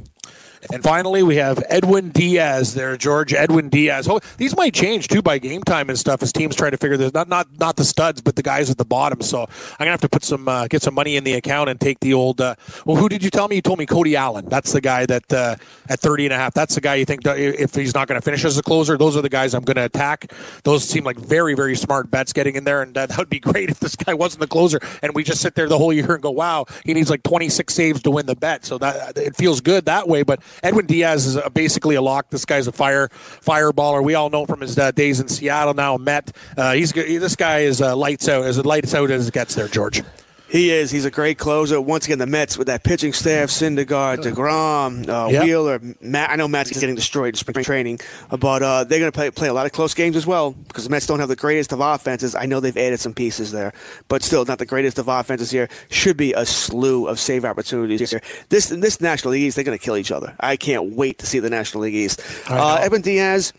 And 0.72 0.82
finally, 0.82 1.22
we 1.22 1.36
have 1.36 1.62
Edwin 1.68 2.10
Diaz 2.10 2.74
there, 2.74 2.96
George. 2.96 3.32
Edwin 3.32 3.68
Diaz. 3.68 4.08
Oh, 4.08 4.20
these 4.36 4.56
might 4.56 4.74
change 4.74 5.08
too 5.08 5.22
by 5.22 5.38
game 5.38 5.62
time 5.62 5.88
and 5.88 5.98
stuff 5.98 6.22
as 6.22 6.32
teams 6.32 6.54
try 6.54 6.70
to 6.70 6.76
figure 6.76 6.96
this. 6.96 7.12
Not 7.14 7.28
not 7.28 7.48
not 7.58 7.76
the 7.76 7.84
studs, 7.84 8.20
but 8.20 8.36
the 8.36 8.42
guys 8.42 8.70
at 8.70 8.76
the 8.76 8.84
bottom. 8.84 9.20
So 9.22 9.42
I'm 9.42 9.48
gonna 9.78 9.90
have 9.90 10.00
to 10.02 10.08
put 10.08 10.22
some 10.22 10.48
uh, 10.48 10.68
get 10.68 10.82
some 10.82 10.94
money 10.94 11.16
in 11.16 11.24
the 11.24 11.32
account 11.34 11.70
and 11.70 11.80
take 11.80 12.00
the 12.00 12.14
old. 12.14 12.40
Uh, 12.40 12.56
well, 12.84 12.96
who 12.96 13.08
did 13.08 13.24
you 13.24 13.30
tell 13.30 13.48
me? 13.48 13.56
You 13.56 13.62
told 13.62 13.78
me 13.78 13.86
Cody 13.86 14.16
Allen. 14.16 14.46
That's 14.48 14.72
the 14.72 14.80
guy 14.80 15.06
that 15.06 15.32
uh, 15.32 15.56
at 15.88 16.00
30 16.00 16.26
and 16.26 16.34
a 16.34 16.36
half. 16.36 16.52
That's 16.52 16.74
the 16.74 16.80
guy 16.80 16.96
you 16.96 17.04
think 17.04 17.22
if 17.26 17.74
he's 17.74 17.94
not 17.94 18.06
going 18.08 18.20
to 18.20 18.24
finish 18.24 18.44
as 18.44 18.58
a 18.58 18.62
closer, 18.62 18.98
those 18.98 19.16
are 19.16 19.22
the 19.22 19.28
guys 19.28 19.54
I'm 19.54 19.64
going 19.64 19.76
to 19.76 19.84
attack. 19.84 20.32
Those 20.64 20.86
seem 20.86 21.04
like 21.04 21.18
very 21.18 21.54
very 21.54 21.76
smart 21.76 22.10
bets 22.10 22.32
getting 22.32 22.56
in 22.56 22.64
there, 22.64 22.82
and 22.82 22.94
that, 22.94 23.08
that 23.08 23.18
would 23.18 23.30
be 23.30 23.40
great 23.40 23.70
if 23.70 23.80
this 23.80 23.96
guy 23.96 24.14
wasn't 24.14 24.40
the 24.40 24.46
closer 24.46 24.80
and 25.02 25.14
we 25.14 25.24
just 25.24 25.40
sit 25.40 25.54
there 25.54 25.68
the 25.68 25.78
whole 25.78 25.92
year 25.92 26.12
and 26.12 26.22
go, 26.22 26.30
wow, 26.30 26.66
he 26.84 26.94
needs 26.94 27.10
like 27.10 27.22
26 27.22 27.72
saves 27.72 28.02
to 28.02 28.10
win 28.10 28.26
the 28.26 28.36
bet. 28.36 28.64
So 28.64 28.78
that 28.78 29.16
it 29.16 29.36
feels 29.36 29.60
good 29.60 29.86
that 29.86 30.08
way. 30.08 30.22
But 30.22 30.42
Edwin 30.62 30.86
Diaz 30.86 31.26
is 31.26 31.36
a, 31.36 31.50
basically 31.50 31.94
a 31.94 32.02
lock. 32.02 32.30
This 32.30 32.44
guy's 32.44 32.66
a 32.66 32.72
fire 32.72 33.08
fireballer. 33.08 34.02
We 34.02 34.14
all 34.14 34.30
know 34.30 34.46
from 34.46 34.60
his 34.60 34.78
uh, 34.78 34.90
days 34.92 35.20
in 35.20 35.28
Seattle. 35.28 35.74
Now 35.74 35.96
Met, 35.96 36.36
uh, 36.56 36.72
he's. 36.72 36.92
This 36.92 37.36
guy 37.36 37.60
is 37.60 37.80
uh, 37.80 37.96
lights 37.96 38.28
out 38.28 38.44
as 38.44 38.64
lights 38.64 38.94
out 38.94 39.10
as 39.10 39.28
it 39.28 39.34
gets 39.34 39.54
there, 39.54 39.68
George. 39.68 40.02
He 40.50 40.70
is. 40.70 40.90
He's 40.90 41.04
a 41.04 41.10
great 41.12 41.38
closer. 41.38 41.80
Once 41.80 42.06
again, 42.06 42.18
the 42.18 42.26
Mets 42.26 42.58
with 42.58 42.66
that 42.66 42.82
pitching 42.82 43.12
staff: 43.12 43.50
Syndergaard, 43.50 44.18
Degrom, 44.18 45.08
uh, 45.08 45.28
Yep. 45.30 45.44
Wheeler. 45.44 45.80
Matz, 46.00 46.32
I 46.32 46.36
know 46.36 46.48
Matz's 46.48 46.80
getting 46.80 46.96
destroyed 46.96 47.28
in 47.28 47.34
spring 47.36 47.62
training, 47.64 48.00
but 48.30 48.60
uh, 48.62 48.82
they're 48.82 48.98
going 48.98 49.12
to 49.12 49.16
play 49.16 49.30
play 49.30 49.46
a 49.46 49.52
lot 49.52 49.66
of 49.66 49.72
close 49.72 49.94
games 49.94 50.16
as 50.16 50.26
well 50.26 50.50
because 50.50 50.82
the 50.84 50.90
Mets 50.90 51.06
don't 51.06 51.20
have 51.20 51.28
the 51.28 51.36
greatest 51.36 51.72
of 51.72 51.78
offenses. 51.78 52.34
I 52.34 52.46
know 52.46 52.58
they've 52.58 52.76
added 52.76 52.98
some 52.98 53.14
pieces 53.14 53.52
there, 53.52 53.72
but 54.08 54.24
still 54.24 54.44
not 54.44 54.58
the 54.58 54.66
greatest 54.66 54.98
of 54.98 55.06
offenses 55.06 55.52
here. 55.52 55.68
Should 55.88 56.16
be 56.16 56.32
a 56.32 56.44
slew 56.44 57.06
of 57.06 57.20
save 57.20 57.44
opportunities 57.44 58.10
here. 58.10 58.20
This 58.48 58.72
in 58.72 58.80
this 58.80 59.00
National 59.00 59.32
League 59.32 59.42
East, 59.42 59.54
they're 59.54 59.64
going 59.64 59.78
to 59.78 59.84
kill 59.84 59.96
each 59.96 60.10
other. 60.10 60.34
I 60.40 60.56
can't 60.56 60.94
wait 60.96 61.18
to 61.20 61.26
see 61.26 61.38
the 61.38 61.50
National 61.50 61.84
League 61.84 61.94
East. 61.94 62.20
Uh, 62.48 62.78
Edwin 62.80 63.02
Diaz. 63.02 63.52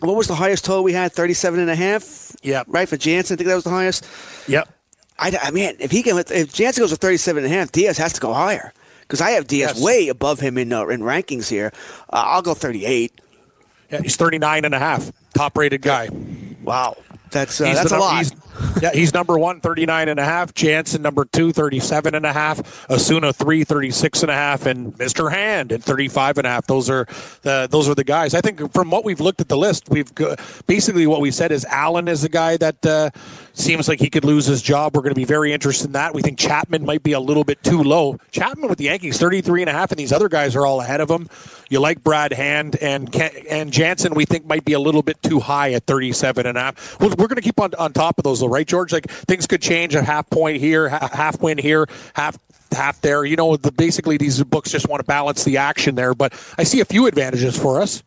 What 0.00 0.16
was 0.16 0.28
the 0.28 0.34
highest 0.36 0.64
total 0.64 0.84
we 0.84 0.92
had? 0.92 1.12
37 1.12 1.58
and 1.60 1.68
a 1.68 1.74
half? 1.74 2.34
Yeah. 2.42 2.62
Right, 2.68 2.88
for 2.88 2.96
Jansen, 2.96 3.34
I 3.34 3.36
think 3.36 3.48
that 3.48 3.54
was 3.56 3.64
the 3.64 3.70
highest. 3.70 4.06
Yep. 4.46 4.68
I, 5.18 5.36
I 5.42 5.50
mean, 5.50 5.74
if 5.80 5.90
he 5.90 6.02
can, 6.02 6.18
if 6.18 6.52
Jansen 6.52 6.82
goes 6.82 6.90
to 6.90 6.96
37 6.96 7.44
and 7.44 7.52
a 7.52 7.56
half, 7.56 7.72
Diaz 7.72 7.98
has 7.98 8.12
to 8.14 8.20
go 8.20 8.32
higher 8.32 8.72
because 9.02 9.20
I 9.20 9.30
have 9.30 9.46
Diaz 9.46 9.72
Yes. 9.76 9.82
way 9.84 10.08
above 10.08 10.40
him 10.40 10.56
in 10.58 10.72
uh, 10.72 10.86
in 10.86 11.00
rankings 11.00 11.48
here. 11.48 11.72
Uh, 12.12 12.22
I'll 12.26 12.42
go 12.42 12.54
38. 12.54 13.20
Yeah, 13.90 14.02
he's 14.02 14.16
39 14.16 14.64
and 14.66 14.74
a 14.74 14.78
half. 14.78 15.10
Top 15.34 15.56
rated 15.56 15.82
guy. 15.82 16.08
Wow. 16.62 16.96
That's 17.30 17.60
uh, 17.60 17.64
that's 17.74 17.90
the 17.90 17.96
a 17.96 17.98
lot. 17.98 18.16
he's- 18.16 18.32
yeah, 18.82 18.90
he's 18.92 19.14
number 19.14 19.38
one, 19.38 19.60
39 19.60 20.08
and 20.08 20.18
a 20.18 20.24
half. 20.24 20.52
Jansen, 20.52 21.00
number 21.00 21.24
two, 21.24 21.52
37 21.52 22.16
and 22.16 22.26
a 22.26 22.32
half. 22.32 22.90
Osuna, 22.90 23.32
three, 23.32 23.62
36 23.62 24.22
and 24.22 24.30
a 24.32 24.34
half. 24.34 24.66
And 24.66 24.92
Mr. 24.94 25.30
Hand 25.30 25.70
at 25.72 25.80
35 25.84 26.38
and 26.38 26.46
a 26.46 26.50
half. 26.50 26.66
Those 26.66 26.90
are 26.90 27.06
the, 27.42 27.68
those 27.70 27.88
are 27.88 27.94
the 27.94 28.02
guys. 28.02 28.34
I 28.34 28.40
think 28.40 28.72
from 28.72 28.90
what 28.90 29.04
we've 29.04 29.20
looked 29.20 29.40
at 29.40 29.48
the 29.48 29.56
list, 29.56 29.88
we've 29.88 30.10
basically 30.66 31.06
what 31.06 31.20
we 31.20 31.30
said 31.30 31.52
is 31.52 31.64
Allen 31.66 32.08
is 32.08 32.22
the 32.22 32.28
guy 32.28 32.56
that 32.56 32.84
uh, 32.84 33.10
seems 33.58 33.88
like 33.88 34.00
he 34.00 34.10
could 34.10 34.24
lose 34.24 34.46
his 34.46 34.62
job. 34.62 34.94
We're 34.94 35.02
going 35.02 35.14
to 35.14 35.20
be 35.20 35.24
very 35.24 35.52
interested 35.52 35.86
in 35.86 35.92
that. 35.92 36.14
We 36.14 36.22
think 36.22 36.38
Chapman 36.38 36.84
might 36.84 37.02
be 37.02 37.12
a 37.12 37.20
little 37.20 37.44
bit 37.44 37.62
too 37.62 37.82
low. 37.82 38.18
Chapman 38.30 38.68
with 38.68 38.78
the 38.78 38.84
Yankees, 38.84 39.18
33 39.18 39.62
and 39.62 39.70
a 39.70 39.72
half, 39.72 39.90
and 39.90 39.98
these 39.98 40.12
other 40.12 40.28
guys 40.28 40.56
are 40.56 40.66
all 40.66 40.80
ahead 40.80 41.00
of 41.00 41.10
him. 41.10 41.28
You 41.68 41.80
like 41.80 42.02
Brad 42.02 42.32
Hand 42.32 42.76
and 42.76 43.14
and 43.50 43.72
Jansen, 43.72 44.14
we 44.14 44.24
think 44.24 44.46
might 44.46 44.64
be 44.64 44.72
a 44.72 44.80
little 44.80 45.02
bit 45.02 45.22
too 45.22 45.40
high 45.40 45.72
at 45.72 45.84
37 45.86 46.46
and 46.46 46.56
a 46.56 46.60
half. 46.60 47.00
We're 47.00 47.08
going 47.14 47.36
to 47.36 47.42
keep 47.42 47.60
on, 47.60 47.74
on 47.74 47.92
top 47.92 48.18
of 48.18 48.24
those, 48.24 48.40
though, 48.40 48.48
right, 48.48 48.66
George? 48.66 48.92
Like 48.92 49.10
things 49.10 49.46
could 49.46 49.62
change 49.62 49.94
a 49.94 50.02
half 50.02 50.28
point 50.30 50.58
here, 50.58 50.88
half 50.88 51.40
win 51.40 51.58
here, 51.58 51.86
half 52.14 52.38
half 52.72 53.00
there. 53.00 53.24
You 53.24 53.36
know, 53.36 53.56
the, 53.56 53.72
basically 53.72 54.16
these 54.16 54.42
books 54.44 54.70
just 54.70 54.88
want 54.88 55.00
to 55.00 55.04
balance 55.04 55.44
the 55.44 55.56
action 55.56 55.94
there. 55.94 56.14
But 56.14 56.32
I 56.58 56.64
see 56.64 56.80
a 56.80 56.84
few 56.84 57.06
advantages 57.06 57.58
for 57.58 57.80
us. 57.80 58.02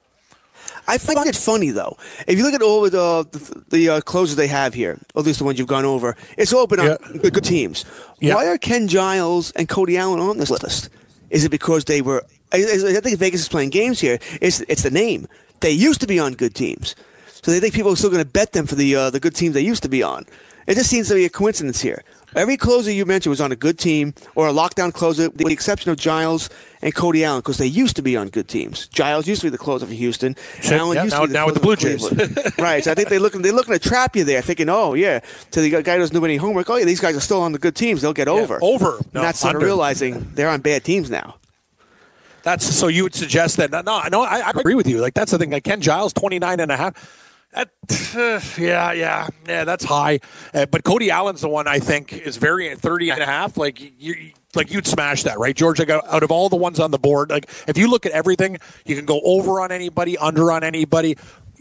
I 0.91 0.97
find 0.97 1.25
it 1.25 1.37
funny 1.37 1.71
though. 1.71 1.95
If 2.27 2.37
you 2.37 2.43
look 2.43 2.53
at 2.53 2.61
all 2.61 2.85
of 2.85 2.91
the 2.91 3.25
the, 3.31 3.63
the 3.69 3.89
uh, 3.89 4.01
closers 4.01 4.35
they 4.35 4.47
have 4.47 4.73
here, 4.73 4.99
at 5.15 5.23
least 5.23 5.39
the 5.39 5.45
ones 5.45 5.57
you've 5.57 5.67
gone 5.67 5.85
over, 5.85 6.17
it's 6.37 6.51
all 6.51 6.67
been 6.67 6.81
on 6.81 6.97
good, 7.21 7.33
good 7.33 7.43
teams. 7.45 7.85
Yeah. 8.19 8.35
Why 8.35 8.47
are 8.47 8.57
Ken 8.57 8.89
Giles 8.89 9.51
and 9.51 9.69
Cody 9.69 9.97
Allen 9.97 10.19
on 10.19 10.37
this 10.37 10.49
list? 10.49 10.89
Is 11.29 11.45
it 11.45 11.49
because 11.49 11.85
they 11.85 12.01
were? 12.01 12.23
I, 12.51 12.57
I 12.57 12.97
I 12.97 12.99
think 12.99 13.17
Vegas 13.17 13.41
is 13.41 13.49
playing 13.49 13.69
games 13.69 14.01
here. 14.01 14.19
It's 14.41 14.59
it's 14.67 14.83
the 14.83 14.91
name. 14.91 15.27
They 15.61 15.71
used 15.71 16.01
to 16.01 16.07
be 16.07 16.19
on 16.19 16.33
good 16.33 16.53
teams, 16.53 16.95
so 17.41 17.51
they 17.51 17.61
think 17.61 17.73
people 17.73 17.93
are 17.93 17.95
still 17.95 18.09
going 18.09 18.23
to 18.23 18.29
bet 18.29 18.51
them 18.51 18.67
for 18.67 18.75
the 18.75 18.93
uh, 18.93 19.09
the 19.09 19.21
good 19.21 19.35
teams 19.35 19.53
they 19.53 19.61
used 19.61 19.83
to 19.83 19.89
be 19.89 20.03
on. 20.03 20.25
It 20.67 20.75
just 20.75 20.89
seems 20.89 21.07
to 21.07 21.15
be 21.15 21.25
a 21.25 21.29
coincidence 21.29 21.79
here. 21.81 22.03
Every 22.35 22.55
closer 22.55 22.91
you 22.91 23.05
mentioned 23.05 23.31
was 23.31 23.41
on 23.41 23.51
a 23.51 23.55
good 23.55 23.77
team 23.77 24.13
or 24.35 24.47
a 24.47 24.53
lockdown 24.53 24.93
closer, 24.93 25.29
with 25.29 25.37
the 25.37 25.51
exception 25.51 25.91
of 25.91 25.97
Giles 25.97 26.49
and 26.81 26.95
Cody 26.95 27.25
Allen, 27.25 27.39
because 27.41 27.57
they 27.57 27.65
used 27.67 27.95
to 27.97 28.01
be 28.01 28.15
on 28.15 28.29
good 28.29 28.47
teams. 28.47 28.87
Giles 28.87 29.27
used 29.27 29.41
to 29.41 29.47
be 29.47 29.49
the 29.51 29.57
closer 29.57 29.85
for 29.85 29.93
Houston. 29.93 30.35
Sure, 30.61 30.77
Allen 30.77 30.95
yeah, 30.95 31.03
used 31.03 31.13
now- 31.15 31.21
to 31.21 31.27
be 31.27 31.33
the 31.33 31.39
now 31.39 31.45
with 31.45 31.55
the 31.55 31.61
Blue 31.61 31.75
Jays. 31.75 32.09
Right. 32.57 32.83
So 32.83 32.91
I 32.91 32.95
think 32.95 33.09
they're 33.09 33.19
looking 33.19 33.41
they're 33.41 33.51
looking 33.51 33.73
to 33.73 33.79
trap 33.79 34.15
you 34.15 34.23
there, 34.23 34.41
thinking, 34.41 34.69
oh 34.69 34.93
yeah, 34.93 35.19
So 35.51 35.61
the 35.61 35.69
guy 35.69 35.97
doesn't 35.97 36.15
do 36.15 36.23
any 36.23 36.37
homework. 36.37 36.69
Oh 36.69 36.77
yeah, 36.77 36.85
these 36.85 36.99
guys 36.99 37.15
are 37.17 37.21
still 37.21 37.41
on 37.41 37.51
the 37.51 37.59
good 37.59 37.75
teams. 37.75 38.01
They'll 38.01 38.13
get 38.13 38.27
over. 38.27 38.59
over. 38.61 38.99
No, 39.13 39.21
not 39.23 39.35
sort 39.35 39.55
of 39.55 39.61
realizing 39.61 40.31
they're 40.33 40.49
on 40.49 40.61
bad 40.61 40.83
teams 40.83 41.09
now. 41.09 41.35
That's 42.43 42.65
so 42.65 42.87
you 42.87 43.03
would 43.03 43.13
suggest 43.15 43.57
that 43.57 43.71
no, 43.71 43.81
no, 44.11 44.23
I, 44.23 44.39
I 44.39 44.49
agree 44.51 44.75
with 44.75 44.87
you. 44.87 44.99
Like 45.01 45.13
that's 45.13 45.31
the 45.31 45.37
thing. 45.37 45.51
Like 45.51 45.63
Ken 45.63 45.81
Giles, 45.81 46.13
29 46.13 46.59
and 46.59 46.71
a 46.71 46.77
half. 46.77 47.29
That, 47.53 47.69
yeah, 48.57 48.93
yeah, 48.93 49.27
yeah, 49.47 49.65
that's 49.65 49.83
high. 49.83 50.21
Uh, 50.53 50.65
but 50.67 50.83
Cody 50.83 51.11
Allen's 51.11 51.41
the 51.41 51.49
one 51.49 51.67
I 51.67 51.79
think 51.79 52.13
is 52.13 52.37
very 52.37 52.73
30 52.75 53.11
and 53.11 53.21
a 53.21 53.25
half. 53.25 53.57
Like 53.57 53.79
you, 53.99 54.31
like 54.55 54.71
you'd 54.71 54.87
smash 54.87 55.23
that, 55.23 55.37
right, 55.37 55.55
George? 55.55 55.79
Like 55.79 55.89
out 55.89 56.23
of 56.23 56.31
all 56.31 56.47
the 56.47 56.55
ones 56.55 56.79
on 56.79 56.91
the 56.91 56.99
board, 56.99 57.29
like 57.29 57.49
if 57.67 57.77
you 57.77 57.89
look 57.89 58.05
at 58.05 58.13
everything, 58.13 58.57
you 58.85 58.95
can 58.95 59.05
go 59.05 59.19
over 59.23 59.59
on 59.59 59.71
anybody, 59.71 60.17
under 60.17 60.51
on 60.51 60.63
anybody. 60.63 61.17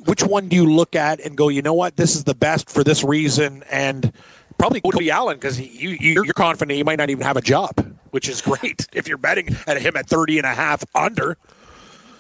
Which 0.07 0.23
one 0.23 0.49
do 0.49 0.57
you 0.57 0.65
look 0.73 0.95
at 0.95 1.21
and 1.21 1.37
go? 1.37 1.49
You 1.49 1.61
know 1.61 1.75
what? 1.75 1.97
This 1.97 2.15
is 2.15 2.25
the 2.25 2.35
best 2.35 2.71
for 2.71 2.85
this 2.85 3.03
reason, 3.03 3.65
and 3.71 4.13
probably 4.59 4.81
Cody 4.81 5.11
Allen 5.11 5.37
because 5.37 5.61
you, 5.61 5.91
you 5.91 6.23
you're 6.25 6.35
confident 6.35 6.77
he 6.77 6.85
might 6.85 6.99
not 6.99 7.11
even 7.11 7.25
have 7.25 7.37
a 7.37 7.43
job, 7.43 7.97
which 8.11 8.29
is 8.29 8.41
great 8.43 8.87
if 8.93 9.09
you're 9.09 9.19
betting 9.19 9.57
at 9.67 9.83
him 9.83 9.97
at 9.97 10.07
30 10.07 10.39
and 10.39 10.47
a 10.47 10.55
half 10.55 10.85
under. 10.95 11.37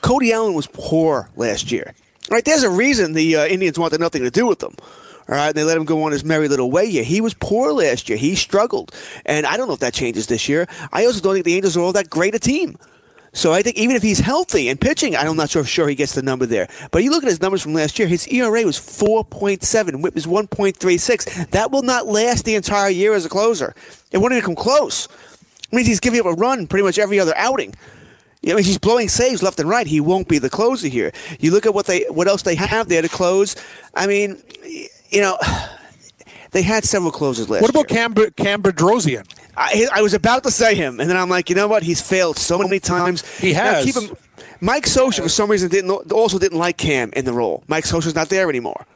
Cody 0.02 0.32
Allen 0.32 0.54
was 0.54 0.66
poor 0.66 1.30
last 1.36 1.70
year. 1.70 1.94
Right, 2.30 2.44
there's 2.44 2.62
a 2.62 2.70
reason 2.70 3.12
the 3.12 3.36
uh, 3.36 3.46
Indians 3.46 3.76
wanted 3.78 3.98
nothing 3.98 4.22
to 4.22 4.30
do 4.30 4.46
with 4.46 4.62
him. 4.62 4.74
All 5.28 5.34
right, 5.34 5.52
they 5.54 5.64
let 5.64 5.76
him 5.76 5.84
go 5.84 6.04
on 6.04 6.12
his 6.12 6.24
merry 6.24 6.48
little 6.48 6.70
way 6.70 6.88
here. 6.88 7.02
He 7.02 7.20
was 7.20 7.34
poor 7.34 7.72
last 7.72 8.08
year. 8.08 8.16
He 8.16 8.36
struggled, 8.36 8.94
and 9.26 9.46
I 9.46 9.56
don't 9.56 9.66
know 9.66 9.74
if 9.74 9.80
that 9.80 9.94
changes 9.94 10.28
this 10.28 10.48
year. 10.48 10.66
I 10.92 11.06
also 11.06 11.20
don't 11.20 11.34
think 11.34 11.44
the 11.44 11.54
Angels 11.54 11.76
are 11.76 11.80
all 11.80 11.92
that 11.92 12.08
great 12.08 12.34
a 12.34 12.38
team. 12.38 12.78
So 13.32 13.52
I 13.52 13.62
think 13.62 13.76
even 13.76 13.94
if 13.94 14.02
he's 14.02 14.18
healthy 14.18 14.68
and 14.68 14.80
pitching, 14.80 15.14
I'm 15.14 15.36
not 15.36 15.50
sure 15.50 15.64
sure 15.64 15.88
he 15.88 15.94
gets 15.94 16.14
the 16.14 16.22
number 16.22 16.46
there. 16.46 16.68
But 16.90 17.04
you 17.04 17.10
look 17.10 17.22
at 17.22 17.28
his 17.28 17.40
numbers 17.40 17.62
from 17.62 17.74
last 17.74 17.98
year. 17.98 18.08
His 18.08 18.26
ERA 18.28 18.64
was 18.64 18.76
4.7, 18.78 20.00
WHIP 20.00 20.16
is 20.16 20.26
1.36. 20.26 21.50
That 21.50 21.70
will 21.70 21.82
not 21.82 22.06
last 22.06 22.44
the 22.44 22.56
entire 22.56 22.90
year 22.90 23.14
as 23.14 23.24
a 23.24 23.28
closer. 23.28 23.74
It 24.10 24.18
won't 24.18 24.32
even 24.32 24.44
come 24.44 24.56
close. 24.56 25.06
It 25.70 25.72
means 25.76 25.86
he's 25.86 26.00
giving 26.00 26.18
up 26.18 26.26
a 26.26 26.32
run 26.32 26.66
pretty 26.66 26.82
much 26.82 26.98
every 26.98 27.20
other 27.20 27.36
outing. 27.36 27.74
Yeah, 28.42 28.54
I 28.54 28.56
mean, 28.56 28.64
he's 28.64 28.78
blowing 28.78 29.08
saves 29.08 29.42
left 29.42 29.60
and 29.60 29.68
right. 29.68 29.86
He 29.86 30.00
won't 30.00 30.26
be 30.28 30.38
the 30.38 30.48
closer 30.50 30.88
here. 30.88 31.12
You 31.40 31.50
look 31.50 31.66
at 31.66 31.74
what 31.74 31.86
they, 31.86 32.04
what 32.08 32.26
else 32.26 32.42
they 32.42 32.54
have 32.54 32.88
there 32.88 33.02
to 33.02 33.08
close. 33.08 33.54
I 33.94 34.06
mean, 34.06 34.42
you 35.10 35.20
know, 35.20 35.36
they 36.52 36.62
had 36.62 36.84
several 36.84 37.12
closers 37.12 37.50
last 37.50 37.60
What 37.60 37.70
about 37.70 37.90
year. 37.90 38.08
Cam, 38.08 38.14
Cam 38.32 38.62
Bedrosian? 38.62 39.26
I, 39.56 39.86
I 39.92 40.00
was 40.02 40.14
about 40.14 40.42
to 40.44 40.50
say 40.50 40.74
him, 40.74 41.00
and 41.00 41.10
then 41.10 41.16
I'm 41.18 41.28
like, 41.28 41.50
you 41.50 41.56
know 41.56 41.68
what? 41.68 41.82
He's 41.82 42.00
failed 42.00 42.38
so 42.38 42.58
many 42.58 42.80
times. 42.80 43.28
He 43.38 43.52
Now, 43.52 43.74
has. 43.74 43.84
keep 43.84 43.94
him. 43.96 44.16
Mike 44.62 44.84
Scioscia, 44.86 45.22
for 45.22 45.28
some 45.28 45.50
reason, 45.50 45.68
didn't 45.70 45.90
also 46.12 46.38
didn't 46.38 46.58
like 46.58 46.78
Cam 46.78 47.10
in 47.14 47.24
the 47.26 47.32
role. 47.32 47.62
Mike 47.68 47.84
Scioscia's 47.84 48.14
not 48.14 48.28
there 48.30 48.48
anymore. 48.48 48.86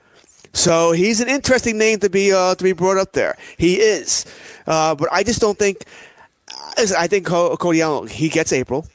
So 0.53 0.93
he's 0.93 1.21
an 1.21 1.29
interesting 1.29 1.77
name 1.79 1.99
to 2.01 2.09
be 2.09 2.33
uh, 2.33 2.55
to 2.55 2.65
be 2.65 2.73
brought 2.73 2.97
up 2.97 3.13
there. 3.13 3.37
He 3.59 3.81
is, 3.81 4.25
uh, 4.67 4.95
but 4.95 5.09
I 5.13 5.23
just 5.23 5.41
don't 5.41 5.59
think. 5.59 5.85
I 6.77 7.07
think 7.07 7.27
Cody 7.27 7.83
Allen 7.83 8.09
he 8.09 8.29
gets 8.29 8.53
April, 8.53 8.87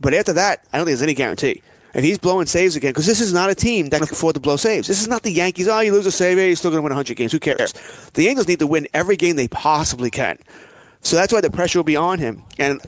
but 0.00 0.14
after 0.14 0.32
that, 0.34 0.64
I 0.72 0.78
don't 0.78 0.86
think 0.86 0.96
there's 0.96 1.02
any 1.02 1.14
guarantee. 1.14 1.62
If 1.94 2.02
he's 2.02 2.18
blowing 2.18 2.46
saves 2.46 2.74
again, 2.74 2.90
because 2.90 3.06
this 3.06 3.20
is 3.20 3.34
not 3.34 3.50
a 3.50 3.54
team 3.54 3.90
that 3.90 4.00
can 4.00 4.08
afford 4.10 4.34
to 4.34 4.40
blow 4.40 4.56
saves. 4.56 4.88
This 4.88 5.02
is 5.02 5.08
not 5.08 5.22
the 5.22 5.30
Yankees. 5.30 5.68
Oh, 5.68 5.80
you 5.80 5.92
lose 5.92 6.06
a 6.06 6.12
save, 6.12 6.38
you're 6.38 6.56
still 6.56 6.70
going 6.70 6.78
to 6.78 6.82
win 6.82 6.90
100 6.90 7.16
games. 7.16 7.32
Who 7.32 7.38
cares? 7.38 7.74
The 8.14 8.28
Angels 8.28 8.48
need 8.48 8.60
to 8.60 8.66
win 8.66 8.88
every 8.94 9.16
game 9.16 9.36
they 9.36 9.48
possibly 9.48 10.10
can. 10.10 10.38
So 11.02 11.16
that's 11.16 11.32
why 11.32 11.42
the 11.42 11.50
pressure 11.50 11.78
will 11.78 11.84
be 11.84 11.96
on 11.96 12.18
him. 12.18 12.44
And 12.58 12.80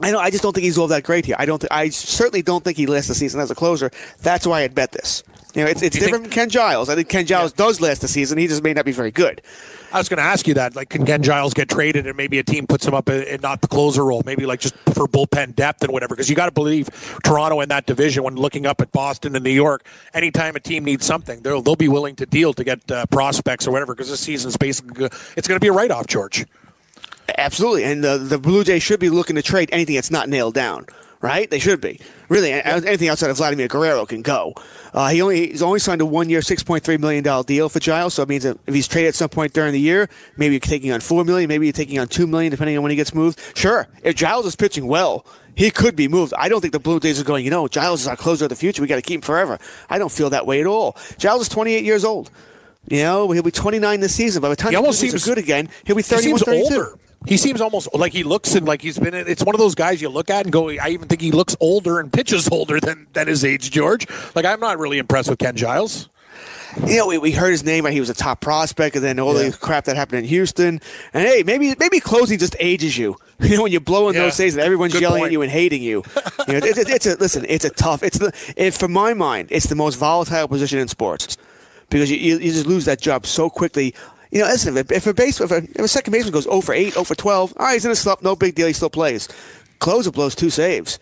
I 0.00 0.10
know 0.10 0.18
I 0.18 0.30
just 0.30 0.42
don't 0.42 0.54
think 0.54 0.64
he's 0.64 0.78
all 0.78 0.88
that 0.88 1.04
great 1.04 1.26
here. 1.26 1.36
I 1.38 1.44
don't. 1.44 1.58
Th- 1.58 1.70
I 1.70 1.90
certainly 1.90 2.42
don't 2.42 2.64
think 2.64 2.76
he 2.78 2.86
lasts 2.86 3.08
the 3.08 3.14
season 3.14 3.40
as 3.40 3.50
a 3.50 3.54
closer. 3.54 3.90
That's 4.22 4.46
why 4.46 4.62
I'd 4.62 4.74
bet 4.74 4.92
this. 4.92 5.22
You 5.54 5.64
know, 5.64 5.70
it's, 5.70 5.82
it's 5.82 5.98
different 5.98 6.24
from 6.24 6.32
Ken 6.32 6.48
Giles. 6.48 6.88
I 6.88 6.94
think 6.94 7.08
Ken 7.08 7.26
Giles 7.26 7.52
does 7.52 7.80
last 7.80 8.00
the 8.00 8.08
season. 8.08 8.38
He 8.38 8.46
just 8.46 8.62
may 8.62 8.72
not 8.72 8.84
be 8.84 8.92
very 8.92 9.10
good. 9.10 9.42
I 9.92 9.98
was 9.98 10.08
going 10.08 10.18
to 10.18 10.24
ask 10.24 10.46
you 10.46 10.54
that. 10.54 10.76
Like, 10.76 10.90
can 10.90 11.04
Ken 11.04 11.22
Giles 11.22 11.52
get 11.52 11.68
traded 11.68 12.06
and 12.06 12.16
maybe 12.16 12.38
a 12.38 12.44
team 12.44 12.66
puts 12.66 12.86
him 12.86 12.94
up 12.94 13.08
in 13.08 13.40
not 13.40 13.60
the 13.60 13.68
closer 13.68 14.04
role? 14.04 14.22
Maybe 14.24 14.46
like 14.46 14.60
just 14.60 14.76
for 14.94 15.08
bullpen 15.08 15.56
depth 15.56 15.82
and 15.82 15.92
whatever. 15.92 16.14
Because 16.14 16.30
you 16.30 16.36
got 16.36 16.46
to 16.46 16.52
believe 16.52 16.88
Toronto 17.24 17.60
in 17.60 17.68
that 17.70 17.86
division 17.86 18.22
when 18.22 18.36
looking 18.36 18.66
up 18.66 18.80
at 18.80 18.92
Boston 18.92 19.34
and 19.34 19.44
New 19.44 19.50
York. 19.50 19.84
Anytime 20.14 20.54
a 20.54 20.60
team 20.60 20.84
needs 20.84 21.04
something, 21.04 21.42
they'll 21.42 21.62
they'll 21.62 21.76
be 21.76 21.88
willing 21.88 22.16
to 22.16 22.26
deal 22.26 22.52
to 22.54 22.62
get 22.62 22.90
uh, 22.90 23.06
prospects 23.06 23.66
or 23.66 23.72
whatever. 23.72 23.94
Because 23.94 24.10
this 24.10 24.20
season's 24.20 24.56
basically 24.56 25.06
it's 25.36 25.48
going 25.48 25.56
to 25.58 25.64
be 25.64 25.68
a 25.68 25.72
write 25.72 25.90
off, 25.90 26.06
George. 26.06 26.46
Absolutely, 27.38 27.84
and 27.84 28.04
uh, 28.04 28.16
the 28.16 28.38
Blue 28.38 28.64
Jays 28.64 28.82
should 28.82 29.00
be 29.00 29.08
looking 29.08 29.36
to 29.36 29.42
trade 29.42 29.68
anything 29.72 29.94
that's 29.94 30.10
not 30.10 30.28
nailed 30.28 30.54
down. 30.54 30.86
Right? 31.20 31.50
They 31.50 31.58
should 31.58 31.80
be. 31.80 32.00
Really, 32.28 32.52
anything 32.52 33.08
outside 33.08 33.30
of 33.30 33.36
Vladimir 33.36 33.68
Guerrero 33.68 34.06
can 34.06 34.22
go. 34.22 34.54
Uh, 34.92 35.08
he 35.08 35.20
only 35.22 35.48
he's 35.50 35.62
only 35.62 35.78
signed 35.78 36.00
a 36.00 36.06
one-year, 36.06 36.42
six 36.42 36.62
point 36.62 36.82
three 36.84 36.96
million 36.96 37.22
dollar 37.24 37.44
deal 37.44 37.68
for 37.68 37.80
Giles. 37.80 38.14
So 38.14 38.22
it 38.22 38.28
means 38.28 38.42
that 38.44 38.58
if 38.66 38.74
he's 38.74 38.88
traded 38.88 39.08
at 39.10 39.14
some 39.14 39.28
point 39.28 39.52
during 39.52 39.72
the 39.72 39.80
year, 39.80 40.08
maybe 40.36 40.54
you're 40.54 40.60
taking 40.60 40.92
on 40.92 41.00
four 41.00 41.24
million, 41.24 41.48
maybe 41.48 41.66
you're 41.66 41.72
taking 41.72 41.98
on 41.98 42.08
two 42.08 42.26
million, 42.26 42.50
depending 42.50 42.76
on 42.76 42.82
when 42.82 42.90
he 42.90 42.96
gets 42.96 43.14
moved. 43.14 43.38
Sure, 43.54 43.86
if 44.02 44.14
Giles 44.16 44.46
is 44.46 44.56
pitching 44.56 44.86
well, 44.86 45.24
he 45.54 45.70
could 45.70 45.94
be 45.96 46.08
moved. 46.08 46.32
I 46.38 46.48
don't 46.48 46.60
think 46.60 46.72
the 46.72 46.78
Blue 46.80 47.00
Jays 47.00 47.20
are 47.20 47.24
going. 47.24 47.44
You 47.44 47.50
know, 47.50 47.68
Giles 47.68 48.02
is 48.02 48.08
our 48.08 48.16
closer 48.16 48.44
of 48.46 48.48
the 48.50 48.56
future. 48.56 48.80
We 48.82 48.88
got 48.88 48.96
to 48.96 49.02
keep 49.02 49.16
him 49.16 49.22
forever. 49.22 49.58
I 49.88 49.98
don't 49.98 50.10
feel 50.12 50.30
that 50.30 50.46
way 50.46 50.60
at 50.60 50.66
all. 50.66 50.96
Giles 51.18 51.42
is 51.42 51.48
28 51.48 51.84
years 51.84 52.04
old. 52.04 52.30
You 52.88 53.02
know, 53.02 53.30
he'll 53.30 53.42
be 53.42 53.50
29 53.50 54.00
this 54.00 54.14
season. 54.14 54.40
By 54.40 54.48
the 54.48 54.56
time 54.56 54.70
He 54.70 54.74
the 54.74 54.78
almost 54.78 55.00
seems- 55.00 55.24
good 55.24 55.38
again, 55.38 55.68
he'll 55.84 55.96
be 55.96 56.02
He 56.02 56.08
31, 56.08 56.38
seems 56.38 56.42
32. 56.44 56.74
older. 56.74 56.98
He 57.26 57.36
seems 57.36 57.60
almost 57.60 57.92
like 57.94 58.12
he 58.12 58.22
looks 58.22 58.54
and 58.54 58.66
like 58.66 58.80
he's 58.82 58.98
been. 58.98 59.14
In, 59.14 59.28
It's 59.28 59.44
one 59.44 59.54
of 59.54 59.58
those 59.58 59.74
guys 59.74 60.00
you 60.00 60.08
look 60.08 60.30
at 60.30 60.44
and 60.46 60.52
go. 60.52 60.70
I 60.70 60.88
even 60.90 61.06
think 61.08 61.20
he 61.20 61.32
looks 61.32 61.54
older 61.60 62.00
and 62.00 62.12
pitches 62.12 62.48
older 62.50 62.80
than 62.80 63.06
than 63.12 63.28
his 63.28 63.44
age, 63.44 63.70
George. 63.70 64.06
Like 64.34 64.44
I'm 64.46 64.60
not 64.60 64.78
really 64.78 64.98
impressed 64.98 65.28
with 65.28 65.38
Ken 65.38 65.54
Giles. 65.56 66.08
you 66.86 66.96
know, 66.98 67.08
we, 67.08 67.18
we 67.18 67.32
heard 67.32 67.50
his 67.50 67.64
name, 67.64 67.84
right? 67.84 67.92
He 67.92 67.98
was 68.00 68.10
a 68.10 68.14
top 68.14 68.40
prospect, 68.40 68.94
and 68.94 69.04
then 69.04 69.18
all 69.18 69.34
Yeah. 69.40 69.50
the 69.50 69.56
crap 69.56 69.84
that 69.86 69.96
happened 69.96 70.20
in 70.20 70.24
Houston. 70.26 70.80
And 71.12 71.26
hey, 71.26 71.42
maybe 71.44 71.74
maybe 71.78 72.00
closing 72.00 72.38
just 72.38 72.56
ages 72.60 72.96
you. 72.96 73.16
You 73.40 73.56
know, 73.56 73.62
when 73.62 73.72
you're 73.72 73.80
blowing 73.80 74.14
Yeah. 74.14 74.22
those 74.24 74.34
saves 74.34 74.54
and 74.54 74.62
everyone's 74.62 74.92
Good 74.92 75.00
yelling 75.02 75.20
point. 75.20 75.28
at 75.28 75.32
you 75.32 75.40
and 75.42 75.50
hating 75.50 75.82
you. 75.82 76.04
you 76.46 76.52
know, 76.54 76.60
it's, 76.66 76.76
it's, 76.78 76.90
it's 76.90 77.06
a 77.06 77.16
listen. 77.16 77.44
It's 77.48 77.64
a 77.64 77.70
tough. 77.70 78.02
It's 78.02 78.18
the. 78.18 78.32
It, 78.56 78.72
for 78.74 78.86
my 78.88 79.14
mind, 79.14 79.48
it's 79.50 79.66
the 79.66 79.74
most 79.74 79.96
volatile 79.96 80.46
position 80.46 80.78
in 80.78 80.88
sports 80.88 81.36
because 81.90 82.10
you, 82.10 82.18
you, 82.18 82.38
you 82.38 82.52
just 82.52 82.66
lose 82.66 82.84
that 82.86 83.00
job 83.00 83.26
so 83.26 83.48
quickly. 83.50 83.94
You 84.30 84.40
know, 84.42 84.46
listen, 84.46 84.76
if, 84.76 84.92
if 84.92 85.06
a 85.06 85.14
base 85.14 85.40
if 85.40 85.50
a, 85.50 85.56
if 85.56 85.78
a 85.78 85.88
second 85.88 86.12
baseman 86.12 86.32
goes 86.32 86.44
0 86.44 86.60
for 86.60 86.74
8, 86.74 86.92
0 86.92 87.04
for 87.04 87.14
12, 87.14 87.54
all 87.56 87.66
right, 87.66 87.74
he's 87.74 87.84
in 87.84 87.90
a 87.90 87.96
slump, 87.96 88.22
no 88.22 88.36
big 88.36 88.54
deal, 88.54 88.66
he 88.66 88.72
still 88.72 88.90
plays. 88.90 89.28
Closer 89.80 90.10
blows 90.12 90.34
two 90.34 90.50
saves, 90.50 90.98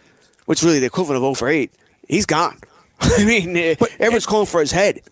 which 0.47 0.61
is 0.61 0.65
really 0.65 0.79
the 0.79 0.87
equivalent 0.87 1.19
of 1.19 1.23
0 1.23 1.35
for 1.35 1.49
8. 1.49 1.71
He's 2.09 2.27
gone. 2.27 2.59
I 3.01 3.25
mean, 3.25 3.57
eh, 3.57 3.75
everyone's 3.99 4.27
calling 4.27 4.47
for 4.47 4.61
his 4.61 4.73
head. 4.73 5.03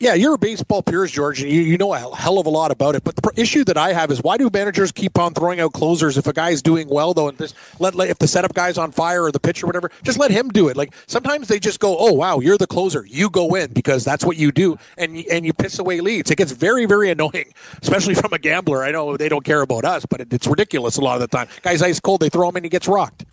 Yeah, 0.00 0.14
you're 0.14 0.32
a 0.32 0.38
baseball 0.38 0.82
purist, 0.82 1.12
George, 1.12 1.42
and 1.42 1.52
you, 1.52 1.60
you 1.60 1.76
know 1.76 1.92
a 1.92 1.98
hell 2.16 2.38
of 2.38 2.46
a 2.46 2.50
lot 2.50 2.70
about 2.70 2.94
it. 2.94 3.04
But 3.04 3.16
the 3.16 3.32
issue 3.36 3.64
that 3.64 3.76
I 3.76 3.92
have 3.92 4.10
is 4.10 4.22
why 4.22 4.38
do 4.38 4.48
managers 4.50 4.92
keep 4.92 5.18
on 5.18 5.34
throwing 5.34 5.60
out 5.60 5.74
closers 5.74 6.16
if 6.16 6.26
a 6.26 6.32
guy's 6.32 6.62
doing 6.62 6.88
well 6.88 7.12
though? 7.12 7.28
And 7.28 7.36
this, 7.36 7.52
let, 7.80 7.94
let 7.94 8.08
if 8.08 8.18
the 8.18 8.26
setup 8.26 8.54
guy's 8.54 8.78
on 8.78 8.92
fire 8.92 9.24
or 9.24 9.30
the 9.30 9.38
pitcher, 9.38 9.66
whatever, 9.66 9.90
just 10.02 10.18
let 10.18 10.30
him 10.30 10.48
do 10.48 10.68
it. 10.68 10.76
Like 10.78 10.94
sometimes 11.06 11.48
they 11.48 11.58
just 11.58 11.80
go, 11.80 11.98
"Oh 11.98 12.14
wow, 12.14 12.40
you're 12.40 12.56
the 12.56 12.66
closer, 12.66 13.04
you 13.04 13.28
go 13.28 13.54
in 13.54 13.74
because 13.74 14.02
that's 14.02 14.24
what 14.24 14.38
you 14.38 14.50
do," 14.52 14.78
and 14.96 15.18
and 15.30 15.44
you 15.44 15.52
piss 15.52 15.78
away 15.78 16.00
leads. 16.00 16.30
It 16.30 16.36
gets 16.36 16.52
very 16.52 16.86
very 16.86 17.10
annoying, 17.10 17.52
especially 17.82 18.14
from 18.14 18.32
a 18.32 18.38
gambler. 18.38 18.82
I 18.82 18.92
know 18.92 19.18
they 19.18 19.28
don't 19.28 19.44
care 19.44 19.60
about 19.60 19.84
us, 19.84 20.06
but 20.06 20.22
it, 20.22 20.32
it's 20.32 20.46
ridiculous 20.46 20.96
a 20.96 21.02
lot 21.02 21.16
of 21.16 21.20
the 21.20 21.28
time. 21.28 21.48
Guys 21.60 21.82
ice 21.82 22.00
cold, 22.00 22.22
they 22.22 22.30
throw 22.30 22.48
him 22.48 22.56
and 22.56 22.64
he 22.64 22.70
gets 22.70 22.88
rocked. 22.88 23.26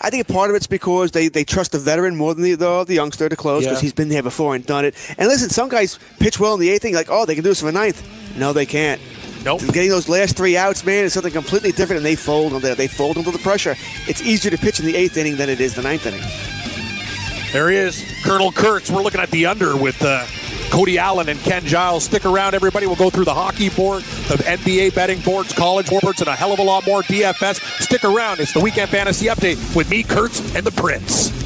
I 0.00 0.10
think 0.10 0.26
part 0.28 0.50
of 0.50 0.56
it's 0.56 0.66
because 0.66 1.10
they, 1.12 1.28
they 1.28 1.44
trust 1.44 1.72
the 1.72 1.78
veteran 1.78 2.16
more 2.16 2.34
than 2.34 2.42
the 2.44 2.54
the, 2.54 2.84
the 2.84 2.94
youngster 2.94 3.28
to 3.28 3.36
close 3.36 3.64
because 3.64 3.78
Yeah. 3.78 3.82
he's 3.82 3.92
been 3.92 4.08
there 4.08 4.22
before 4.22 4.54
and 4.54 4.64
done 4.64 4.84
it. 4.84 4.94
And 5.18 5.28
listen, 5.28 5.50
some 5.50 5.68
guys 5.68 5.98
pitch 6.18 6.38
well 6.40 6.54
in 6.54 6.60
the 6.60 6.70
eighth 6.70 6.84
inning, 6.84 6.94
like, 6.94 7.08
oh, 7.10 7.24
they 7.26 7.34
can 7.34 7.44
do 7.44 7.50
this 7.50 7.60
for 7.60 7.66
the 7.66 7.72
ninth. 7.72 8.02
No, 8.36 8.52
they 8.52 8.66
can't. 8.66 9.00
Nope. 9.44 9.60
Getting 9.60 9.90
those 9.90 10.08
last 10.08 10.36
three 10.36 10.56
outs, 10.56 10.84
man, 10.84 11.04
is 11.04 11.12
something 11.12 11.32
completely 11.32 11.70
different, 11.72 11.98
and 11.98 12.06
they 12.06 12.16
fold 12.16 12.52
under 12.52 12.74
they 12.74 12.88
fold 12.88 13.16
under 13.16 13.30
the 13.30 13.38
pressure. 13.38 13.76
It's 14.08 14.20
easier 14.22 14.50
to 14.50 14.58
pitch 14.58 14.80
in 14.80 14.86
the 14.86 14.96
eighth 14.96 15.16
inning 15.16 15.36
than 15.36 15.48
it 15.48 15.60
is 15.60 15.74
the 15.74 15.82
ninth 15.82 16.04
inning. 16.06 16.22
There 17.52 17.70
he 17.70 17.76
is, 17.76 18.04
Colonel 18.24 18.50
Kurtz. 18.52 18.90
We're 18.90 19.02
looking 19.02 19.20
at 19.20 19.30
the 19.30 19.46
under 19.46 19.76
with 19.76 20.02
uh, 20.02 20.26
Cody 20.70 20.98
Allen 20.98 21.28
and 21.28 21.40
Ken 21.40 21.64
Giles. 21.64 22.04
Stick 22.04 22.24
around, 22.24 22.54
everybody. 22.54 22.86
We'll 22.86 22.96
go 22.96 23.10
through 23.10 23.24
the 23.24 23.34
hockey 23.34 23.70
board, 23.70 24.02
the 24.28 24.36
NBA 24.36 24.94
betting 24.94 25.20
boards, 25.20 25.52
college 25.52 25.88
boards, 25.88 26.20
and 26.20 26.28
a 26.28 26.34
hell 26.34 26.52
of 26.52 26.58
a 26.58 26.62
lot 26.62 26.86
more 26.86 27.02
DFS. 27.02 27.60
Stick 27.82 28.04
around. 28.04 28.40
It's 28.40 28.52
the 28.52 28.60
Weekend 28.60 28.90
Fantasy 28.90 29.26
Update 29.26 29.76
with 29.76 29.88
me, 29.90 30.02
Kurtz, 30.02 30.40
and 30.54 30.64
the 30.64 30.72
Prince. 30.72 31.45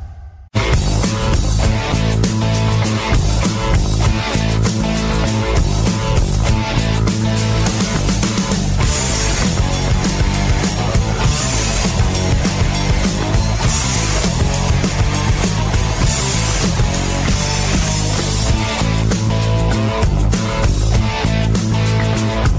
Bye. 0.53 0.90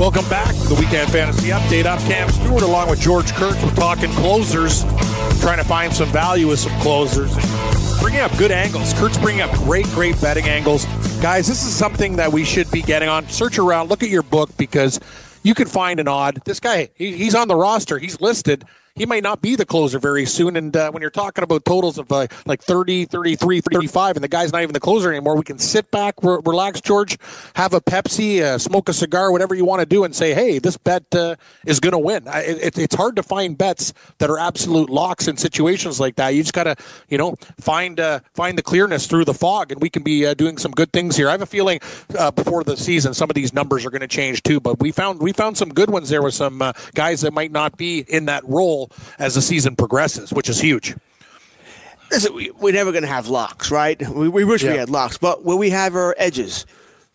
Welcome 0.03 0.28
back 0.28 0.53
to 0.57 0.68
the 0.68 0.74
Weekend 0.74 1.12
Fantasy 1.12 1.50
Update. 1.50 1.86
I'm 1.86 1.96
Cam 2.09 2.28
Stewart 2.28 2.62
along 2.62 2.90
with 2.90 3.00
George 3.00 3.32
Kurtz. 3.34 3.62
We're 3.62 3.72
talking 3.76 4.11
closers, 4.11 4.82
trying 5.40 5.59
to 5.59 5.64
find 5.64 5.94
some 5.94 6.09
value 6.09 6.48
with 6.48 6.59
some 6.59 6.76
closers. 6.80 7.32
Bringing 8.00 8.18
up 8.18 8.36
good 8.36 8.50
angles. 8.50 8.92
Kurtz's 8.94 9.22
bringing 9.22 9.42
up 9.42 9.53
great, 9.59 9.86
great 9.90 10.20
betting 10.20 10.46
angles. 10.46 10.86
Guys, 11.22 11.46
this 11.46 11.64
is 11.64 11.72
something 11.72 12.16
that 12.16 12.32
we 12.32 12.42
should 12.42 12.68
be 12.72 12.82
getting 12.82 13.09
on. 13.09 13.28
Search 13.28 13.61
around, 13.61 13.90
look 13.90 14.03
at 14.03 14.09
your 14.09 14.24
book 14.24 14.50
because 14.57 14.98
you 15.44 15.55
can 15.55 15.68
find 15.68 16.00
an 16.00 16.09
odd. 16.09 16.40
This 16.44 16.59
guy, 16.59 16.88
he, 16.96 17.16
he's 17.16 17.36
on 17.36 17.46
the 17.46 17.55
roster, 17.55 18.00
he's 18.00 18.20
listed. 18.20 18.64
He 18.95 19.07
might 19.07 19.22
not 19.22 19.40
be 19.40 19.57
the 19.57 19.64
closer 19.64 19.99
very 19.99 20.26
soon. 20.26 20.55
And 20.55 20.76
uh, 20.76 20.90
when 20.90 21.01
you're 21.01 21.11
talking 21.11 21.43
about 21.43 21.64
totals 21.64 21.97
of 21.97 22.12
uh, 22.12 22.26
like 22.45 22.62
30, 22.62 23.07
33, 23.07 23.62
35, 23.62 24.16
and 24.16 24.24
the 24.24 24.28
guy's 24.28 24.53
not 24.53 24.62
even 24.62 24.74
the 24.74 24.80
closer 24.80 25.11
anymore, 25.11 25.34
we 25.34 25.45
can 25.45 25.59
sit 25.59 25.90
back, 25.90 26.22
re- 26.22 26.40
relax, 26.45 26.80
George, 26.82 27.16
have 27.55 27.72
a 27.72 27.80
Pepsi, 27.80 28.43
uh, 28.43 28.59
smoke 28.59 28.90
a 28.90 28.93
cigar, 28.93 29.32
whatever 29.32 29.55
you 29.55 29.64
want 29.64 29.80
to 29.80 29.86
do, 29.86 30.05
and 30.05 30.14
say, 30.14 30.34
hey, 30.34 30.59
this 30.59 30.76
bet 30.76 31.05
uh, 31.14 31.36
is 31.64 31.80
going 31.80 31.93
to 31.93 31.99
win. 31.99 32.28
I, 32.28 32.43
it, 32.43 32.78
it's 32.78 32.95
hard 32.95 33.16
to 33.16 33.22
find 33.22 33.57
bets 33.57 33.95
that 34.18 34.28
are 34.28 34.38
absolute 34.38 34.90
locks 34.90 35.26
in 35.26 35.38
situations 35.38 35.99
like 35.99 36.16
that. 36.16 36.30
You 36.30 36.43
just 36.43 36.53
got 36.53 36.64
to, 36.64 36.76
you 37.09 37.16
know, 37.16 37.34
find 37.59 37.99
uh, 37.99 38.20
find 38.34 38.59
the 38.59 38.62
clearness 38.62 39.07
through 39.07 39.24
the 39.24 39.34
fog, 39.34 39.72
and 39.72 39.80
we 39.80 39.88
can 39.88 40.03
be 40.03 40.26
uh, 40.26 40.34
doing 40.34 40.59
some 40.59 40.72
good 40.72 40.93
things 40.93 41.16
here. 41.16 41.28
I 41.28 41.32
have 41.32 41.43
a 41.43 41.47
feeling 41.47 41.80
before 42.34 42.62
the 42.62 42.76
season, 42.76 43.14
some 43.14 43.30
of 43.30 43.34
these 43.34 43.55
numbers 43.55 43.86
are 43.86 43.90
going 43.90 44.03
to 44.03 44.09
change 44.09 44.43
too. 44.43 44.61
But 44.61 44.80
we 44.80 44.93
found 44.93 45.20
we 45.20 45.32
found 45.32 45.57
some 45.57 45.70
good 45.70 45.88
ones 45.88 46.11
there 46.11 46.22
with 46.22 46.34
some 46.34 46.72
guys 46.95 47.22
that 47.22 47.32
might 47.32 47.53
not 47.53 47.78
be 47.78 48.05
in 48.09 48.26
that 48.26 48.47
role 48.47 48.82
as 49.18 49.35
the 49.35 49.43
season 49.43 49.76
progresses, 49.76 50.33
which 50.33 50.49
is 50.49 50.61
huge. 50.61 50.95
Listen, 52.11 52.35
we, 52.35 52.51
we're 52.51 52.74
never 52.74 52.93
going 52.93 53.03
to 53.03 53.09
have 53.09 53.28
locks, 53.28 53.70
right? 53.70 54.01
We, 54.09 54.28
we 54.28 54.45
wish 54.45 54.62
we 54.62 54.70
had 54.70 54.91
locks, 54.91 55.16
but 55.16 55.45
where 55.45 55.57
we 55.57 55.70
have 55.70 55.95
our 55.97 56.14
edges, 56.18 56.66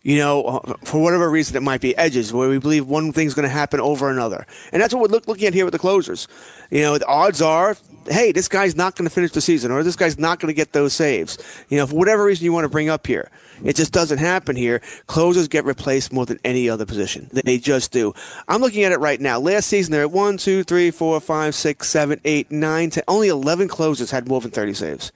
you 0.02 0.18
know, 0.18 0.44
uh, 0.44 0.74
for 0.84 1.00
whatever 1.00 1.30
reason 1.30 1.56
it 1.56 1.62
might 1.62 1.80
be 1.80 1.96
edges, 1.96 2.32
where 2.32 2.48
we 2.48 2.58
believe 2.58 2.86
one 2.86 3.12
thing's 3.12 3.34
going 3.34 3.44
to 3.44 3.52
happen 3.52 3.78
over 3.80 4.10
another. 4.10 4.44
And 4.72 4.82
that's 4.82 4.92
what 4.92 5.02
we're 5.02 5.14
look, 5.14 5.28
looking 5.28 5.46
at 5.46 5.54
here 5.54 5.64
with 5.64 5.72
the 5.72 5.78
closers. 5.78 6.26
You 6.70 6.80
know, 6.80 6.98
the 6.98 7.06
odds 7.06 7.40
are, 7.40 7.76
hey, 8.08 8.32
this 8.32 8.48
guy's 8.48 8.74
not 8.74 8.96
going 8.96 9.08
to 9.08 9.14
finish 9.14 9.30
the 9.30 9.40
season, 9.40 9.70
or 9.70 9.84
this 9.84 9.96
guy's 9.96 10.18
not 10.18 10.40
going 10.40 10.48
to 10.48 10.56
get 10.56 10.72
those 10.72 10.94
saves. 10.94 11.38
You 11.68 11.78
know, 11.78 11.86
for 11.86 11.94
whatever 11.94 12.24
reason 12.24 12.44
you 12.44 12.52
want 12.52 12.64
to 12.64 12.68
bring 12.68 12.88
up 12.88 13.06
here. 13.06 13.30
It 13.64 13.76
just 13.76 13.92
doesn't 13.92 14.18
happen 14.18 14.56
here. 14.56 14.80
Closers 15.06 15.48
get 15.48 15.64
replaced 15.64 16.12
more 16.12 16.26
than 16.26 16.38
any 16.44 16.68
other 16.68 16.86
position. 16.86 17.28
They 17.32 17.58
just 17.58 17.92
do. 17.92 18.14
I'm 18.46 18.60
looking 18.60 18.84
at 18.84 18.92
it 18.92 19.00
right 19.00 19.20
now. 19.20 19.38
Last 19.38 19.66
season, 19.66 19.92
there 19.92 20.06
were 20.06 20.14
1, 20.14 20.36
2, 20.38 20.64
3, 20.64 20.90
4, 20.90 21.20
5, 21.20 21.54
6, 21.54 21.88
7, 21.88 22.20
8, 22.24 22.50
9, 22.50 22.90
10. 22.90 23.04
Only 23.08 23.28
11 23.28 23.68
closers 23.68 24.10
had 24.10 24.28
more 24.28 24.40
than 24.40 24.50
30 24.50 24.74
saves. 24.74 25.12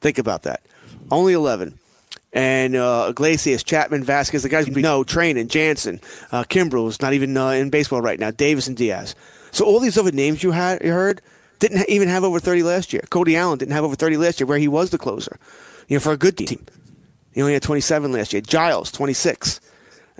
Think 0.00 0.18
about 0.18 0.42
that. 0.42 0.62
Only 1.10 1.32
11. 1.32 1.78
And 2.32 2.76
uh, 2.76 3.08
Iglesias, 3.10 3.64
Chapman, 3.64 4.04
Vazquez, 4.04 4.42
the 4.42 4.48
guys 4.48 4.68
we 4.68 4.82
know, 4.82 5.02
Treinen, 5.02 5.48
Jansen, 5.48 6.00
uh, 6.30 6.44
Kimbrel's 6.44 7.00
not 7.00 7.12
even 7.12 7.36
uh, 7.36 7.50
in 7.50 7.70
baseball 7.70 8.00
right 8.00 8.20
now, 8.20 8.30
Davis 8.30 8.68
and 8.68 8.76
Diaz. 8.76 9.16
So 9.50 9.64
all 9.64 9.80
these 9.80 9.98
other 9.98 10.12
names 10.12 10.42
you 10.42 10.52
had, 10.52 10.82
you 10.84 10.92
heard, 10.92 11.20
didn't 11.58 11.88
even 11.88 12.08
have 12.08 12.22
over 12.22 12.38
30 12.38 12.62
last 12.62 12.92
year. 12.92 13.02
Cody 13.10 13.36
Allen 13.36 13.58
didn't 13.58 13.72
have 13.72 13.84
over 13.84 13.96
30 13.96 14.16
last 14.16 14.38
year, 14.38 14.46
where 14.46 14.58
he 14.58 14.68
was 14.68 14.90
the 14.90 14.98
closer. 14.98 15.38
You 15.88 15.96
know, 15.96 16.00
for 16.00 16.12
a 16.12 16.16
good 16.16 16.36
team, 16.36 16.64
he 17.32 17.40
only 17.40 17.54
had 17.54 17.62
27 17.62 18.12
last 18.12 18.32
year. 18.32 18.42
Giles, 18.42 18.90
26. 18.92 19.60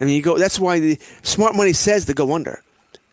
I 0.00 0.04
mean, 0.04 0.16
you 0.16 0.22
go. 0.22 0.38
That's 0.38 0.58
why 0.58 0.80
the 0.80 0.98
smart 1.22 1.54
money 1.54 1.72
says 1.72 2.06
to 2.06 2.14
go 2.14 2.34
under, 2.34 2.62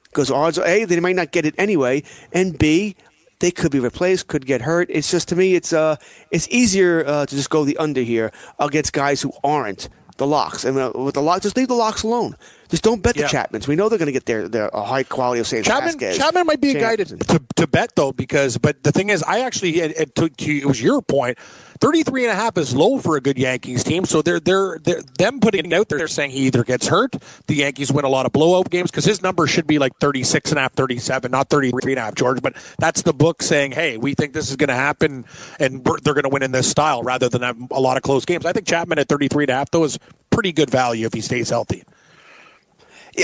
because 0.05 0.31
odds 0.31 0.57
are 0.57 0.65
a 0.65 0.85
they 0.85 0.99
might 0.99 1.15
not 1.15 1.31
get 1.31 1.45
it 1.45 1.55
anyway, 1.57 2.03
and 2.31 2.57
b 2.57 2.95
they 3.39 3.51
could 3.51 3.71
be 3.71 3.79
replaced, 3.79 4.27
could 4.27 4.45
get 4.45 4.61
hurt. 4.61 4.89
It's 4.89 5.11
just 5.11 5.27
to 5.29 5.35
me, 5.35 5.55
it's 5.55 5.73
uh, 5.73 5.97
it's 6.31 6.47
easier 6.49 7.05
uh, 7.05 7.25
to 7.25 7.35
just 7.35 7.49
go 7.49 7.65
the 7.65 7.77
under 7.77 8.01
here 8.01 8.31
against 8.59 8.93
guys 8.93 9.21
who 9.21 9.33
aren't 9.43 9.89
the 10.17 10.25
locks. 10.25 10.65
And 10.65 10.77
uh, 10.77 10.91
with 10.95 11.15
the 11.15 11.21
locks, 11.21 11.43
just 11.43 11.57
leave 11.57 11.67
the 11.67 11.75
locks 11.75 12.03
alone. 12.03 12.35
Just 12.69 12.83
don't 12.83 13.01
bet 13.01 13.15
the 13.15 13.23
Chapmans. 13.23 13.67
We 13.67 13.75
know 13.75 13.89
they're 13.89 13.97
going 13.97 14.07
to 14.07 14.11
get 14.11 14.25
their, 14.25 14.47
their 14.47 14.67
a 14.67 14.83
high 14.83 15.03
quality 15.03 15.39
of 15.39 15.47
San 15.47 15.63
Chapman, 15.63 15.97
Vazquez. 15.97 16.17
Chapman 16.17 16.45
might 16.45 16.59
be 16.59 16.71
a 16.71 16.79
guy 16.79 16.95
to, 16.97 17.05
to, 17.05 17.41
to 17.55 17.67
bet 17.67 17.95
though 17.95 18.11
because 18.11 18.57
but 18.57 18.83
the 18.83 18.91
thing 18.91 19.09
is 19.09 19.23
I 19.23 19.41
actually 19.41 19.79
it, 19.79 19.99
it, 19.99 20.15
to, 20.15 20.29
to, 20.29 20.57
it 20.57 20.65
was 20.65 20.81
your 20.81 21.01
point 21.01 21.37
33 21.79 22.23
and 22.23 22.31
a 22.31 22.35
half 22.35 22.57
is 22.57 22.75
low 22.75 22.97
for 22.99 23.15
a 23.17 23.21
good 23.21 23.37
Yankees 23.37 23.83
team 23.83 24.05
so 24.05 24.21
they're 24.21 24.39
they're, 24.39 24.79
they're 24.79 25.01
them 25.17 25.39
putting 25.39 25.65
it 25.65 25.73
out 25.73 25.89
there 25.89 25.97
they're 25.97 26.07
saying 26.07 26.31
he 26.31 26.47
either 26.47 26.63
gets 26.63 26.87
hurt 26.87 27.15
the 27.47 27.55
Yankees 27.55 27.91
win 27.91 28.03
a 28.05 28.09
lot 28.09 28.25
of 28.25 28.33
blowout 28.33 28.69
games 28.69 28.91
because 28.91 29.05
his 29.05 29.21
number 29.21 29.47
should 29.47 29.67
be 29.67 29.79
like 29.79 29.93
36 29.99 30.51
and 30.51 30.59
a 30.59 30.61
half 30.63 30.73
37 30.73 31.31
not 31.31 31.49
33 31.49 31.93
and 31.93 31.99
a 31.99 32.03
half 32.03 32.15
George 32.15 32.41
but 32.41 32.55
that's 32.79 33.01
the 33.03 33.13
book 33.13 33.41
saying 33.41 33.71
hey 33.71 33.97
we 33.97 34.13
think 34.13 34.33
this 34.33 34.49
is 34.49 34.55
going 34.55 34.69
to 34.69 34.75
happen 34.75 35.25
and 35.59 35.85
we're, 35.85 35.99
they're 35.99 36.13
going 36.13 36.23
to 36.23 36.29
win 36.29 36.43
in 36.43 36.51
this 36.51 36.69
style 36.69 37.03
rather 37.03 37.29
than 37.29 37.41
have 37.43 37.57
a 37.71 37.79
lot 37.79 37.95
of 37.97 38.03
close 38.03 38.25
games 38.25 38.45
I 38.45 38.53
think 38.53 38.67
Chapman 38.67 38.99
at 38.99 39.07
33 39.07 39.45
and 39.45 39.49
a 39.51 39.53
half 39.53 39.71
though 39.71 39.83
is 39.83 39.99
pretty 40.29 40.51
good 40.51 40.69
value 40.69 41.05
if 41.05 41.13
he 41.13 41.21
stays 41.21 41.49
healthy 41.49 41.77
Yeah, 41.77 41.96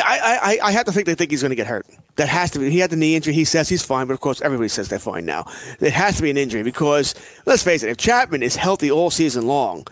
I, 0.02 0.58
I, 0.64 0.68
I 0.68 0.72
have 0.72 0.86
to 0.86 0.92
think 0.92 1.06
they 1.06 1.16
think 1.16 1.32
he's 1.32 1.42
going 1.42 1.52
to 1.52 1.56
get 1.56 1.68
hurt. 1.68 1.86
That 2.16 2.30
has 2.30 2.52
to 2.52 2.60
be. 2.60 2.70
He 2.70 2.80
had 2.80 2.90
the 2.90 2.96
knee 2.96 3.16
injury. 3.16 3.34
He 3.34 3.46
says 3.46 3.70
he's 3.70 3.84
fine, 3.84 4.08
but 4.08 4.14
of 4.14 4.20
course 4.20 4.42
everybody 4.42 4.70
says 4.70 4.90
they're 4.90 5.00
fine 5.00 5.26
now. 5.26 5.46
It 5.80 5.94
has 5.94 6.18
to 6.18 6.24
be 6.24 6.30
an 6.30 6.38
injury 6.38 6.64
because 6.64 7.16
let's 7.46 7.64
face 7.64 7.84
it, 7.84 7.90
if 7.90 7.98
Chapman 7.98 8.44
is 8.44 8.56
healthy 8.56 8.92
all 8.92 9.12
season 9.12 9.46
long, 9.46 9.86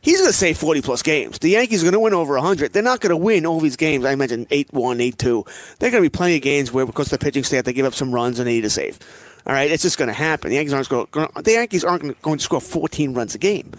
he's 0.00 0.18
going 0.18 0.30
to 0.30 0.36
save 0.36 0.58
40 0.58 0.82
plus 0.82 1.02
games. 1.02 1.38
The 1.38 1.50
Yankees 1.50 1.82
are 1.82 1.86
going 1.86 1.92
to 1.94 2.00
win 2.00 2.14
over 2.14 2.34
100. 2.34 2.72
They're 2.72 2.82
not 2.82 3.00
going 3.00 3.10
to 3.10 3.16
win 3.16 3.46
all 3.46 3.60
these 3.60 3.76
games. 3.76 4.04
I 4.04 4.14
mentioned 4.14 4.46
8 4.50 4.72
1, 4.72 5.00
8 5.00 5.18
2. 5.18 5.44
They're 5.78 5.90
going 5.90 6.02
to 6.02 6.08
be 6.08 6.16
plenty 6.16 6.36
of 6.36 6.42
games 6.42 6.72
where, 6.72 6.86
because 6.86 7.12
of 7.12 7.18
the 7.18 7.24
pitching 7.24 7.44
staff, 7.44 7.64
they 7.64 7.72
give 7.72 7.86
up 7.86 7.94
some 7.94 8.12
runs 8.12 8.38
and 8.38 8.46
they 8.46 8.54
need 8.54 8.64
a 8.64 8.70
save. 8.70 8.98
All 9.44 9.52
right, 9.52 9.70
it's 9.70 9.82
just 9.82 9.98
going 9.98 10.08
to 10.08 10.14
happen. 10.14 10.50
The 10.50 10.56
Yankees 10.56 10.72
aren't 10.72 10.88
going. 10.88 11.08
The 11.12 11.52
Yankees 11.52 11.84
aren't 11.84 12.20
going 12.22 12.38
to 12.38 12.44
score 12.44 12.60
14 12.60 13.14
runs 13.14 13.34
a 13.34 13.38
game. 13.38 13.72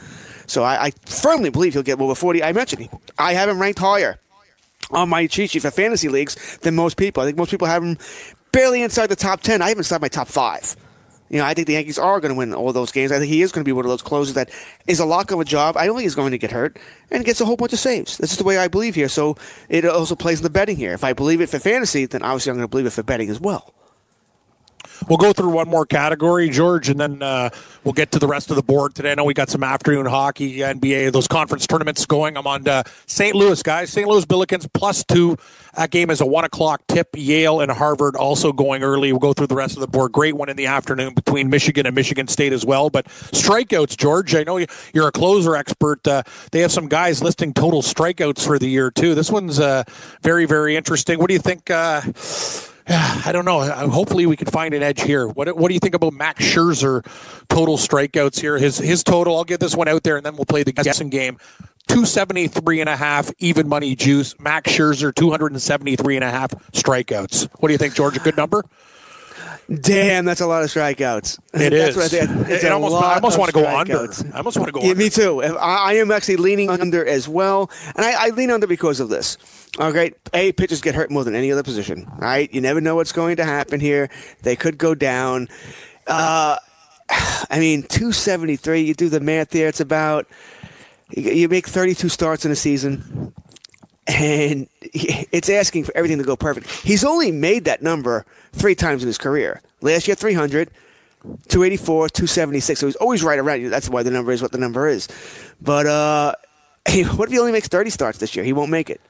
So 0.45 0.63
I, 0.63 0.87
I 0.87 0.91
firmly 1.05 1.49
believe 1.49 1.73
he'll 1.73 1.83
get 1.83 2.01
over 2.01 2.15
40. 2.15 2.43
I 2.43 2.51
mentioned 2.51 2.89
I 3.17 3.33
have 3.33 3.47
him 3.47 3.61
ranked 3.61 3.79
higher 3.79 4.19
on 4.91 5.09
my 5.09 5.27
cheat 5.27 5.51
sheet 5.51 5.61
for 5.61 5.71
fantasy 5.71 6.09
leagues 6.09 6.57
than 6.61 6.75
most 6.75 6.97
people. 6.97 7.23
I 7.23 7.25
think 7.25 7.37
most 7.37 7.51
people 7.51 7.67
have 7.67 7.83
him 7.83 7.97
barely 8.51 8.81
inside 8.81 9.07
the 9.07 9.15
top 9.15 9.41
10. 9.41 9.61
I 9.61 9.69
have 9.69 9.77
him 9.77 9.79
inside 9.79 10.01
my 10.01 10.07
top 10.07 10.27
five. 10.27 10.75
You 11.29 11.39
know, 11.39 11.45
I 11.45 11.55
think 11.55 11.65
the 11.65 11.73
Yankees 11.73 11.97
are 11.97 12.19
going 12.19 12.33
to 12.33 12.37
win 12.37 12.53
all 12.53 12.71
those 12.73 12.91
games. 12.91 13.11
I 13.11 13.17
think 13.17 13.31
he 13.31 13.41
is 13.41 13.51
going 13.51 13.63
to 13.63 13.67
be 13.67 13.71
one 13.71 13.85
of 13.85 13.89
those 13.89 14.03
closers 14.03 14.35
that 14.35 14.51
is 14.85 14.99
a 14.99 15.05
lock 15.05 15.31
of 15.31 15.39
a 15.39 15.45
job. 15.45 15.75
I 15.77 15.87
don't 15.87 15.95
think 15.95 16.03
he's 16.03 16.13
going 16.13 16.31
to 16.31 16.37
get 16.37 16.51
hurt 16.51 16.77
and 17.09 17.25
gets 17.25 17.41
a 17.41 17.45
whole 17.45 17.55
bunch 17.55 17.73
of 17.73 17.79
saves. 17.79 18.19
This 18.19 18.31
is 18.31 18.37
the 18.37 18.43
way 18.43 18.59
I 18.59 18.67
believe 18.67 18.93
here. 18.93 19.09
So 19.09 19.35
it 19.67 19.83
also 19.83 20.15
plays 20.15 20.39
in 20.39 20.43
the 20.43 20.51
betting 20.51 20.77
here. 20.77 20.93
If 20.93 21.03
I 21.03 21.13
believe 21.13 21.41
it 21.41 21.49
for 21.49 21.57
fantasy, 21.57 22.05
then 22.05 22.21
obviously 22.21 22.51
I'm 22.51 22.57
going 22.57 22.67
to 22.67 22.71
believe 22.71 22.85
it 22.85 22.91
for 22.91 23.01
betting 23.01 23.29
as 23.29 23.39
well. 23.39 23.73
We'll 25.07 25.17
go 25.17 25.33
through 25.33 25.49
one 25.49 25.67
more 25.69 25.85
category, 25.85 26.49
George, 26.49 26.89
and 26.89 26.99
then 26.99 27.21
uh, 27.21 27.49
we'll 27.83 27.93
get 27.93 28.11
to 28.11 28.19
the 28.19 28.27
rest 28.27 28.49
of 28.49 28.55
the 28.55 28.63
board 28.63 28.95
today. 28.95 29.11
I 29.11 29.15
know 29.15 29.25
we 29.25 29.33
got 29.33 29.49
some 29.49 29.63
afternoon 29.63 30.05
hockey, 30.05 30.57
NBA, 30.57 31.11
those 31.11 31.27
conference 31.27 31.67
tournaments 31.67 32.05
going. 32.05 32.37
I'm 32.37 32.47
on 32.47 32.67
uh, 32.67 32.83
St. 33.05 33.35
Louis, 33.35 33.61
guys. 33.63 33.89
St. 33.91 34.07
Louis 34.07 34.25
Billikens 34.25 34.67
plus 34.73 35.03
two. 35.03 35.37
That 35.75 35.91
game 35.91 36.09
is 36.09 36.21
a 36.21 36.25
one 36.25 36.45
o'clock 36.45 36.81
tip. 36.87 37.09
Yale 37.15 37.59
and 37.61 37.71
Harvard 37.71 38.15
also 38.15 38.53
going 38.53 38.83
early. 38.83 39.11
We'll 39.11 39.19
go 39.19 39.33
through 39.33 39.47
the 39.47 39.55
rest 39.55 39.75
of 39.75 39.81
the 39.81 39.87
board. 39.87 40.11
Great 40.11 40.35
one 40.35 40.49
in 40.49 40.55
the 40.57 40.67
afternoon 40.67 41.13
between 41.13 41.49
Michigan 41.49 41.85
and 41.85 41.95
Michigan 41.95 42.27
State 42.27 42.53
as 42.53 42.65
well. 42.65 42.89
But 42.89 43.05
strikeouts, 43.05 43.97
George. 43.97 44.33
I 44.35 44.43
know 44.43 44.57
you- 44.57 44.67
you're 44.93 45.07
a 45.07 45.11
closer 45.11 45.55
expert. 45.55 46.07
Uh, 46.07 46.23
they 46.51 46.59
have 46.61 46.71
some 46.71 46.87
guys 46.87 47.21
listing 47.23 47.53
total 47.53 47.81
strikeouts 47.81 48.45
for 48.45 48.57
the 48.59 48.67
year 48.67 48.89
too. 48.91 49.15
This 49.15 49.31
one's 49.31 49.59
uh, 49.59 49.83
very, 50.21 50.45
very 50.45 50.75
interesting. 50.75 51.19
What 51.19 51.27
do 51.27 51.33
you 51.33 51.39
think? 51.39 51.69
I 52.89 53.31
don't 53.31 53.45
know. 53.45 53.59
Uh, 53.59 53.87
Hopefully, 53.87 54.25
we 54.25 54.35
can 54.35 54.47
find 54.47 54.73
an 54.73 54.83
edge 54.83 55.01
here. 55.01 55.27
What 55.27 55.55
What 55.55 55.69
do 55.69 55.73
you 55.73 55.79
think 55.79 55.95
about 55.95 56.13
Max 56.13 56.43
Scherzer 56.43 57.05
total 57.47 57.77
strikeouts 57.77 58.39
here? 58.39 58.57
His 58.57 58.77
his 58.77 59.03
total. 59.03 59.37
I'll 59.37 59.43
get 59.43 59.59
this 59.59 59.75
one 59.75 59.87
out 59.87 60.03
there, 60.03 60.17
and 60.17 60.25
then 60.25 60.35
we'll 60.35 60.45
play 60.45 60.63
the 60.63 60.73
guessing 60.73 61.09
game. 61.09 61.37
273 61.87 62.79
and 62.79 62.89
a 62.89 62.95
half 62.95 63.29
even 63.39 63.67
money 63.67 63.95
juice. 63.95 64.37
Max 64.39 64.71
Scherzer 64.71 65.13
273 65.13 66.15
and 66.15 66.23
a 66.23 66.31
half 66.31 66.51
strikeouts. 66.71 67.49
What 67.59 67.67
do 67.67 67.73
you 67.73 67.77
think, 67.77 67.93
George? 67.93 68.15
A 68.17 68.19
good 68.19 68.37
number? 68.37 68.63
Damn, 69.73 70.25
that's 70.25 70.41
a 70.41 70.47
lot 70.47 70.63
of 70.63 70.69
strikeouts. 70.69 71.39
It 71.53 71.73
is. 71.73 71.95
what 71.95 72.13
I. 72.13 72.17
It's 72.51 72.63
It 72.63 72.71
almost- 72.71 72.95
I 72.95 73.15
almost 73.15 73.37
wanna 73.39 73.51
go 73.53 73.65
under. 73.65 74.07
I 74.33 74.37
almost 74.37 74.57
wanna 74.57 74.71
go 74.71 74.81
Yeah, 74.81 74.89
under. 74.89 74.99
me 75.03 75.09
too. 75.09 75.41
I, 75.41 75.47
I 75.91 75.93
am 75.93 76.11
actually 76.11 76.35
leaning 76.35 76.69
under 76.69 77.05
as 77.05 77.27
well, 77.29 77.71
and 77.95 78.05
I, 78.05 78.27
I 78.27 78.29
lean 78.29 78.51
under 78.51 78.67
because 78.67 78.99
of 78.99 79.09
this. 79.09 79.37
Okay, 79.79 80.11
a 80.33 80.51
pitchers 80.51 80.81
get 80.81 80.95
hurt 80.95 81.09
more 81.11 81.23
than 81.23 81.33
any 81.33 81.51
other 81.51 81.63
position. 81.63 82.05
All 82.11 82.19
right, 82.19 82.53
you 82.53 82.61
never 82.61 82.81
know 82.81 82.95
what's 82.95 83.11
going 83.13 83.37
to 83.37 83.45
happen 83.45 83.79
here. 83.79 84.09
They 84.41 84.55
could 84.55 84.77
go 84.77 84.93
down. 84.95 85.47
Uh, 86.07 86.57
I 87.09 87.59
mean, 87.59 87.83
two 87.83 88.11
seventy 88.11 88.55
three. 88.57 88.81
You 88.81 88.93
do 88.93 89.09
the 89.09 89.19
math 89.19 89.49
there. 89.49 89.67
It's 89.69 89.79
about 89.79 90.27
you 91.15 91.31
you 91.31 91.47
make 91.49 91.67
thirty 91.67 91.95
two 91.95 92.09
starts 92.09 92.43
in 92.45 92.51
a 92.51 92.55
season 92.55 93.33
and 94.07 94.67
it's 94.81 95.49
asking 95.49 95.85
for 95.85 95.95
everything 95.95 96.17
to 96.17 96.23
go 96.23 96.35
perfect. 96.35 96.69
He's 96.69 97.03
only 97.03 97.31
made 97.31 97.65
that 97.65 97.81
number 97.81 98.25
three 98.51 98.75
times 98.75 99.03
in 99.03 99.07
his 99.07 99.17
career. 99.17 99.61
Last 99.81 100.07
year, 100.07 100.15
300, 100.15 100.69
284, 101.23 102.09
276. 102.09 102.79
So 102.79 102.85
he's 102.87 102.95
always 102.97 103.23
right 103.23 103.39
around 103.39 103.61
you. 103.61 103.69
That's 103.69 103.89
why 103.89 104.03
the 104.03 104.11
number 104.11 104.31
is 104.31 104.41
what 104.41 104.51
the 104.51 104.57
number 104.57 104.87
is. 104.87 105.07
But 105.61 105.85
uh, 105.85 106.35
hey, 106.87 107.03
what 107.03 107.29
if 107.29 107.33
he 107.33 107.39
only 107.39 107.51
makes 107.51 107.67
30 107.67 107.89
starts 107.89 108.17
this 108.17 108.35
year? 108.35 108.43
He 108.43 108.53
won't 108.53 108.71
make 108.71 108.89
it. 108.89 109.01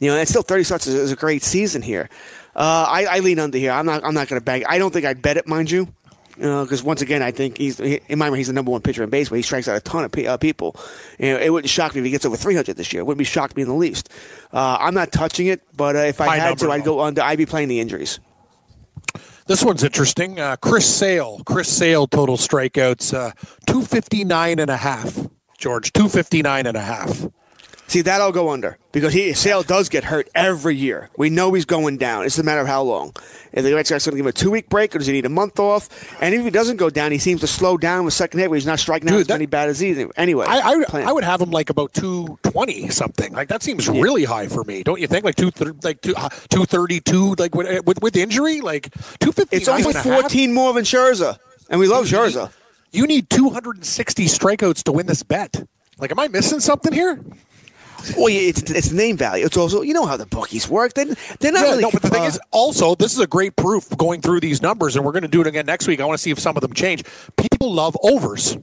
You 0.00 0.10
know, 0.10 0.18
and 0.18 0.28
still 0.28 0.42
30 0.42 0.64
starts 0.64 0.86
is, 0.88 0.94
is 0.94 1.12
a 1.12 1.16
great 1.16 1.42
season 1.42 1.80
here. 1.80 2.10
Uh, 2.56 2.86
I, 2.88 3.04
I 3.04 3.18
lean 3.20 3.38
under 3.38 3.58
here. 3.58 3.70
I'm 3.70 3.86
not. 3.86 4.04
I'm 4.04 4.14
not 4.14 4.28
going 4.28 4.40
to 4.40 4.44
bang. 4.44 4.64
I 4.66 4.78
don't 4.78 4.92
think 4.92 5.04
I'd 5.04 5.22
bet 5.22 5.36
it, 5.36 5.46
mind 5.46 5.70
you. 5.70 5.88
Because 6.36 6.82
once 6.82 7.00
again, 7.00 7.22
I 7.22 7.30
think 7.30 7.58
he's 7.58 7.78
he- 7.78 8.00
in 8.08 8.18
my 8.18 8.26
mind 8.28 8.38
he's 8.38 8.48
the 8.48 8.52
number 8.52 8.70
one 8.70 8.80
pitcher 8.80 9.02
in 9.02 9.10
baseball. 9.10 9.36
He 9.36 9.42
strikes 9.42 9.68
out 9.68 9.76
a 9.76 9.80
ton 9.80 10.04
of 10.04 10.12
pe- 10.12 10.26
uh, 10.26 10.36
people. 10.36 10.76
You 11.18 11.32
know, 11.32 11.38
it 11.38 11.50
wouldn't 11.50 11.70
shock 11.70 11.94
me 11.94 12.00
if 12.00 12.04
he 12.04 12.10
gets 12.10 12.24
over 12.24 12.36
300 12.36 12.76
this 12.76 12.92
year. 12.92 13.00
It 13.00 13.04
wouldn't 13.04 13.18
be 13.18 13.24
shocked 13.24 13.56
me 13.56 13.62
in 13.62 13.68
the 13.68 13.74
least. 13.74 14.08
Uh, 14.52 14.76
I'm 14.80 14.94
not 14.94 15.12
touching 15.12 15.46
it, 15.46 15.62
but 15.76 15.94
uh, 15.96 16.00
if 16.00 16.20
I 16.20 16.26
High 16.26 16.36
had 16.38 16.58
to, 16.58 16.70
I'd 16.70 16.84
go 16.84 17.00
under. 17.00 17.22
I'd 17.22 17.38
be 17.38 17.46
playing 17.46 17.68
the 17.68 17.78
injuries. 17.80 18.18
This 19.46 19.62
one's 19.62 19.84
interesting. 19.84 20.40
Uh, 20.40 20.56
Chris 20.56 20.92
Sale. 20.92 21.42
Chris 21.44 21.68
Sale 21.68 22.06
total 22.06 22.36
strikeouts 22.36 23.12
uh, 23.12 23.32
259 23.66 24.58
and 24.58 24.70
a 24.70 24.76
half. 24.76 25.18
George 25.58 25.92
259 25.92 26.66
and 26.66 26.76
a 26.76 26.80
half. 26.80 27.26
See, 27.86 28.00
that'll 28.00 28.32
go 28.32 28.48
under 28.50 28.78
because 28.92 29.12
he 29.12 29.34
Sale 29.34 29.62
does 29.62 29.88
get 29.88 30.04
hurt 30.04 30.28
every 30.34 30.74
year. 30.74 31.10
We 31.18 31.28
know 31.30 31.52
he's 31.52 31.66
going 31.66 31.98
down. 31.98 32.24
It's 32.24 32.38
a 32.38 32.42
matter 32.42 32.60
of 32.62 32.66
how 32.66 32.82
long. 32.82 33.14
If 33.52 33.62
the 33.62 33.74
Red 33.74 33.86
Sox 33.86 34.04
going 34.04 34.12
to 34.12 34.16
give 34.16 34.24
him 34.24 34.28
a 34.28 34.32
two 34.32 34.50
week 34.50 34.68
break, 34.68 34.94
or 34.94 34.98
does 34.98 35.06
he 35.06 35.12
need 35.12 35.26
a 35.26 35.28
month 35.30 35.60
off? 35.60 35.88
And 36.20 36.34
if 36.34 36.42
he 36.42 36.50
doesn't 36.50 36.78
go 36.78 36.90
down, 36.90 37.12
he 37.12 37.18
seems 37.18 37.40
to 37.42 37.46
slow 37.46 37.76
down 37.76 38.04
with 38.04 38.14
second 38.14 38.40
hit, 38.40 38.50
where 38.50 38.56
he's 38.56 38.66
not 38.66 38.80
striking 38.80 39.08
out 39.08 39.12
Dude, 39.12 39.20
as 39.20 39.26
that- 39.28 39.34
many 39.34 39.46
bad 39.46 39.68
as 39.68 39.78
he. 39.78 40.06
Anyway, 40.16 40.46
I, 40.48 40.60
I, 40.60 40.84
plan. 40.84 41.06
I 41.06 41.12
would 41.12 41.24
have 41.24 41.40
him 41.40 41.50
like 41.50 41.70
about 41.70 41.92
220 41.92 42.88
something. 42.88 43.32
Like 43.32 43.48
that 43.48 43.62
seems 43.62 43.88
really 43.88 44.24
high 44.24 44.48
for 44.48 44.64
me. 44.64 44.82
Don't 44.82 45.00
you 45.00 45.06
think? 45.06 45.24
Like 45.24 45.36
two 45.36 45.52
like 45.82 46.00
two, 46.00 46.14
uh, 46.16 46.30
232 46.48 47.34
like 47.38 47.54
with, 47.54 47.84
with 47.84 48.02
with 48.02 48.16
injury 48.16 48.60
like 48.60 48.92
two 49.20 49.30
fifty. 49.30 49.56
It's 49.56 49.68
only 49.68 49.84
and 49.84 49.94
half? 49.94 50.04
14 50.04 50.52
more 50.52 50.72
than 50.72 50.84
Scherzer, 50.84 51.38
and 51.70 51.78
we 51.78 51.86
love 51.86 52.06
Scherzer. 52.06 52.50
You 52.92 53.06
need 53.06 53.28
260 53.30 54.26
strikeouts 54.26 54.84
to 54.84 54.92
win 54.92 55.06
this 55.06 55.22
bet. 55.22 55.64
Like 55.98 56.10
am 56.10 56.18
I 56.18 56.28
missing 56.28 56.60
something 56.60 56.92
here? 56.92 57.20
Well, 58.16 58.28
yeah, 58.28 58.42
it's 58.42 58.62
it's 58.70 58.92
name 58.92 59.16
value. 59.16 59.44
It's 59.44 59.56
also 59.56 59.82
you 59.82 59.94
know 59.94 60.06
how 60.06 60.16
the 60.16 60.26
bookies 60.26 60.68
work. 60.68 60.94
They 60.94 61.04
they're 61.04 61.52
not 61.52 61.64
Yeah, 61.64 61.70
really. 61.70 61.82
no, 61.82 61.90
but 61.90 62.02
the 62.02 62.10
thing 62.10 62.22
uh, 62.22 62.26
is, 62.26 62.38
also, 62.50 62.94
this 62.94 63.12
is 63.12 63.20
a 63.20 63.26
great 63.26 63.56
proof 63.56 63.88
going 63.96 64.20
through 64.20 64.40
these 64.40 64.60
numbers, 64.62 64.96
and 64.96 65.04
we're 65.04 65.12
going 65.12 65.22
to 65.22 65.28
do 65.28 65.40
it 65.40 65.46
again 65.46 65.66
next 65.66 65.86
week. 65.86 66.00
I 66.00 66.04
want 66.04 66.18
to 66.18 66.22
see 66.22 66.30
if 66.30 66.38
some 66.38 66.56
of 66.56 66.60
them 66.60 66.72
change. 66.72 67.04
People 67.36 67.72
love 67.72 67.96
overs. 68.02 68.56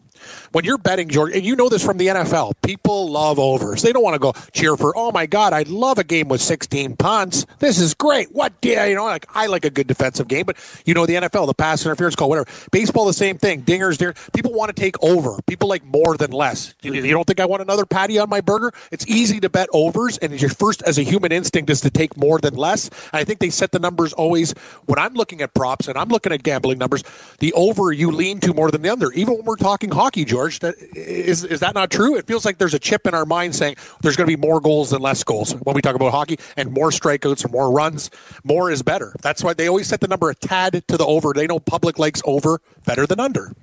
When 0.52 0.66
you're 0.66 0.78
betting, 0.78 1.10
George, 1.10 1.34
and 1.34 1.46
you 1.46 1.56
know 1.56 1.70
this 1.70 1.84
from 1.84 1.98
the 1.98 2.08
NFL, 2.08 2.54
people 2.62 3.10
love 3.10 3.40
overs. 3.40 3.82
They 3.82 3.94
don't 3.94 4.04
want 4.04 4.16
to 4.16 4.20
go 4.20 4.34
cheer 4.54 4.76
for, 4.78 4.96
oh 4.98 5.12
my 5.12 5.26
God, 5.26 5.54
I'd 5.54 5.70
love 5.70 5.98
a 5.98 6.04
game 6.04 6.28
with 6.28 6.42
16 6.42 6.96
punts. 6.98 7.46
This 7.60 7.80
is 7.80 7.94
great. 7.94 8.34
What, 8.34 8.54
yeah, 8.62 8.86
you 8.86 8.96
know, 8.96 9.06
like 9.06 9.26
I 9.34 9.48
like 9.48 9.66
a 9.66 9.70
good 9.70 9.88
defensive 9.88 10.28
game, 10.28 10.46
but 10.46 10.58
you 10.86 10.94
know, 10.94 11.06
the 11.06 11.16
NFL, 11.16 11.48
the 11.48 11.54
pass 11.54 11.86
interference 11.86 12.16
call, 12.16 12.30
whatever. 12.30 12.50
Baseball, 12.72 13.06
the 13.06 13.14
same 13.14 13.38
thing. 13.38 13.64
Dingers, 13.64 13.98
there. 13.98 14.14
People 14.34 14.54
want 14.54 14.76
to 14.76 14.80
take 14.80 15.02
over. 15.04 15.40
People 15.48 15.70
like 15.70 15.84
more 15.86 16.18
than 16.18 16.32
less. 16.32 16.74
You, 16.82 16.94
you 16.94 17.12
don't 17.12 17.26
think 17.26 17.40
I 17.40 17.46
want 17.46 17.62
another 17.62 17.86
patty 17.86 18.20
on 18.20 18.30
my 18.30 18.42
burger? 18.42 18.74
It's 18.92 19.08
easy 19.08 19.40
to 19.40 19.50
bet 19.50 19.70
overs, 19.74 20.18
and 20.18 20.40
your 20.40 20.50
first, 20.50 20.82
as 20.84 20.98
a 20.98 21.04
human 21.04 21.32
instinct, 21.32 21.70
is 21.70 21.82
to 21.82 21.90
take 21.90 22.18
more 22.18 22.40
than 22.40 22.56
less. 22.56 22.90
I 23.14 23.24
think 23.24 23.40
they 23.40 23.50
set 23.50 23.72
the 23.72 23.80
numbers 23.80 24.14
always, 24.14 24.54
when 24.86 25.00
I'm 25.00 25.14
looking 25.14 25.42
at 25.42 25.54
props 25.54 25.88
and 25.88 25.98
I'm 25.98 26.10
looking 26.10 26.34
at 26.34 26.44
gambling 26.44 26.78
numbers, 26.78 27.04
the 27.40 27.54
over 27.54 27.92
you 27.92 28.12
lean 28.12 28.40
to 28.42 28.54
more 28.54 28.72
than 28.72 28.82
the 28.82 28.90
under. 28.90 29.12
Even 29.14 29.36
when 29.36 29.46
we're 29.46 29.56
talking 29.56 29.92
hockey, 29.92 30.11
George, 30.16 30.60
that, 30.60 30.76
is, 30.96 31.44
is 31.44 31.60
that 31.62 31.74
not 31.74 31.90
true? 31.90 32.16
It 32.16 32.28
feels 32.28 32.46
like 32.46 32.58
there's 32.58 32.74
a 32.74 32.80
chip 32.80 33.08
in 33.08 33.14
our 33.14 33.26
mind 33.26 33.56
saying 33.56 33.76
there's 34.02 34.16
going 34.16 34.30
to 34.30 34.38
be 34.38 34.40
more 34.40 34.60
goals 34.60 34.92
than 34.92 35.02
less 35.02 35.24
goals 35.24 35.54
when 35.54 35.76
we 35.76 35.82
talk 35.82 35.96
about 35.96 36.12
hockey, 36.12 36.38
and 36.58 36.72
more 36.72 36.90
strikeouts 36.90 37.46
or 37.46 37.50
more 37.50 37.72
runs. 37.72 38.12
More 38.44 38.70
is 38.70 38.84
better. 38.84 39.16
That's 39.22 39.44
why 39.44 39.54
they 39.54 39.68
always 39.68 39.88
set 39.88 40.02
the 40.02 40.08
number 40.08 40.30
a 40.30 40.36
tad 40.36 40.84
to 40.88 40.98
the 40.98 41.06
over. 41.06 41.34
They 41.34 41.48
know 41.48 41.60
public 41.60 41.98
likes 41.98 42.22
over 42.26 42.62
better 42.86 43.06
than 43.06 43.20
under. 43.20 43.54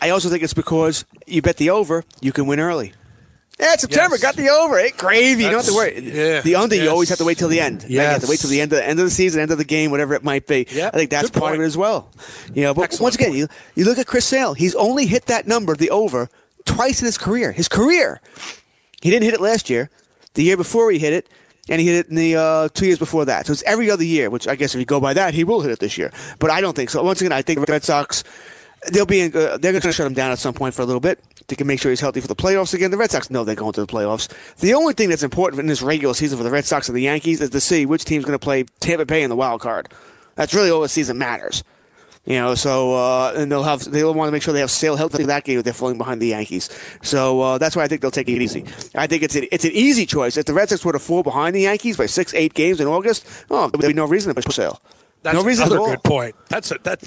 I 0.00 0.10
also 0.10 0.28
think 0.28 0.42
it's 0.42 0.54
because 0.54 1.04
you 1.26 1.42
bet 1.42 1.56
the 1.56 1.70
over, 1.70 2.04
you 2.20 2.32
can 2.32 2.46
win 2.46 2.60
early. 2.60 2.92
Yeah, 3.58 3.72
it's 3.72 3.82
September. 3.82 4.16
Yes. 4.16 4.22
Got 4.22 4.36
the 4.36 4.50
over. 4.50 4.78
Hey, 4.78 4.90
gravy. 4.90 5.44
You 5.44 5.50
don't 5.50 5.64
have 5.64 5.66
to 5.66 5.74
worry. 5.74 5.98
yeah, 5.98 6.42
the 6.42 6.56
under, 6.56 6.76
you 6.76 6.90
always 6.90 7.08
have 7.08 7.18
to 7.18 7.24
wait 7.24 7.38
till 7.38 7.48
the 7.48 7.58
end. 7.60 7.84
Right? 7.84 7.90
You 7.90 8.00
have 8.00 8.22
to 8.22 8.28
wait 8.28 8.40
till 8.40 8.50
the 8.50 8.60
end 8.60 8.70
of 8.72 8.78
the 8.78 8.86
end 8.86 8.98
of 8.98 9.06
the 9.06 9.10
season, 9.10 9.40
end 9.40 9.50
of 9.50 9.56
the 9.56 9.64
game, 9.64 9.90
whatever 9.90 10.12
it 10.14 10.22
might 10.22 10.46
be. 10.46 10.66
Yeah, 10.70 10.88
I 10.88 10.96
think 10.96 11.10
that's 11.10 11.30
good 11.30 11.40
part 11.40 11.54
of 11.54 11.62
it 11.62 11.64
as 11.64 11.76
well. 11.76 12.10
You 12.52 12.64
know, 12.64 12.74
but 12.74 12.82
Excellent 12.82 13.02
once 13.02 13.14
again, 13.14 13.32
you 13.32 13.48
you 13.74 13.86
look 13.86 13.98
at 13.98 14.06
Chris 14.06 14.26
Sale. 14.26 14.52
He's 14.52 14.74
only 14.74 15.06
hit 15.06 15.26
that 15.26 15.46
number, 15.46 15.74
the 15.74 15.88
over, 15.88 16.28
twice 16.66 17.00
in 17.00 17.06
his 17.06 17.16
career. 17.16 17.52
His 17.52 17.68
career. 17.68 18.20
He 19.00 19.10
didn't 19.10 19.24
hit 19.24 19.32
it 19.32 19.40
last 19.40 19.70
year. 19.70 19.88
The 20.34 20.42
year 20.42 20.58
before 20.58 20.90
he 20.90 20.98
hit 20.98 21.14
it, 21.14 21.28
and 21.70 21.80
he 21.80 21.86
hit 21.86 22.04
it 22.04 22.10
in 22.10 22.16
the 22.16 22.36
uh, 22.36 22.68
two 22.74 22.84
years 22.84 22.98
before 22.98 23.24
that. 23.24 23.46
So 23.46 23.52
it's 23.52 23.62
every 23.62 23.90
other 23.90 24.04
year, 24.04 24.28
which 24.28 24.46
I 24.46 24.54
guess 24.54 24.74
if 24.74 24.78
you 24.80 24.84
go 24.84 25.00
by 25.00 25.14
that, 25.14 25.32
he 25.32 25.44
will 25.44 25.62
hit 25.62 25.70
it 25.70 25.78
this 25.78 25.96
year. 25.96 26.12
But 26.38 26.50
I 26.50 26.60
don't 26.60 26.76
think 26.76 26.90
so. 26.90 27.02
Once 27.02 27.22
again, 27.22 27.32
I 27.32 27.40
think 27.40 27.64
the 27.64 27.72
Red 27.72 27.84
Sox 27.84 28.22
they'll 28.92 29.06
be 29.06 29.20
in, 29.20 29.36
uh, 29.36 29.56
they're 29.56 29.72
going 29.72 29.80
to 29.80 29.92
shut 29.92 30.06
him 30.06 30.14
down 30.14 30.30
at 30.30 30.38
some 30.38 30.54
point 30.54 30.74
for 30.74 30.82
a 30.82 30.84
little 30.84 31.00
bit. 31.00 31.22
Can 31.48 31.66
make 31.68 31.80
sure 31.80 31.90
he's 31.90 32.00
healthy 32.00 32.20
for 32.20 32.26
the 32.26 32.34
playoffs 32.34 32.74
again. 32.74 32.90
The 32.90 32.96
Red 32.96 33.10
Sox 33.12 33.30
know 33.30 33.44
they're 33.44 33.54
going 33.54 33.72
to 33.74 33.80
the 33.80 33.86
playoffs. 33.86 34.28
The 34.56 34.74
only 34.74 34.94
thing 34.94 35.08
that's 35.08 35.22
important 35.22 35.60
in 35.60 35.66
this 35.66 35.80
regular 35.80 36.12
season 36.12 36.38
for 36.38 36.44
the 36.44 36.50
Red 36.50 36.64
Sox 36.64 36.88
and 36.88 36.96
the 36.96 37.02
Yankees 37.02 37.40
is 37.40 37.50
to 37.50 37.60
see 37.60 37.86
which 37.86 38.04
team's 38.04 38.24
going 38.24 38.38
to 38.38 38.42
play 38.42 38.64
Tampa 38.80 39.06
Bay 39.06 39.22
in 39.22 39.30
the 39.30 39.36
wild 39.36 39.60
card. 39.60 39.88
That's 40.34 40.52
really 40.54 40.70
all 40.70 40.80
the 40.80 40.88
season 40.88 41.18
matters. 41.18 41.62
You 42.24 42.34
know, 42.34 42.56
so 42.56 42.94
uh, 42.94 43.34
and 43.36 43.50
they'll 43.50 43.62
have 43.62 43.84
they'll 43.84 44.12
want 44.12 44.26
to 44.26 44.32
make 44.32 44.42
sure 44.42 44.52
they 44.52 44.58
have 44.60 44.72
Sale 44.72 44.96
healthy 44.96 45.18
for 45.18 45.28
that 45.28 45.44
game 45.44 45.58
if 45.58 45.64
they're 45.64 45.72
falling 45.72 45.96
behind 45.96 46.20
the 46.20 46.26
Yankees. 46.26 46.68
So 47.00 47.40
uh, 47.40 47.58
that's 47.58 47.76
why 47.76 47.84
I 47.84 47.88
think 47.88 48.00
they'll 48.02 48.10
take 48.10 48.28
it 48.28 48.42
easy. 48.42 48.64
I 48.96 49.06
think 49.06 49.22
it's 49.22 49.36
an, 49.36 49.46
it's 49.52 49.64
an 49.64 49.70
easy 49.70 50.06
choice. 50.06 50.36
If 50.36 50.46
the 50.46 50.52
Red 50.52 50.68
Sox 50.68 50.84
were 50.84 50.92
to 50.92 50.98
fall 50.98 51.22
behind 51.22 51.54
the 51.54 51.60
Yankees 51.60 51.96
by 51.96 52.06
six 52.06 52.34
eight 52.34 52.54
games 52.54 52.80
in 52.80 52.88
August, 52.88 53.24
oh, 53.48 53.68
there'd 53.68 53.92
be 53.92 53.94
no 53.94 54.06
reason 54.06 54.34
to 54.34 54.42
push 54.42 54.56
Sale. 54.56 54.80
That's 55.26 55.38
no 55.38 55.44
reason 55.44 55.66
another 55.66 55.90
good 55.90 56.04
point. 56.04 56.36
That's 56.48 56.70
a, 56.70 56.78
that's 56.80 57.04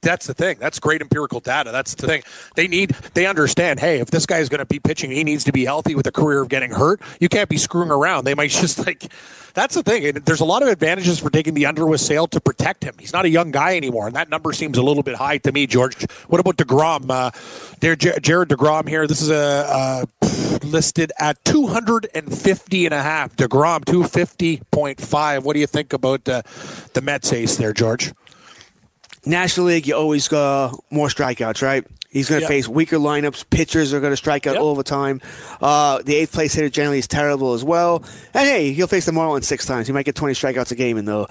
that's 0.00 0.26
the 0.26 0.34
thing. 0.34 0.58
That's 0.58 0.80
great 0.80 1.00
empirical 1.00 1.38
data. 1.38 1.70
That's 1.70 1.94
the 1.94 2.06
thing. 2.08 2.22
They 2.56 2.66
need 2.66 2.90
they 3.14 3.26
understand. 3.26 3.78
Hey, 3.78 4.00
if 4.00 4.10
this 4.10 4.26
guy 4.26 4.38
is 4.38 4.48
going 4.48 4.58
to 4.58 4.66
be 4.66 4.80
pitching, 4.80 5.12
he 5.12 5.22
needs 5.22 5.44
to 5.44 5.52
be 5.52 5.64
healthy 5.64 5.94
with 5.94 6.08
a 6.08 6.12
career 6.12 6.40
of 6.42 6.48
getting 6.48 6.72
hurt. 6.72 7.00
You 7.20 7.28
can't 7.28 7.48
be 7.48 7.56
screwing 7.56 7.90
around. 7.90 8.24
They 8.24 8.34
might 8.34 8.50
just 8.62 8.84
like. 8.84 9.12
That's 9.56 9.74
the 9.74 9.82
thing. 9.82 10.04
And 10.04 10.18
there's 10.18 10.40
a 10.40 10.44
lot 10.44 10.62
of 10.62 10.68
advantages 10.68 11.18
for 11.18 11.30
taking 11.30 11.54
the 11.54 11.64
under 11.64 11.86
with 11.86 12.02
Sale 12.02 12.26
to 12.28 12.40
protect 12.40 12.84
him. 12.84 12.94
He's 12.98 13.14
not 13.14 13.24
a 13.24 13.30
young 13.30 13.50
guy 13.50 13.74
anymore, 13.74 14.06
and 14.06 14.14
that 14.14 14.28
number 14.28 14.52
seems 14.52 14.76
a 14.76 14.82
little 14.82 15.02
bit 15.02 15.14
high 15.16 15.38
to 15.38 15.50
me, 15.50 15.66
George. 15.66 16.02
What 16.28 16.40
about 16.40 16.58
deGrom? 16.58 17.06
Uh, 17.08 17.30
there, 17.80 17.96
Jared 17.96 18.50
deGrom 18.50 18.86
here. 18.86 19.06
This 19.06 19.22
is 19.22 19.30
a, 19.30 19.34
uh 19.34 20.04
listed 20.62 21.12
at 21.18 21.42
250 21.44 22.84
and 22.84 22.94
a 22.94 23.02
half. 23.02 23.34
deGrom 23.36 23.84
250.5. 23.84 25.42
What 25.42 25.54
do 25.54 25.60
you 25.60 25.66
think 25.66 25.92
about 25.92 26.28
uh, 26.28 26.42
the 26.92 27.00
Mets 27.00 27.32
ace 27.32 27.56
there, 27.56 27.72
George? 27.72 28.12
National 29.24 29.66
League, 29.66 29.86
you 29.86 29.96
always 29.96 30.30
uh, 30.32 30.72
more 30.90 31.08
strikeouts, 31.08 31.62
right? 31.62 31.86
He's 32.10 32.28
going 32.28 32.40
to 32.40 32.44
Yep. 32.44 32.48
face 32.48 32.68
weaker 32.68 32.96
lineups. 32.96 33.44
Pitchers 33.50 33.92
are 33.92 34.00
going 34.00 34.12
to 34.12 34.16
strike 34.16 34.46
out 34.46 34.54
Yep. 34.54 34.62
all 34.62 34.74
the 34.74 34.82
time. 34.84 35.20
Uh, 35.60 36.00
the 36.02 36.14
eighth 36.14 36.32
place 36.32 36.54
hitter 36.54 36.68
generally 36.68 36.98
is 36.98 37.06
terrible 37.06 37.52
as 37.54 37.62
well. 37.64 38.02
And 38.34 38.48
hey, 38.48 38.72
he'll 38.72 38.86
face 38.86 39.04
the 39.06 39.12
Marlins 39.12 39.44
six 39.44 39.66
times. 39.66 39.86
He 39.86 39.92
might 39.92 40.04
get 40.06 40.14
20 40.14 40.34
strikeouts 40.34 40.70
a 40.70 40.74
game 40.76 40.96
in 40.98 41.04
the 41.04 41.26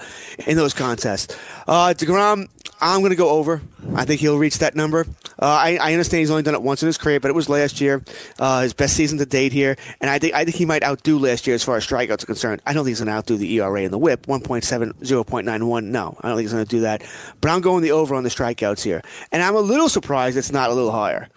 in 0.46 0.56
those 0.56 0.74
contests. 0.74 1.34
Uh, 1.66 1.94
deGrom, 1.96 2.48
I'm 2.80 3.00
going 3.00 3.10
to 3.10 3.16
go 3.16 3.30
over. 3.30 3.62
I 3.94 4.04
think 4.04 4.20
he'll 4.20 4.38
reach 4.38 4.58
that 4.58 4.74
number. 4.76 5.06
Uh, 5.40 5.44
I, 5.46 5.76
I 5.80 5.92
understand 5.92 6.20
he's 6.20 6.30
only 6.30 6.42
done 6.42 6.54
it 6.54 6.62
once 6.62 6.82
in 6.82 6.86
his 6.86 6.96
career, 6.96 7.20
but 7.20 7.28
it 7.30 7.34
was 7.34 7.48
last 7.48 7.80
year, 7.80 8.02
uh, 8.38 8.62
his 8.62 8.72
best 8.72 8.96
season 8.96 9.18
to 9.18 9.26
date 9.26 9.52
here, 9.52 9.76
and 10.00 10.08
I 10.10 10.18
think 10.18 10.32
I 10.34 10.44
think 10.44 10.56
he 10.56 10.64
might 10.64 10.82
outdo 10.82 11.18
last 11.18 11.46
year 11.46 11.54
as 11.54 11.62
far 11.62 11.76
as 11.76 11.86
strikeouts 11.86 12.22
are 12.22 12.26
concerned. 12.26 12.62
I 12.64 12.72
don't 12.72 12.84
think 12.84 12.92
he's 12.92 13.00
going 13.00 13.08
to 13.08 13.12
outdo 13.12 13.36
the 13.36 13.52
ERA 13.60 13.82
and 13.82 13.92
the 13.92 13.98
WHIP, 13.98 14.26
1.7, 14.26 14.92
0.91. 14.94 15.84
No, 15.84 16.16
I 16.22 16.28
don't 16.28 16.36
think 16.36 16.44
he's 16.44 16.52
going 16.52 16.64
to 16.64 16.70
do 16.70 16.80
that. 16.80 17.02
But 17.40 17.50
I'm 17.50 17.60
going 17.60 17.82
the 17.82 17.92
over 17.92 18.14
on 18.14 18.22
the 18.22 18.30
strikeouts 18.30 18.82
here, 18.82 19.02
and 19.30 19.42
I'm 19.42 19.54
a 19.54 19.60
little 19.60 19.88
surprised 19.90 20.36
it's 20.38 20.52
not 20.52 20.70
a 20.70 20.74
little 20.74 20.92
higher. 20.92 21.28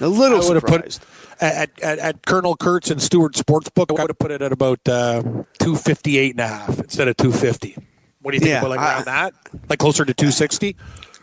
A 0.00 0.08
little 0.08 0.38
I 0.38 0.42
surprised. 0.60 1.00
put 1.00 1.42
at, 1.42 1.70
at, 1.82 1.98
at 1.98 2.26
Colonel 2.26 2.56
Kurtz 2.56 2.90
and 2.90 3.00
Stewart 3.02 3.32
Sportsbook. 3.32 3.96
I 3.98 4.02
would 4.02 4.10
have 4.10 4.18
put 4.18 4.30
it 4.32 4.42
at 4.42 4.52
about 4.52 4.86
uh, 4.86 5.22
258 5.60 6.32
and 6.32 6.40
a 6.40 6.46
half 6.46 6.78
instead 6.78 7.08
of 7.08 7.16
250. 7.16 7.76
What 8.20 8.32
do 8.32 8.36
you 8.36 8.40
think 8.40 8.50
Yeah, 8.50 8.58
about 8.58 8.70
like 8.70 8.80
I- 8.80 8.92
around 8.94 9.04
that? 9.06 9.34
Like 9.70 9.78
closer 9.78 10.04
to 10.04 10.12
260? 10.12 10.76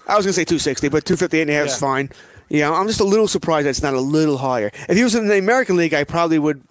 I 0.07 0.15
was 0.17 0.25
going 0.25 0.31
to 0.31 0.33
say 0.33 0.45
260, 0.45 0.89
but 0.89 1.05
258 1.05 1.41
and 1.43 1.49
a 1.51 1.53
half 1.53 1.65
is 1.67 1.73
Yeah. 1.73 1.77
fine. 1.77 2.09
Yeah, 2.49 2.71
I'm 2.71 2.87
just 2.87 2.99
a 2.99 3.05
little 3.05 3.27
surprised 3.27 3.65
that 3.65 3.71
it's 3.71 3.81
not 3.81 3.93
a 3.93 3.99
little 4.01 4.37
higher. 4.37 4.69
If 4.89 4.97
he 4.97 5.03
was 5.03 5.15
in 5.15 5.27
the 5.27 5.37
American 5.39 5.75
League, 5.77 5.93
I 5.93 6.03
probably 6.03 6.37
would 6.39 6.61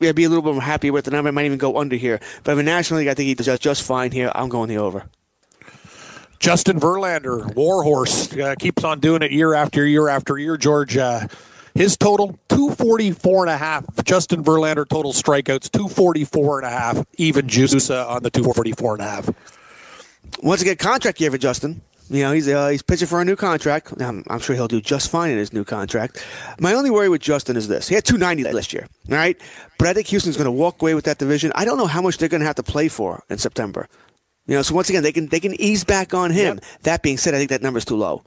yeah, 0.00 0.12
be 0.12 0.24
a 0.24 0.28
little 0.28 0.42
bit 0.42 0.52
more 0.52 0.62
happy 0.62 0.90
with 0.90 1.06
the 1.06 1.10
number. 1.10 1.28
I 1.28 1.30
might 1.30 1.46
even 1.46 1.58
go 1.58 1.78
under 1.78 1.96
here. 1.96 2.20
But 2.44 2.52
in 2.52 2.58
the 2.58 2.62
National 2.64 2.98
League, 3.00 3.08
I 3.08 3.14
think 3.14 3.26
he 3.26 3.34
does 3.34 3.58
just 3.58 3.82
fine 3.82 4.12
here. 4.12 4.30
I'm 4.34 4.48
going 4.48 4.68
the 4.68 4.76
over. 4.78 5.04
Justin 6.40 6.78
Verlander, 6.78 7.54
Warhorse, 7.54 8.36
uh, 8.38 8.54
keeps 8.58 8.84
on 8.84 9.00
doing 9.00 9.22
it 9.22 9.32
year 9.32 9.54
after 9.54 9.86
year 9.86 10.08
after 10.08 10.36
year. 10.36 10.56
George, 10.58 10.96
uh, 10.96 11.26
his 11.74 11.96
total 11.96 12.38
244 12.50 13.44
and 13.46 13.50
a 13.50 13.56
half. 13.56 13.84
Justin 14.04 14.44
Verlander 14.44 14.86
total 14.86 15.12
strikeouts 15.12 15.70
244 15.70 16.58
and 16.58 16.66
a 16.66 16.70
half. 16.70 17.04
Even 17.16 17.48
juice 17.48 17.88
uh, 17.88 18.06
on 18.06 18.22
the 18.22 18.30
244 18.30 18.94
and 18.94 19.02
a 19.02 19.08
half. 19.08 19.30
Once 20.42 20.60
again, 20.60 20.76
contract 20.76 21.18
year 21.20 21.30
for 21.30 21.38
Justin. 21.38 21.80
You 22.10 22.22
know, 22.22 22.32
he's 22.32 22.48
uh, 22.48 22.68
he's 22.68 22.82
pitching 22.82 23.08
for 23.08 23.20
a 23.20 23.24
new 23.24 23.36
contract. 23.36 23.92
I'm, 24.00 24.24
I'm 24.28 24.38
sure 24.38 24.54
he'll 24.54 24.68
do 24.68 24.80
just 24.80 25.10
fine 25.10 25.30
in 25.30 25.38
his 25.38 25.52
new 25.52 25.64
contract. 25.64 26.24
My 26.60 26.74
only 26.74 26.90
worry 26.90 27.08
with 27.08 27.22
Justin 27.22 27.56
is 27.56 27.68
this: 27.68 27.88
he 27.88 27.94
had 27.94 28.04
290 28.04 28.52
last 28.52 28.72
year, 28.72 28.86
all 29.10 29.16
right? 29.16 29.40
But 29.78 29.88
I 29.88 29.94
think 29.94 30.08
Houston's 30.08 30.36
going 30.36 30.44
to 30.44 30.52
walk 30.52 30.82
away 30.82 30.94
with 30.94 31.06
that 31.06 31.18
division. 31.18 31.50
I 31.54 31.64
don't 31.64 31.78
know 31.78 31.86
how 31.86 32.02
much 32.02 32.18
they're 32.18 32.28
going 32.28 32.42
to 32.42 32.46
have 32.46 32.56
to 32.56 32.62
play 32.62 32.88
for 32.88 33.24
in 33.30 33.38
September. 33.38 33.88
You 34.46 34.56
know, 34.56 34.62
so 34.62 34.74
once 34.74 34.90
again, 34.90 35.02
they 35.02 35.12
can 35.12 35.28
they 35.28 35.40
can 35.40 35.58
ease 35.58 35.84
back 35.84 36.12
on 36.12 36.30
him. 36.30 36.60
That 36.82 37.02
being 37.02 37.16
said, 37.16 37.34
I 37.34 37.38
think 37.38 37.50
that 37.50 37.62
number's 37.62 37.86
too 37.86 37.96
low. 37.96 38.22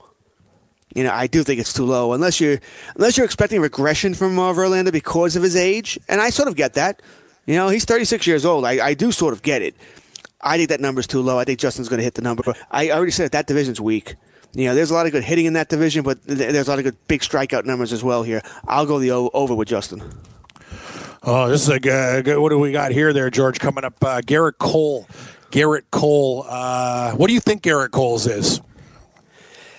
You 0.95 1.03
know, 1.03 1.11
I 1.11 1.27
do 1.27 1.43
think 1.43 1.59
it's 1.59 1.73
too 1.73 1.85
low 1.85 2.13
unless 2.13 2.41
you're 2.41 2.59
unless 2.95 3.17
you're 3.17 3.25
expecting 3.25 3.61
regression 3.61 4.15
from 4.15 4.39
uh, 4.39 4.53
Verlander 4.53 4.91
because 4.91 5.35
of 5.35 5.43
his 5.43 5.55
age, 5.55 5.99
and 6.09 6.19
I 6.19 6.31
sort 6.31 6.47
of 6.47 6.55
get 6.55 6.73
that. 6.73 7.03
You 7.45 7.55
know, 7.55 7.69
he's 7.69 7.85
36 7.85 8.27
years 8.27 8.43
old. 8.45 8.65
I, 8.65 8.87
I 8.87 8.93
do 8.93 9.11
sort 9.11 9.33
of 9.33 9.41
get 9.41 9.61
it. 9.61 9.75
I 10.41 10.57
think 10.57 10.69
that 10.69 10.79
number's 10.79 11.07
too 11.07 11.21
low. 11.21 11.39
I 11.39 11.43
think 11.43 11.59
Justin's 11.59 11.89
going 11.89 11.97
to 11.97 12.03
hit 12.03 12.13
the 12.13 12.21
number. 12.21 12.43
I 12.71 12.91
already 12.91 13.11
said 13.11 13.27
it, 13.27 13.31
that 13.31 13.47
division's 13.47 13.81
weak. 13.81 14.15
You 14.53 14.65
know, 14.65 14.75
there's 14.75 14.91
a 14.91 14.93
lot 14.93 15.05
of 15.05 15.11
good 15.11 15.23
hitting 15.23 15.45
in 15.45 15.53
that 15.53 15.69
division, 15.69 16.03
but 16.03 16.23
there's 16.23 16.67
a 16.67 16.71
lot 16.71 16.79
of 16.79 16.85
good 16.85 17.07
big 17.07 17.21
strikeout 17.21 17.65
numbers 17.65 17.91
as 17.91 18.03
well 18.03 18.23
here. 18.23 18.41
I'll 18.67 18.85
go 18.85 18.99
the 18.99 19.11
over 19.11 19.53
with 19.55 19.67
Justin. 19.67 20.03
Oh, 21.23 21.49
this 21.49 21.63
is 21.63 21.69
a 21.69 21.79
good, 21.79 22.37
what 22.37 22.49
do 22.49 22.59
we 22.59 22.71
got 22.71 22.91
here 22.91 23.11
there, 23.13 23.29
George? 23.29 23.59
Coming 23.59 23.83
up, 23.83 24.01
uh, 24.03 24.21
Gerrit 24.21 24.57
Cole. 24.59 25.07
Gerrit 25.51 25.83
Cole. 25.91 26.45
Uh, 26.47 27.13
what 27.13 27.27
do 27.27 27.33
you 27.33 27.39
think 27.39 27.63
Gerrit 27.63 27.91
Cole's 27.91 28.27
is? 28.27 28.61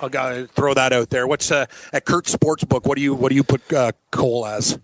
I'll 0.01 0.47
throw 0.47 0.75
that 0.75 0.93
out 0.93 1.11
there. 1.11 1.27
What's 1.27 1.51
uh, 1.51 1.67
at 1.93 2.05
Kurtz 2.05 2.35
Sportsbook? 2.35 2.87
What 2.87 2.97
do 2.97 3.03
you 3.03 3.15
what 3.15 3.31
do 3.31 3.35
you 3.35 3.43
put 3.43 3.73
uh, 3.73 3.93
Cole 4.11 4.47
as? 4.47 4.79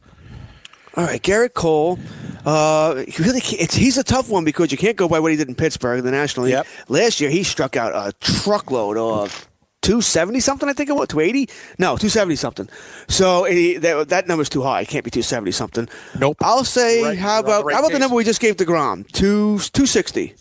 All 0.96 1.04
right, 1.04 1.20
Gerrit 1.20 1.54
Cole. 1.54 1.98
Uh, 2.46 3.04
really, 3.18 3.40
it's, 3.58 3.74
he's 3.74 3.98
a 3.98 4.04
tough 4.04 4.28
one 4.28 4.44
because 4.44 4.70
you 4.70 4.78
can't 4.78 4.96
go 4.96 5.08
by 5.08 5.18
what 5.18 5.30
he 5.30 5.36
did 5.36 5.48
in 5.48 5.54
Pittsburgh, 5.54 5.98
in 5.98 6.04
the 6.04 6.10
National 6.10 6.44
League. 6.44 6.52
Yep. 6.52 6.66
Last 6.88 7.20
year, 7.20 7.30
he 7.30 7.42
struck 7.42 7.76
out 7.76 7.92
a 7.94 8.12
truckload 8.20 8.96
of 8.96 9.48
270 9.82 10.40
something, 10.40 10.68
I 10.68 10.72
think 10.72 10.90
it 10.90 10.92
was. 10.92 11.08
280? 11.08 11.52
No, 11.78 11.96
270 11.96 12.36
something. 12.36 12.68
So 13.08 13.44
he, 13.44 13.76
that, 13.78 14.08
that 14.10 14.28
number's 14.28 14.48
too 14.48 14.62
high. 14.62 14.82
It 14.82 14.88
can't 14.88 15.04
be 15.04 15.10
270 15.10 15.50
something. 15.52 15.88
Nope. 16.18 16.36
I'll 16.42 16.64
say, 16.64 17.02
Right, 17.02 17.18
how 17.18 17.28
you're 17.28 17.38
on 17.38 17.44
the 17.44 17.50
about 17.50 17.64
right 17.64 17.74
how 17.74 17.80
about 17.80 17.92
the 17.92 17.98
number 17.98 18.14
we 18.16 18.24
just 18.24 18.40
gave 18.40 18.56
to 18.58 18.64
Grom? 18.64 19.04
Two, 19.04 19.58
260. 19.58 20.34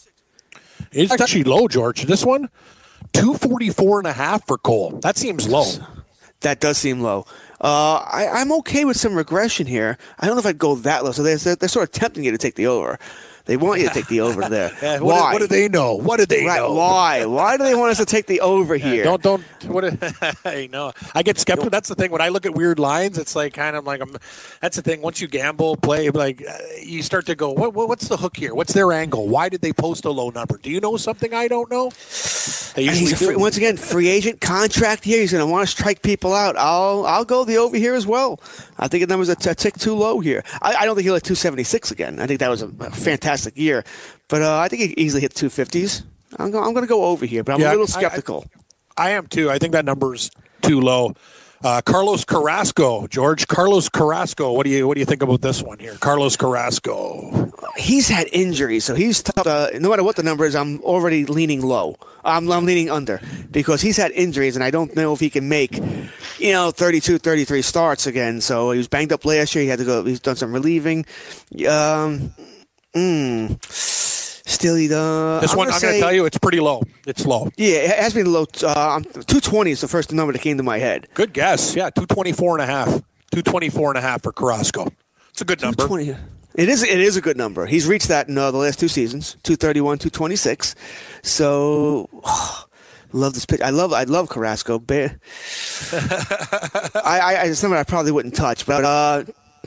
It's 0.92 1.12
actually 1.12 1.44
low, 1.46 1.68
George. 1.68 2.04
This 2.04 2.24
one, 2.24 2.50
244 3.14 4.00
and 4.00 4.08
a 4.08 4.14
half 4.14 4.46
for 4.46 4.58
Cole. 4.58 5.00
That 5.02 5.18
seems 5.18 5.48
low. 5.48 5.66
That 6.42 6.60
does 6.60 6.78
seem 6.78 7.02
low. 7.02 7.26
Uh, 7.64 8.06
I, 8.12 8.28
I'm 8.28 8.52
okay 8.52 8.84
with 8.84 8.98
some 8.98 9.16
regression 9.16 9.66
here. 9.66 9.98
I 10.20 10.28
don't 10.28 10.36
know 10.36 10.42
if 10.42 10.46
I'd 10.46 10.58
go 10.58 10.76
that 10.76 11.06
low. 11.06 11.14
So 11.14 11.24
they're, 11.24 11.56
they're 11.56 11.70
sort 11.70 11.88
of 11.88 11.92
tempting 11.94 12.26
you 12.26 12.32
to 12.32 12.38
take 12.38 12.56
the 12.56 12.68
over. 12.68 13.00
They 13.46 13.58
want 13.58 13.82
you 13.82 13.88
to 13.90 13.94
take 13.94 14.08
the 14.08 14.22
over 14.22 14.48
there. 14.50 14.72
Yeah, 14.82 15.00
what, 15.00 15.04
Why? 15.04 15.32
Do, 15.32 15.34
what 15.34 15.40
do 15.40 15.48
they 15.48 15.68
know? 15.68 15.96
What 15.96 16.20
do 16.20 16.26
they 16.26 16.46
right, 16.46 16.62
know? 16.62 16.74
Why? 16.74 17.26
Why 17.26 17.58
do 17.58 17.64
they 17.64 17.76
want 17.76 17.92
us 17.92 17.98
to 17.98 18.06
take 18.06 18.26
the 18.26 18.40
over 18.42 18.76
here? 18.76 19.04
Don't 19.04 19.22
don't 19.22 19.44
what? 19.66 19.84
I 20.46 20.70
know. 20.72 20.94
I 21.14 21.24
get 21.24 21.38
skeptical. 21.38 21.70
That's 21.70 21.90
the 21.90 21.96
thing. 21.96 22.12
When 22.12 22.22
I 22.22 22.30
look 22.30 22.46
at 22.46 22.56
weird 22.56 22.80
lines, 22.80 23.18
it's 23.18 23.36
like 23.36 23.54
kind 23.54 23.76
of 23.76 23.86
like 23.86 24.02
I'm. 24.02 24.16
That's 24.62 24.78
the 24.78 24.82
thing. 24.82 25.02
Once 25.02 25.20
you 25.20 25.28
gamble, 25.28 25.76
play 25.78 26.10
like 26.10 26.42
uh, 26.48 26.54
you 26.82 27.04
start 27.04 27.26
to 27.26 27.36
go. 27.36 27.52
What, 27.52 27.74
what 27.74 27.90
what's 27.90 28.08
the 28.08 28.18
hook 28.18 28.38
here? 28.38 28.56
What's 28.56 28.74
their 28.74 28.92
angle? 28.94 29.28
Why 29.28 29.50
did 29.50 29.62
they 29.62 29.74
post 29.74 30.06
a 30.06 30.12
low 30.12 30.30
number? 30.30 30.58
Do 30.58 30.72
you 30.72 30.80
know 30.80 30.96
something 30.96 31.34
I 31.34 31.48
don't 31.50 31.70
know? 31.70 31.92
They 32.76 32.88
And 32.88 32.98
usually 32.98 33.12
he's 33.12 33.22
a 33.22 33.26
free, 33.26 33.36
once 33.36 33.58
again 33.58 33.78
free 33.78 34.08
agent 34.08 34.42
contract 34.42 35.04
here. 35.04 35.20
He's 35.20 35.32
going 35.32 35.46
to 35.46 35.52
want 35.52 35.68
to 35.68 35.72
strike 35.72 36.02
people 36.02 36.34
out. 36.34 36.56
I'll 36.58 37.06
I'll 37.06 37.26
go 37.26 37.44
the 37.44 37.58
over 37.58 37.76
here 37.78 37.94
as 37.94 38.08
well. 38.08 38.40
I 38.80 38.88
think 38.88 39.02
the 39.02 39.08
number's 39.08 39.30
a, 39.30 39.36
t- 39.36 39.50
a 39.50 39.56
tick 39.56 39.76
too 39.78 39.94
low 39.94 40.20
here. 40.20 40.44
I, 40.62 40.74
I 40.76 40.86
don't 40.86 40.96
think 40.96 41.06
he'll 41.06 41.14
hit 41.14 41.24
276 41.24 41.92
again. 41.92 42.20
I 42.20 42.26
think 42.26 42.40
that 42.40 42.50
was 42.50 42.64
a, 42.64 42.68
a 42.80 42.90
fantastic 42.92 43.33
year, 43.56 43.84
but 44.30 44.42
uh, 44.42 44.58
I 44.60 44.68
think 44.68 44.82
he 44.82 44.94
easily 44.98 45.22
hit 45.22 45.34
250s. 45.34 46.04
I'm 46.40 46.52
going 46.52 46.64
I'm 46.66 46.74
going 46.74 46.84
to 46.86 46.90
go 46.90 47.04
over 47.06 47.26
here, 47.26 47.44
but 47.44 47.54
I'm 47.54 47.62
Yeah, 47.62 47.70
a 47.70 47.76
little 47.78 47.88
I- 47.96 47.98
I- 47.98 48.02
skeptical. 48.02 48.46
I 48.98 49.10
am 49.12 49.26
too. 49.28 49.50
I 49.50 49.58
think 49.60 49.74
that 49.74 49.86
number's 49.86 50.30
too 50.62 50.80
low. 50.80 51.14
Uh, 51.64 51.82
Carlos 51.82 52.26
Carrasco, 52.26 53.08
George. 53.08 53.48
Carlos 53.48 53.88
Carrasco. 53.90 54.52
What 54.52 54.66
do 54.66 54.70
you 54.70 54.86
what 54.88 54.96
do 54.96 55.00
you 55.00 55.06
think 55.06 55.24
about 55.24 55.42
this 55.42 55.64
one 55.64 55.80
here? 55.80 55.96
Carlos 56.00 56.36
Carrasco. 56.36 57.52
he's 57.78 58.10
had 58.10 58.28
injuries, 58.34 58.84
so 58.84 58.94
he's 58.96 59.24
tough. 59.24 59.48
Uh, 59.48 59.70
no 59.80 59.90
matter 59.90 60.04
what 60.04 60.16
the 60.18 60.24
number 60.24 60.46
is, 60.46 60.56
I'm 60.56 60.82
already 60.82 61.26
leaning 61.26 61.62
low. 61.62 61.96
I'm, 62.26 62.52
I'm 62.52 62.66
leaning 62.66 62.90
under 62.92 63.20
because 63.50 63.82
he's 63.82 63.96
had 63.98 64.12
injuries, 64.12 64.56
and 64.56 64.64
I 64.64 64.72
don't 64.72 64.94
know 64.96 65.14
if 65.14 65.20
he 65.22 65.30
can 65.30 65.48
make, 65.50 65.78
you 66.38 66.52
know, 66.52 66.72
32, 66.72 67.18
33 67.18 67.62
starts 67.62 68.08
again. 68.08 68.42
So 68.42 68.72
he 68.72 68.78
was 68.78 68.88
banged 68.90 69.12
up 69.14 69.24
last 69.26 69.56
year. 69.56 69.64
He 69.64 69.70
had 69.70 69.80
to 69.80 69.86
go. 69.86 70.04
He's 70.04 70.20
done 70.20 70.36
some 70.36 70.52
relieving. 70.54 71.06
Um, 71.68 72.34
mm, 72.96 73.64
still, 73.66 74.76
he. 74.76 74.94
Uh, 74.94 75.40
This 75.40 75.56
one, 75.56 75.70
I'm 75.72 75.82
going 75.82 75.94
to 75.96 76.00
tell 76.00 76.14
you, 76.14 76.26
it's 76.26 76.38
pretty 76.38 76.60
low. 76.60 76.84
It's 77.08 77.26
low. 77.26 77.50
Yeah, 77.58 77.76
it 77.78 78.00
has 78.00 78.14
been 78.14 78.32
low. 78.32 78.44
Uh, 78.64 79.00
220 79.02 79.72
is 79.72 79.82
the 79.82 79.88
first 79.88 80.12
number 80.12 80.34
that 80.34 80.42
came 80.42 80.58
to 80.58 80.64
my 80.64 80.78
head. 80.80 81.08
Good 81.14 81.34
guess. 81.34 81.76
Yeah, 81.76 81.90
224 81.90 82.60
and 82.60 82.64
a 82.64 82.66
half. 82.66 82.88
224 83.32 83.92
and 83.92 83.98
a 83.98 84.02
half 84.02 84.22
for 84.24 84.32
Carrasco. 84.32 84.88
It's 85.30 85.42
a 85.42 85.46
good 85.46 85.62
number. 85.62 85.84
It 86.56 86.70
is 86.70 86.84
it 86.84 87.00
is 87.00 87.18
a 87.18 87.22
good 87.22 87.36
number. 87.36 87.66
He's 87.66 87.88
reached 87.88 88.10
that 88.10 88.30
in 88.30 88.38
uh, 88.38 88.52
the 88.52 88.60
last 88.60 88.80
two 88.80 88.88
seasons, 88.88 89.38
231, 89.42 89.98
226. 89.98 90.76
So 91.24 92.08
love 93.12 93.34
this 93.34 93.46
pitch. 93.48 93.62
I 93.62 93.72
love 93.72 93.92
I 93.92 94.04
love 94.04 94.30
Carrasco. 94.30 94.78
I, 94.88 95.18
I 97.04 97.44
it's 97.46 97.60
something 97.60 97.76
I 97.78 97.84
probably 97.84 98.12
wouldn't 98.12 98.36
touch, 98.36 98.68
but 98.68 98.86
uh, 98.86 99.24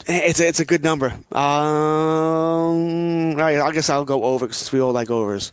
it's 0.07 0.41
a, 0.41 0.49
it's 0.49 0.61
a 0.61 0.65
good 0.65 0.85
number. 0.85 1.09
Um, 1.33 1.33
all 3.33 3.37
right, 3.37 3.59
I 3.59 3.73
guess 3.73 3.91
I'll 3.91 4.05
go 4.05 4.25
over 4.25 4.47
because 4.47 4.71
we 4.73 4.81
all 4.81 4.93
like 4.93 5.11
overs. 5.11 5.53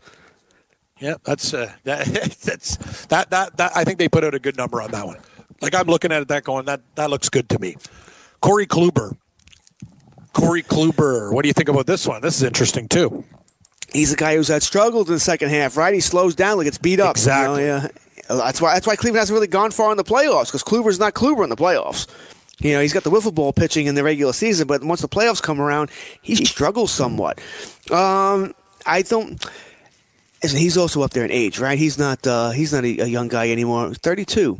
Yeah, 0.99 1.15
that's 1.23 1.53
uh, 1.53 1.71
that, 1.83 2.05
that's 2.43 2.77
that, 3.07 3.29
that 3.29 3.57
that 3.57 3.71
I 3.75 3.83
think 3.83 3.99
they 3.99 4.07
put 4.07 4.23
out 4.23 4.35
a 4.35 4.39
good 4.39 4.57
number 4.57 4.81
on 4.81 4.91
that 4.91 5.05
one. 5.05 5.17
Like 5.61 5.75
I'm 5.75 5.87
looking 5.87 6.11
at 6.11 6.27
that 6.27 6.43
going 6.43 6.65
that 6.65 6.81
that 6.95 7.09
looks 7.09 7.29
good 7.29 7.49
to 7.49 7.59
me. 7.59 7.77
Corey 8.41 8.67
Kluber. 8.67 9.15
Corey 10.33 10.63
Kluber. 10.63 11.31
What 11.31 11.43
do 11.43 11.47
you 11.47 11.53
think 11.53 11.69
about 11.69 11.87
this 11.87 12.07
one? 12.07 12.21
This 12.21 12.35
is 12.35 12.43
interesting 12.43 12.87
too. 12.87 13.23
He's 13.93 14.11
a 14.11 14.15
guy 14.15 14.35
who's 14.35 14.47
had 14.47 14.63
struggled 14.63 15.07
in 15.07 15.13
the 15.13 15.19
second 15.19 15.49
half, 15.49 15.77
right? 15.77 15.93
He 15.93 15.99
slows 15.99 16.35
down, 16.35 16.57
like 16.57 16.65
gets 16.65 16.79
beat 16.79 16.99
up. 16.99 17.15
Exactly. 17.15 17.61
You 17.61 17.67
know, 17.67 17.81
yeah. 17.81 17.87
That's 18.27 18.61
why 18.61 18.73
that's 18.73 18.87
why 18.87 18.95
Cleveland 18.95 19.19
hasn't 19.19 19.35
really 19.35 19.47
gone 19.47 19.71
far 19.71 19.91
in 19.91 19.97
the 19.97 20.03
playoffs 20.03 20.47
because 20.47 20.63
Kluber's 20.63 20.99
not 20.99 21.13
Kluber 21.13 21.43
in 21.43 21.49
the 21.49 21.55
playoffs. 21.55 22.07
You 22.59 22.73
know, 22.73 22.81
he's 22.81 22.93
got 22.93 23.03
the 23.03 23.09
wiffle 23.09 23.33
ball 23.33 23.51
pitching 23.51 23.87
in 23.87 23.95
the 23.95 24.03
regular 24.03 24.33
season, 24.33 24.67
but 24.67 24.83
once 24.83 25.01
the 25.01 25.09
playoffs 25.09 25.41
come 25.41 25.59
around, 25.59 25.89
he 26.21 26.35
struggles 26.45 26.91
somewhat. 26.91 27.39
Um, 27.91 28.53
I 28.85 29.01
don't. 29.01 29.43
He's 30.41 30.77
also 30.77 31.01
up 31.01 31.11
there 31.11 31.23
in 31.25 31.31
age, 31.31 31.59
right? 31.59 31.77
He's 31.77 31.97
not. 31.97 32.25
Uh, 32.27 32.51
he's 32.51 32.73
not 32.73 32.83
a, 32.83 32.99
a 32.99 33.05
young 33.07 33.27
guy 33.27 33.49
anymore. 33.49 33.93
Thirty-two. 33.93 34.59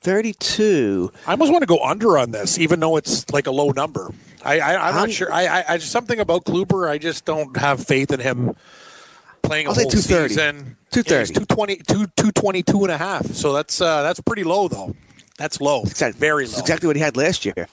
Thirty-two. 0.00 1.12
I 1.26 1.32
almost 1.32 1.52
want 1.52 1.62
to 1.62 1.66
go 1.66 1.82
under 1.82 2.18
on 2.18 2.32
this, 2.32 2.58
even 2.58 2.80
though 2.80 2.96
it's 2.96 3.30
like 3.32 3.46
a 3.46 3.52
low 3.52 3.70
number. 3.70 4.12
I, 4.44 4.58
I 4.58 4.88
I'm 4.88 4.94
not 4.94 5.10
sure. 5.10 5.32
I, 5.32 5.46
I, 5.46 5.64
I 5.68 5.78
something 5.78 6.18
about 6.18 6.44
Kluber. 6.44 6.88
I 6.88 6.98
just 6.98 7.24
don't 7.24 7.56
have 7.56 7.84
faith 7.84 8.12
in 8.12 8.20
him 8.20 8.56
playing 9.42 9.66
a 9.66 9.70
I'll 9.70 9.74
say 9.74 9.82
whole 9.82 9.90
230. 9.90 10.28
season. 10.28 10.76
230. 10.90 11.14
Yeah, 11.14 11.18
he's 11.20 11.30
220, 11.30 11.76
222 12.16 12.82
and 12.84 12.92
a 12.92 12.98
half. 12.98 13.26
So 13.26 13.52
that's 13.52 13.80
uh, 13.80 14.02
that's 14.02 14.20
pretty 14.20 14.44
low 14.44 14.68
though. 14.68 14.94
That's 15.38 15.60
low. 15.60 15.82
Exactly. 15.82 16.18
Very 16.20 16.44
It's 16.44 16.54
low. 16.54 16.60
exactly 16.60 16.86
what 16.86 16.96
he 16.96 17.02
had 17.02 17.16
last 17.16 17.44
year. 17.44 17.68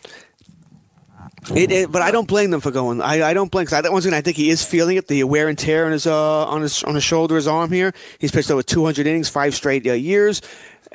It, 1.55 1.71
it- 1.71 1.91
but 1.91 2.01
I 2.01 2.11
don't 2.11 2.27
blame 2.27 2.51
them 2.51 2.61
for 2.61 2.71
going. 2.71 3.01
I, 3.01 3.29
I 3.29 3.33
don't 3.33 3.51
blame 3.51 3.65
because 3.65 3.85
I, 3.85 3.89
once 3.89 4.05
again 4.05 4.17
I 4.17 4.21
think 4.21 4.37
he 4.37 4.49
is 4.49 4.63
feeling 4.63 4.97
it, 4.97 5.07
the 5.07 5.23
wear 5.23 5.47
and 5.47 5.57
tear 5.57 5.85
on 5.85 5.91
his 5.91 6.05
uh, 6.05 6.45
on 6.47 6.61
his 6.61 6.83
on 6.83 6.95
his 6.95 7.03
shoulder, 7.03 7.35
his 7.35 7.47
arm 7.47 7.71
here. 7.71 7.93
He's 8.19 8.31
pitched 8.31 8.51
over 8.51 8.61
200 8.63 9.07
innings, 9.07 9.29
five 9.29 9.55
straight 9.55 9.85
uh, 9.87 9.93
years. 9.93 10.41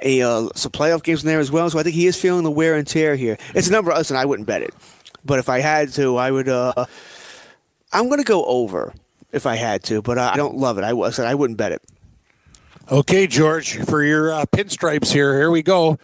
A 0.02 0.22
uh, 0.22 0.48
some 0.54 0.72
playoff 0.72 1.02
games 1.02 1.22
in 1.22 1.28
there 1.28 1.38
as 1.40 1.50
well, 1.52 1.70
so 1.70 1.78
I 1.78 1.82
think 1.82 1.94
he 1.94 2.06
is 2.06 2.20
feeling 2.20 2.42
the 2.44 2.50
wear 2.50 2.74
and 2.74 2.86
tear 2.86 3.14
here. 3.16 3.38
It's 3.54 3.68
a 3.68 3.72
number. 3.72 3.92
Listen, 3.94 4.16
I 4.16 4.24
wouldn't 4.24 4.46
bet 4.46 4.62
it, 4.62 4.74
but 5.24 5.38
if 5.38 5.48
I 5.48 5.60
had 5.60 5.92
to, 5.94 6.16
I 6.16 6.30
would. 6.30 6.48
Uh, 6.48 6.72
I'm 7.92 8.08
going 8.08 8.18
to 8.18 8.24
go 8.24 8.44
over 8.44 8.92
if 9.32 9.46
I 9.46 9.54
had 9.54 9.84
to, 9.84 10.02
but 10.02 10.18
I 10.18 10.36
don't 10.36 10.56
love 10.56 10.78
it. 10.78 10.84
I 10.84 10.92
was 10.94 11.18
I 11.20 11.34
wouldn't 11.34 11.58
bet 11.58 11.72
it. 11.72 11.82
Okay, 12.90 13.26
George, 13.28 13.76
for 13.86 14.02
your 14.04 14.32
uh, 14.32 14.44
pinstripes 14.46 15.12
here, 15.12 15.34
here 15.38 15.50
we 15.50 15.62
go. 15.62 15.98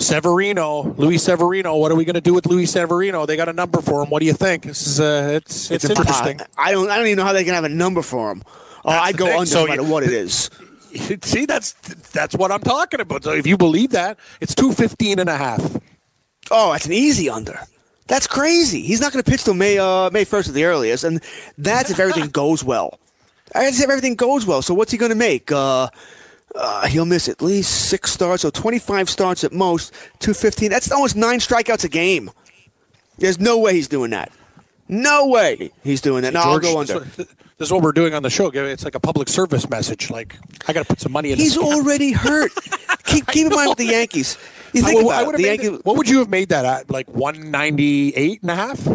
Severino, 0.00 0.94
Luis 0.96 1.22
Severino. 1.22 1.76
What 1.76 1.92
are 1.92 1.94
we 1.94 2.04
going 2.04 2.14
to 2.14 2.20
do 2.20 2.34
with 2.34 2.46
Luis 2.46 2.72
Severino? 2.72 3.26
They 3.26 3.36
got 3.36 3.48
a 3.48 3.52
number 3.52 3.80
for 3.80 4.02
him. 4.02 4.10
What 4.10 4.20
do 4.20 4.26
you 4.26 4.32
think? 4.32 4.64
This 4.64 4.86
is 4.86 5.00
uh, 5.00 5.30
it's 5.34 5.70
it's, 5.70 5.84
interesting. 5.84 6.40
I 6.56 6.72
don't. 6.72 6.90
I 6.90 6.96
don't 6.96 7.06
even 7.06 7.18
know 7.18 7.24
how 7.24 7.32
they 7.32 7.44
can 7.44 7.54
have 7.54 7.64
a 7.64 7.68
number 7.68 8.02
for 8.02 8.32
him. 8.32 8.42
Uh, 8.84 8.90
I'd 8.90 9.16
go 9.16 9.26
thing. 9.26 9.34
under 9.34 9.50
So 9.50 9.64
no 9.64 9.68
matter 9.68 9.84
what 9.84 10.02
it 10.02 10.12
is. 10.12 10.50
See, 11.22 11.46
that's 11.46 11.72
that's 12.12 12.34
what 12.34 12.50
I'm 12.50 12.60
talking 12.60 13.00
about. 13.00 13.24
So 13.24 13.32
if 13.32 13.46
you 13.46 13.56
believe 13.56 13.90
that, 13.90 14.18
it's 14.40 14.54
215 14.54 15.18
and 15.18 15.28
a 15.28 15.36
half. 15.36 15.76
Oh, 16.50 16.72
that's 16.72 16.86
an 16.86 16.92
easy 16.92 17.30
under. 17.30 17.60
That's 18.08 18.26
crazy. 18.26 18.82
He's 18.82 19.00
not 19.00 19.12
going 19.12 19.22
to 19.22 19.30
pitch 19.30 19.44
till 19.44 19.54
May 19.54 19.78
uh, 19.78 20.10
May 20.10 20.24
first 20.24 20.48
at 20.48 20.54
the 20.54 20.64
earliest, 20.64 21.04
and 21.04 21.22
that's 21.58 21.90
if 21.90 22.00
everything 22.00 22.28
goes 22.32 22.64
well. 22.64 22.98
That's 23.52 23.78
if 23.78 23.88
everything 23.88 24.14
goes 24.16 24.46
well. 24.46 24.62
So 24.62 24.74
what's 24.74 24.90
he 24.90 24.98
going 24.98 25.10
to 25.10 25.16
make? 25.16 25.52
Uh, 25.52 25.88
uh, 26.54 26.86
he'll 26.86 27.04
miss 27.06 27.28
at 27.28 27.40
least 27.42 27.88
six 27.88 28.12
starts, 28.12 28.42
so 28.42 28.50
twenty 28.50 28.78
five 28.78 29.08
starts 29.08 29.44
at 29.44 29.52
most. 29.52 29.92
Two 30.18 30.34
fifteen. 30.34 30.70
That's 30.70 30.90
almost 30.90 31.16
nine 31.16 31.38
strikeouts 31.38 31.84
a 31.84 31.88
game. 31.88 32.30
There's 33.18 33.38
no 33.38 33.58
way 33.58 33.74
he's 33.74 33.88
doing 33.88 34.10
that. 34.10 34.32
No 34.88 35.28
way 35.28 35.70
he's 35.84 36.00
doing 36.00 36.22
that. 36.22 36.32
No, 36.32 36.40
I'll 36.40 36.58
George, 36.58 36.62
go 36.62 36.80
this 36.84 36.90
under. 36.90 37.04
This 37.58 37.68
is 37.68 37.72
what 37.72 37.82
we're 37.82 37.92
doing 37.92 38.14
on 38.14 38.22
the 38.22 38.30
show. 38.30 38.48
It's 38.48 38.84
like 38.84 38.94
a 38.94 39.00
public 39.00 39.28
service 39.28 39.68
message. 39.68 40.10
Like 40.10 40.34
I 40.66 40.72
got 40.72 40.80
to 40.82 40.88
put 40.88 41.00
some 41.00 41.12
money 41.12 41.30
in. 41.32 41.38
He's 41.38 41.58
already 41.58 42.12
hurt. 42.12 42.50
keep 43.04 43.26
keep 43.26 43.46
in 43.46 43.52
mind 43.54 43.68
with 43.68 43.78
the 43.78 43.84
Yankees. 43.86 44.38
You 44.72 44.82
I 44.82 44.86
think 44.86 44.96
would- 45.02 45.06
about 45.06 45.26
I 45.26 45.28
it. 45.30 45.36
The 45.36 45.42
Yankees. 45.42 45.80
what 45.84 45.96
would 45.96 46.08
you 46.08 46.18
have 46.20 46.28
made 46.30 46.48
that 46.48 46.64
at? 46.64 46.90
Like 46.90 47.08
198 47.10 48.42
and 48.42 48.50
a 48.50 48.54
half? 48.54 48.88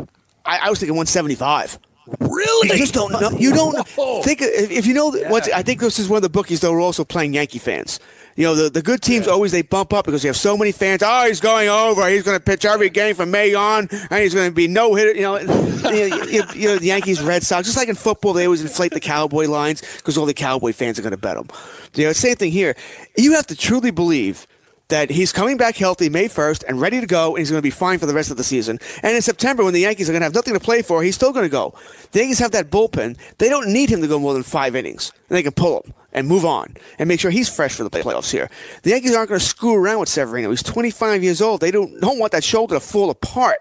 I, 0.46 0.58
I 0.64 0.70
was 0.70 0.80
thinking 0.80 0.96
175. 0.96 1.80
Really? 2.20 2.70
You 2.70 2.78
just 2.78 2.94
don't 2.94 3.12
know. 3.12 3.32
You 3.32 3.54
don't 3.54 3.88
Whoa. 3.90 4.22
think 4.22 4.40
if, 4.42 4.86
you 4.86 4.94
know. 4.94 5.16
Once, 5.30 5.50
I 5.50 5.64
think 5.64 5.80
this 5.80 5.98
is 5.98 6.08
one 6.08 6.18
of 6.18 6.24
the 6.24 6.30
bookies 6.30 6.62
that 6.62 6.72
were 6.72 6.80
also 6.80 7.04
playing 7.04 7.34
Yankee 7.34 7.60
fans. 7.60 8.00
You 8.36 8.44
know, 8.44 8.56
the, 8.56 8.70
the 8.70 8.82
good 8.82 9.02
teams 9.02 9.28
always 9.28 9.54
they 9.54 9.62
bump 9.62 9.94
up 9.94 10.06
because 10.06 10.24
you 10.24 10.28
have 10.28 10.36
so 10.36 10.58
many 10.58 10.74
fans. 10.74 11.02
Oh, 11.04 11.26
he's 11.26 11.40
going 11.40 11.70
over. 11.70 12.08
He's 12.10 12.24
going 12.24 12.38
to 12.38 12.44
pitch 12.44 12.66
every 12.66 12.90
game 12.90 13.16
from 13.16 13.32
May 13.32 13.54
on, 13.54 13.88
and 13.90 14.22
he's 14.22 14.34
going 14.34 14.50
to 14.50 14.54
be 14.54 14.68
no 14.68 14.94
hitter. 14.94 15.14
You 15.14 15.22
know, 15.22 15.40
you 15.40 15.50
know, 15.50 16.26
you, 16.26 16.44
you 16.54 16.68
know, 16.68 16.78
the 16.78 16.88
Yankees, 16.88 17.22
Red 17.22 17.44
Sox. 17.44 17.66
Just 17.66 17.78
like 17.78 17.88
in 17.88 17.96
football, 17.96 18.34
they 18.34 18.46
always 18.46 18.62
inflate 18.62 18.92
the 18.92 19.00
Cowboy 19.00 19.48
lines 19.48 19.82
because 19.98 20.18
all 20.18 20.26
the 20.26 20.34
Cowboy 20.34 20.74
fans 20.74 21.00
are 21.00 21.02
going 21.02 21.12
to 21.12 21.18
bet 21.18 21.38
them. 21.38 21.48
You 21.96 22.08
know, 22.08 22.14
same 22.14 22.36
thing 22.36 22.52
here. 22.52 22.76
You 23.18 23.34
have 23.34 23.48
to 23.48 23.56
truly 23.56 23.92
believe 23.92 24.46
that 24.90 25.10
he's 25.10 25.32
coming 25.32 25.58
back 25.58 25.76
healthy 25.76 26.10
May 26.10 26.28
1st 26.28 26.64
and 26.68 26.80
ready 26.80 27.02
to 27.02 27.08
go, 27.08 27.30
and 27.30 27.40
he's 27.40 27.50
going 27.50 27.60
to 27.60 27.64
be 27.64 27.72
fine 27.72 27.98
for 28.00 28.06
the 28.06 28.14
rest 28.14 28.32
of 28.32 28.38
the 28.38 28.44
season. 28.44 28.80
And 29.02 29.16
in 29.16 29.22
September, 29.22 29.64
when 29.64 29.74
the 29.74 29.82
Yankees 29.82 30.10
are 30.10 30.14
going 30.14 30.22
to 30.22 30.26
have 30.26 30.36
nothing 30.36 30.54
to 30.54 30.60
play 30.60 30.82
for, 30.82 31.02
he's 31.02 31.16
still 31.16 31.34
going 31.34 31.46
to 31.46 31.50
go. 31.50 31.74
The 32.12 32.20
Yankees 32.20 32.40
have 32.40 32.52
that 32.52 32.70
bullpen. 32.70 33.18
They 33.38 33.50
don't 33.50 33.72
need 33.72 33.90
him 33.90 34.02
to 34.02 34.08
go 34.08 34.20
more 34.20 34.34
than 34.34 34.44
five 34.44 34.76
innings. 34.76 35.12
And 35.30 35.38
they 35.38 35.44
can 35.44 35.54
pull 35.54 35.82
him 35.82 35.94
and 36.14 36.28
move 36.28 36.46
on 36.46 36.76
and 37.00 37.08
make 37.08 37.20
sure 37.20 37.32
he's 37.32 37.54
fresh 37.54 37.76
for 37.76 37.84
the 37.84 37.90
playoffs 37.90 38.32
here. 38.32 38.50
The 38.84 38.92
Yankees 38.92 39.16
aren't 39.16 39.30
going 39.30 39.40
to 39.40 39.46
screw 39.46 39.76
around 39.76 40.00
with 40.00 40.10
Severino. 40.10 40.50
He's 40.50 40.64
25 40.64 41.24
years 41.24 41.42
old. 41.42 41.62
They 41.62 41.72
don't, 41.72 42.00
don't 42.00 42.20
want 42.20 42.32
that 42.32 42.44
shoulder 42.44 42.76
to 42.76 42.80
fall 42.80 43.10
apart. 43.10 43.60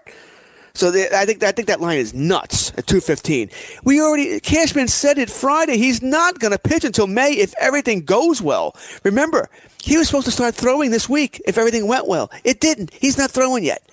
So 0.75 0.89
I 0.89 1.25
think 1.25 1.41
I 1.41 1.51
think 1.51 1.67
that 1.69 1.79
line 1.79 1.97
is 1.97 2.13
nuts 2.13 2.71
at 2.77 2.85
215. 2.85 3.49
We 3.83 4.01
already 4.01 4.39
Cashman 4.41 4.89
said 4.89 5.17
it 5.17 5.29
Friday. 5.29 5.77
He's 5.77 6.01
not 6.01 6.39
going 6.39 6.51
to 6.51 6.59
pitch 6.59 6.83
until 6.83 7.07
May 7.07 7.31
if 7.33 7.53
everything 7.59 8.01
goes 8.01 8.41
well. 8.41 8.75
Remember, 9.03 9.49
he 9.81 9.97
was 9.97 10.07
supposed 10.07 10.25
to 10.25 10.31
start 10.31 10.53
throwing 10.53 10.91
this 10.91 11.07
week 11.07 11.41
if 11.45 11.57
everything 11.57 11.87
went 11.87 12.07
well. 12.07 12.29
It 12.43 12.59
didn't. 12.59 12.93
He's 12.93 13.17
not 13.17 13.31
throwing 13.31 13.63
yet. 13.63 13.83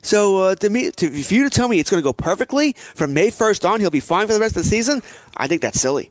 So 0.00 0.38
uh, 0.38 0.54
to 0.56 0.70
me, 0.70 0.90
to, 0.90 1.22
for 1.22 1.34
you 1.34 1.44
to 1.44 1.50
tell 1.50 1.68
me 1.68 1.78
it's 1.78 1.90
going 1.90 2.02
to 2.02 2.04
go 2.04 2.12
perfectly 2.12 2.72
from 2.72 3.14
May 3.14 3.28
1st 3.28 3.68
on, 3.68 3.80
he'll 3.80 3.90
be 3.90 4.00
fine 4.00 4.26
for 4.26 4.32
the 4.32 4.40
rest 4.40 4.56
of 4.56 4.64
the 4.64 4.68
season. 4.68 5.00
I 5.36 5.46
think 5.46 5.62
that's 5.62 5.80
silly. 5.80 6.10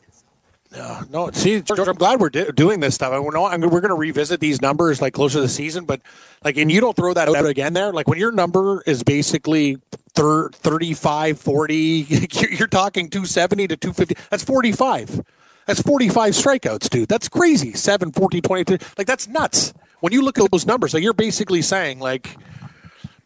No, 1.10 1.30
see, 1.34 1.62
George, 1.62 1.80
I'm 1.80 1.96
glad 1.96 2.20
we're 2.20 2.30
do- 2.30 2.52
doing 2.52 2.80
this 2.80 2.96
stuff. 2.96 3.12
I 3.12 3.18
know 3.20 3.46
I'm, 3.46 3.62
we're 3.62 3.82
going 3.82 3.90
to 3.90 3.96
revisit 3.96 4.40
these 4.40 4.62
numbers 4.62 5.02
like 5.02 5.14
closer 5.14 5.36
to 5.40 5.42
the 5.42 5.50
season, 5.50 5.86
but 5.86 6.02
like, 6.44 6.58
and 6.58 6.72
you 6.72 6.80
don't 6.80 6.96
throw 6.96 7.14
that 7.14 7.28
out 7.28 7.46
again 7.46 7.74
there. 7.74 7.92
Like 7.92 8.08
when 8.08 8.18
your 8.18 8.32
number 8.32 8.82
is 8.86 9.04
basically 9.04 9.78
thir- 10.14 10.50
35, 10.50 11.40
40, 11.40 11.76
you're, 12.10 12.52
you're 12.52 12.68
talking 12.68 13.10
270 13.10 13.68
to 13.68 13.78
250. 13.78 14.16
That's 14.30 14.44
45. 14.44 15.22
That's 15.66 15.82
45 15.82 16.34
strikeouts, 16.34 16.90
dude. 16.90 17.10
That's 17.10 17.30
crazy. 17.30 17.74
7, 17.74 18.12
14, 18.12 18.42
22. 18.42 18.78
Like 18.98 19.08
that's 19.08 19.28
nuts. 19.28 19.74
When 20.00 20.14
you 20.14 20.22
look 20.24 20.40
at 20.40 20.50
those 20.52 20.66
numbers, 20.66 20.94
like 20.94 21.04
you're 21.04 21.14
basically 21.14 21.62
saying 21.62 22.00
like, 22.00 22.36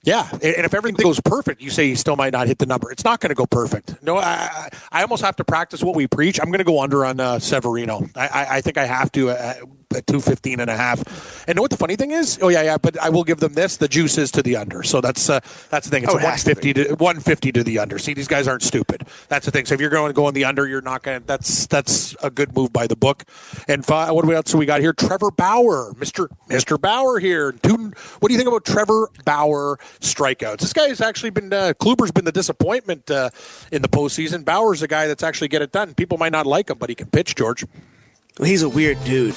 yeah, 0.06 0.30
and 0.32 0.44
if 0.44 0.74
everything 0.74 1.04
goes 1.04 1.20
perfect, 1.20 1.62
you 1.62 1.70
say 1.70 1.86
you 1.86 1.96
still 1.96 2.16
might 2.16 2.32
not 2.32 2.48
hit 2.48 2.60
the 2.60 2.66
number. 2.66 2.92
It's 2.92 3.04
not 3.04 3.20
going 3.20 3.30
to 3.30 3.36
go 3.36 3.46
perfect. 3.46 4.02
No, 4.04 4.18
I, 4.18 4.70
I 4.92 5.02
almost 5.02 5.24
have 5.24 5.36
to 5.38 5.44
practice 5.44 5.84
what 5.84 5.96
we 5.96 6.08
preach. 6.08 6.40
I'm 6.40 6.48
going 6.48 6.60
to 6.60 6.64
go 6.64 6.82
under 6.82 7.04
on 7.06 7.20
uh, 7.20 7.40
Severino. 7.40 8.08
I, 8.16 8.28
I, 8.28 8.56
I 8.58 8.62
think 8.62 8.78
I 8.78 8.86
have 8.86 9.12
to 9.14 9.32
at, 9.32 9.58
at 9.94 10.08
215 10.08 10.60
and 10.60 10.70
a 10.70 10.76
half. 10.78 11.46
And 11.48 11.56
know 11.56 11.62
what 11.62 11.72
the 11.72 11.78
funny 11.78 11.96
thing 11.96 12.12
is? 12.12 12.40
Oh 12.42 12.50
yeah, 12.50 12.62
yeah. 12.64 12.78
But 12.78 13.00
I 13.00 13.10
will 13.10 13.24
give 13.24 13.40
them 13.40 13.54
this. 13.54 13.78
The 13.78 13.88
juice 13.88 14.18
is 14.18 14.32
to 14.32 14.42
the 14.44 14.56
under. 14.58 14.84
So 14.84 15.02
that's 15.02 15.30
uh, 15.30 15.40
that's 15.70 15.88
the 15.88 15.92
thing. 15.92 16.04
It's 16.04 16.14
Oh, 16.14 16.18
a 16.18 16.20
it 16.20 16.24
has 16.24 16.44
to 16.46 16.52
150 16.52 16.74
to, 16.74 16.96
150 16.96 17.52
to 17.54 17.64
the 17.64 17.80
under. 17.80 17.98
See, 17.98 18.14
these 18.14 18.28
guys 18.28 18.48
aren't 18.48 18.64
stupid. 18.64 19.08
That's 19.28 19.46
the 19.46 19.52
thing. 19.52 19.66
So 19.66 19.74
if 19.76 19.82
you're 19.82 19.90
going 19.90 20.10
to 20.10 20.14
go 20.14 20.26
on 20.26 20.34
the 20.34 20.46
under, 20.46 20.68
you're 20.68 20.82
not 20.82 21.04
going. 21.04 21.22
to 21.22 21.28
That's 21.28 21.68
that's 21.68 22.16
a 22.24 22.30
good 22.30 22.56
move 22.56 22.72
by 22.74 22.88
the 22.88 22.96
book. 22.96 23.24
And 23.68 23.86
fi- 23.86 24.12
what 24.12 24.22
do 24.24 24.28
we 24.30 24.36
else 24.36 24.54
we 24.56 24.66
got 24.66 24.82
here? 24.82 24.94
Trevor 24.94 25.32
Bauer, 25.32 25.94
Mister 25.98 26.30
Mister 26.50 26.78
Bauer 26.78 27.20
here. 27.20 27.52
Two, 27.52 27.92
what 28.20 28.30
do 28.30 28.34
you 28.34 28.38
think 28.38 28.48
about 28.48 28.66
Trevor 28.66 29.10
Bauer 29.26 29.78
strikeouts? 30.00 30.60
This 30.60 30.74
guy 30.74 30.88
has 30.88 31.02
actually 31.02 31.30
been 31.32 31.52
uh, 31.52 31.74
Kluber's 31.80 32.12
been 32.12 32.26
the 32.26 32.32
disappointment 32.32 33.10
uh, 33.12 33.30
in 33.72 33.82
the 33.82 33.90
postseason. 33.90 34.44
Bauer's 34.46 34.82
a 34.82 34.88
guy 34.88 35.08
that's 35.08 35.24
actually 35.24 35.48
get 35.50 35.62
it 35.62 35.72
done. 35.72 35.94
People 35.94 36.18
might 36.18 36.32
not 36.32 36.46
like 36.46 36.70
him, 36.70 36.78
but 36.78 36.90
he 36.90 36.96
can 36.96 37.08
pitch. 37.08 37.36
George, 37.36 37.66
he's 38.44 38.62
a 38.64 38.70
weird 38.70 39.02
dude. 39.04 39.34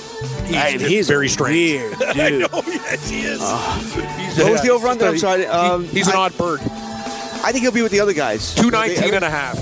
he's, 0.46 0.56
I 0.56 0.70
he's 0.78 1.08
very 1.08 1.28
strange. 1.28 1.80
weird 1.96 2.02
I 2.02 2.28
dude. 2.30 2.40
know, 2.52 2.62
yes, 2.66 3.08
he 3.08 3.20
is. 3.20 3.40
He's 3.40 4.38
What 4.42 4.52
was 4.52 4.62
the 4.62 4.70
over-under? 4.70 5.06
I'm 5.06 5.18
sorry, 5.18 5.40
He- 5.42 5.46
um, 5.46 5.84
he's 5.84 6.08
an 6.08 6.14
I- 6.14 6.18
odd 6.18 6.36
bird. 6.38 6.60
I 6.60 7.52
think 7.52 7.62
he'll 7.62 7.72
be 7.72 7.82
with 7.82 7.92
the 7.92 8.00
other 8.00 8.12
guys. 8.14 8.52
219 8.56 9.14
and 9.14 9.24
a 9.24 9.30
half. 9.30 9.56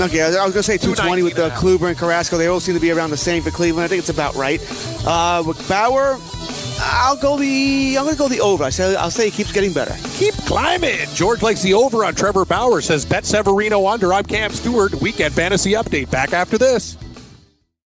Okay, 0.00 0.22
I 0.22 0.28
was 0.28 0.36
going 0.36 0.52
to 0.52 0.62
say 0.62 0.78
220 0.78 1.22
with 1.22 1.34
219 1.34 1.38
uh, 1.42 1.44
and. 1.44 1.54
Kluber 1.80 1.88
and 1.88 1.98
Carrasco. 1.98 2.38
They 2.38 2.46
all 2.46 2.60
seem 2.60 2.74
to 2.74 2.80
be 2.80 2.90
around 2.92 3.10
the 3.10 3.16
same 3.16 3.42
for 3.42 3.50
Cleveland. 3.50 3.84
I 3.84 3.88
think 3.88 3.98
it's 3.98 4.08
about 4.08 4.34
right. 4.36 4.60
Uh, 5.04 5.42
with 5.46 5.68
Bauer, 5.68 6.16
I'll 6.80 7.16
go 7.16 7.36
the. 7.36 7.96
I'm 7.98 8.04
going 8.04 8.14
to 8.14 8.18
go 8.18 8.28
the 8.28 8.40
over. 8.40 8.64
I 8.64 8.70
say. 8.70 8.94
I'll 8.96 9.10
say 9.10 9.26
he 9.28 9.30
keeps 9.32 9.52
getting 9.52 9.72
better. 9.72 9.94
Keep 10.14 10.34
climbing. 10.46 11.06
George 11.14 11.42
likes 11.42 11.60
the 11.62 11.74
over 11.74 12.04
on 12.04 12.14
Trevor 12.14 12.44
Bauer. 12.44 12.80
Says 12.80 13.04
bet 13.04 13.24
Severino 13.26 13.86
under. 13.88 14.12
I'm 14.14 14.24
Cam 14.24 14.50
Stewart. 14.52 14.94
Weekend 15.02 15.34
fantasy 15.34 15.72
update. 15.72 16.10
Back 16.10 16.32
after 16.32 16.56
this. 16.56 16.96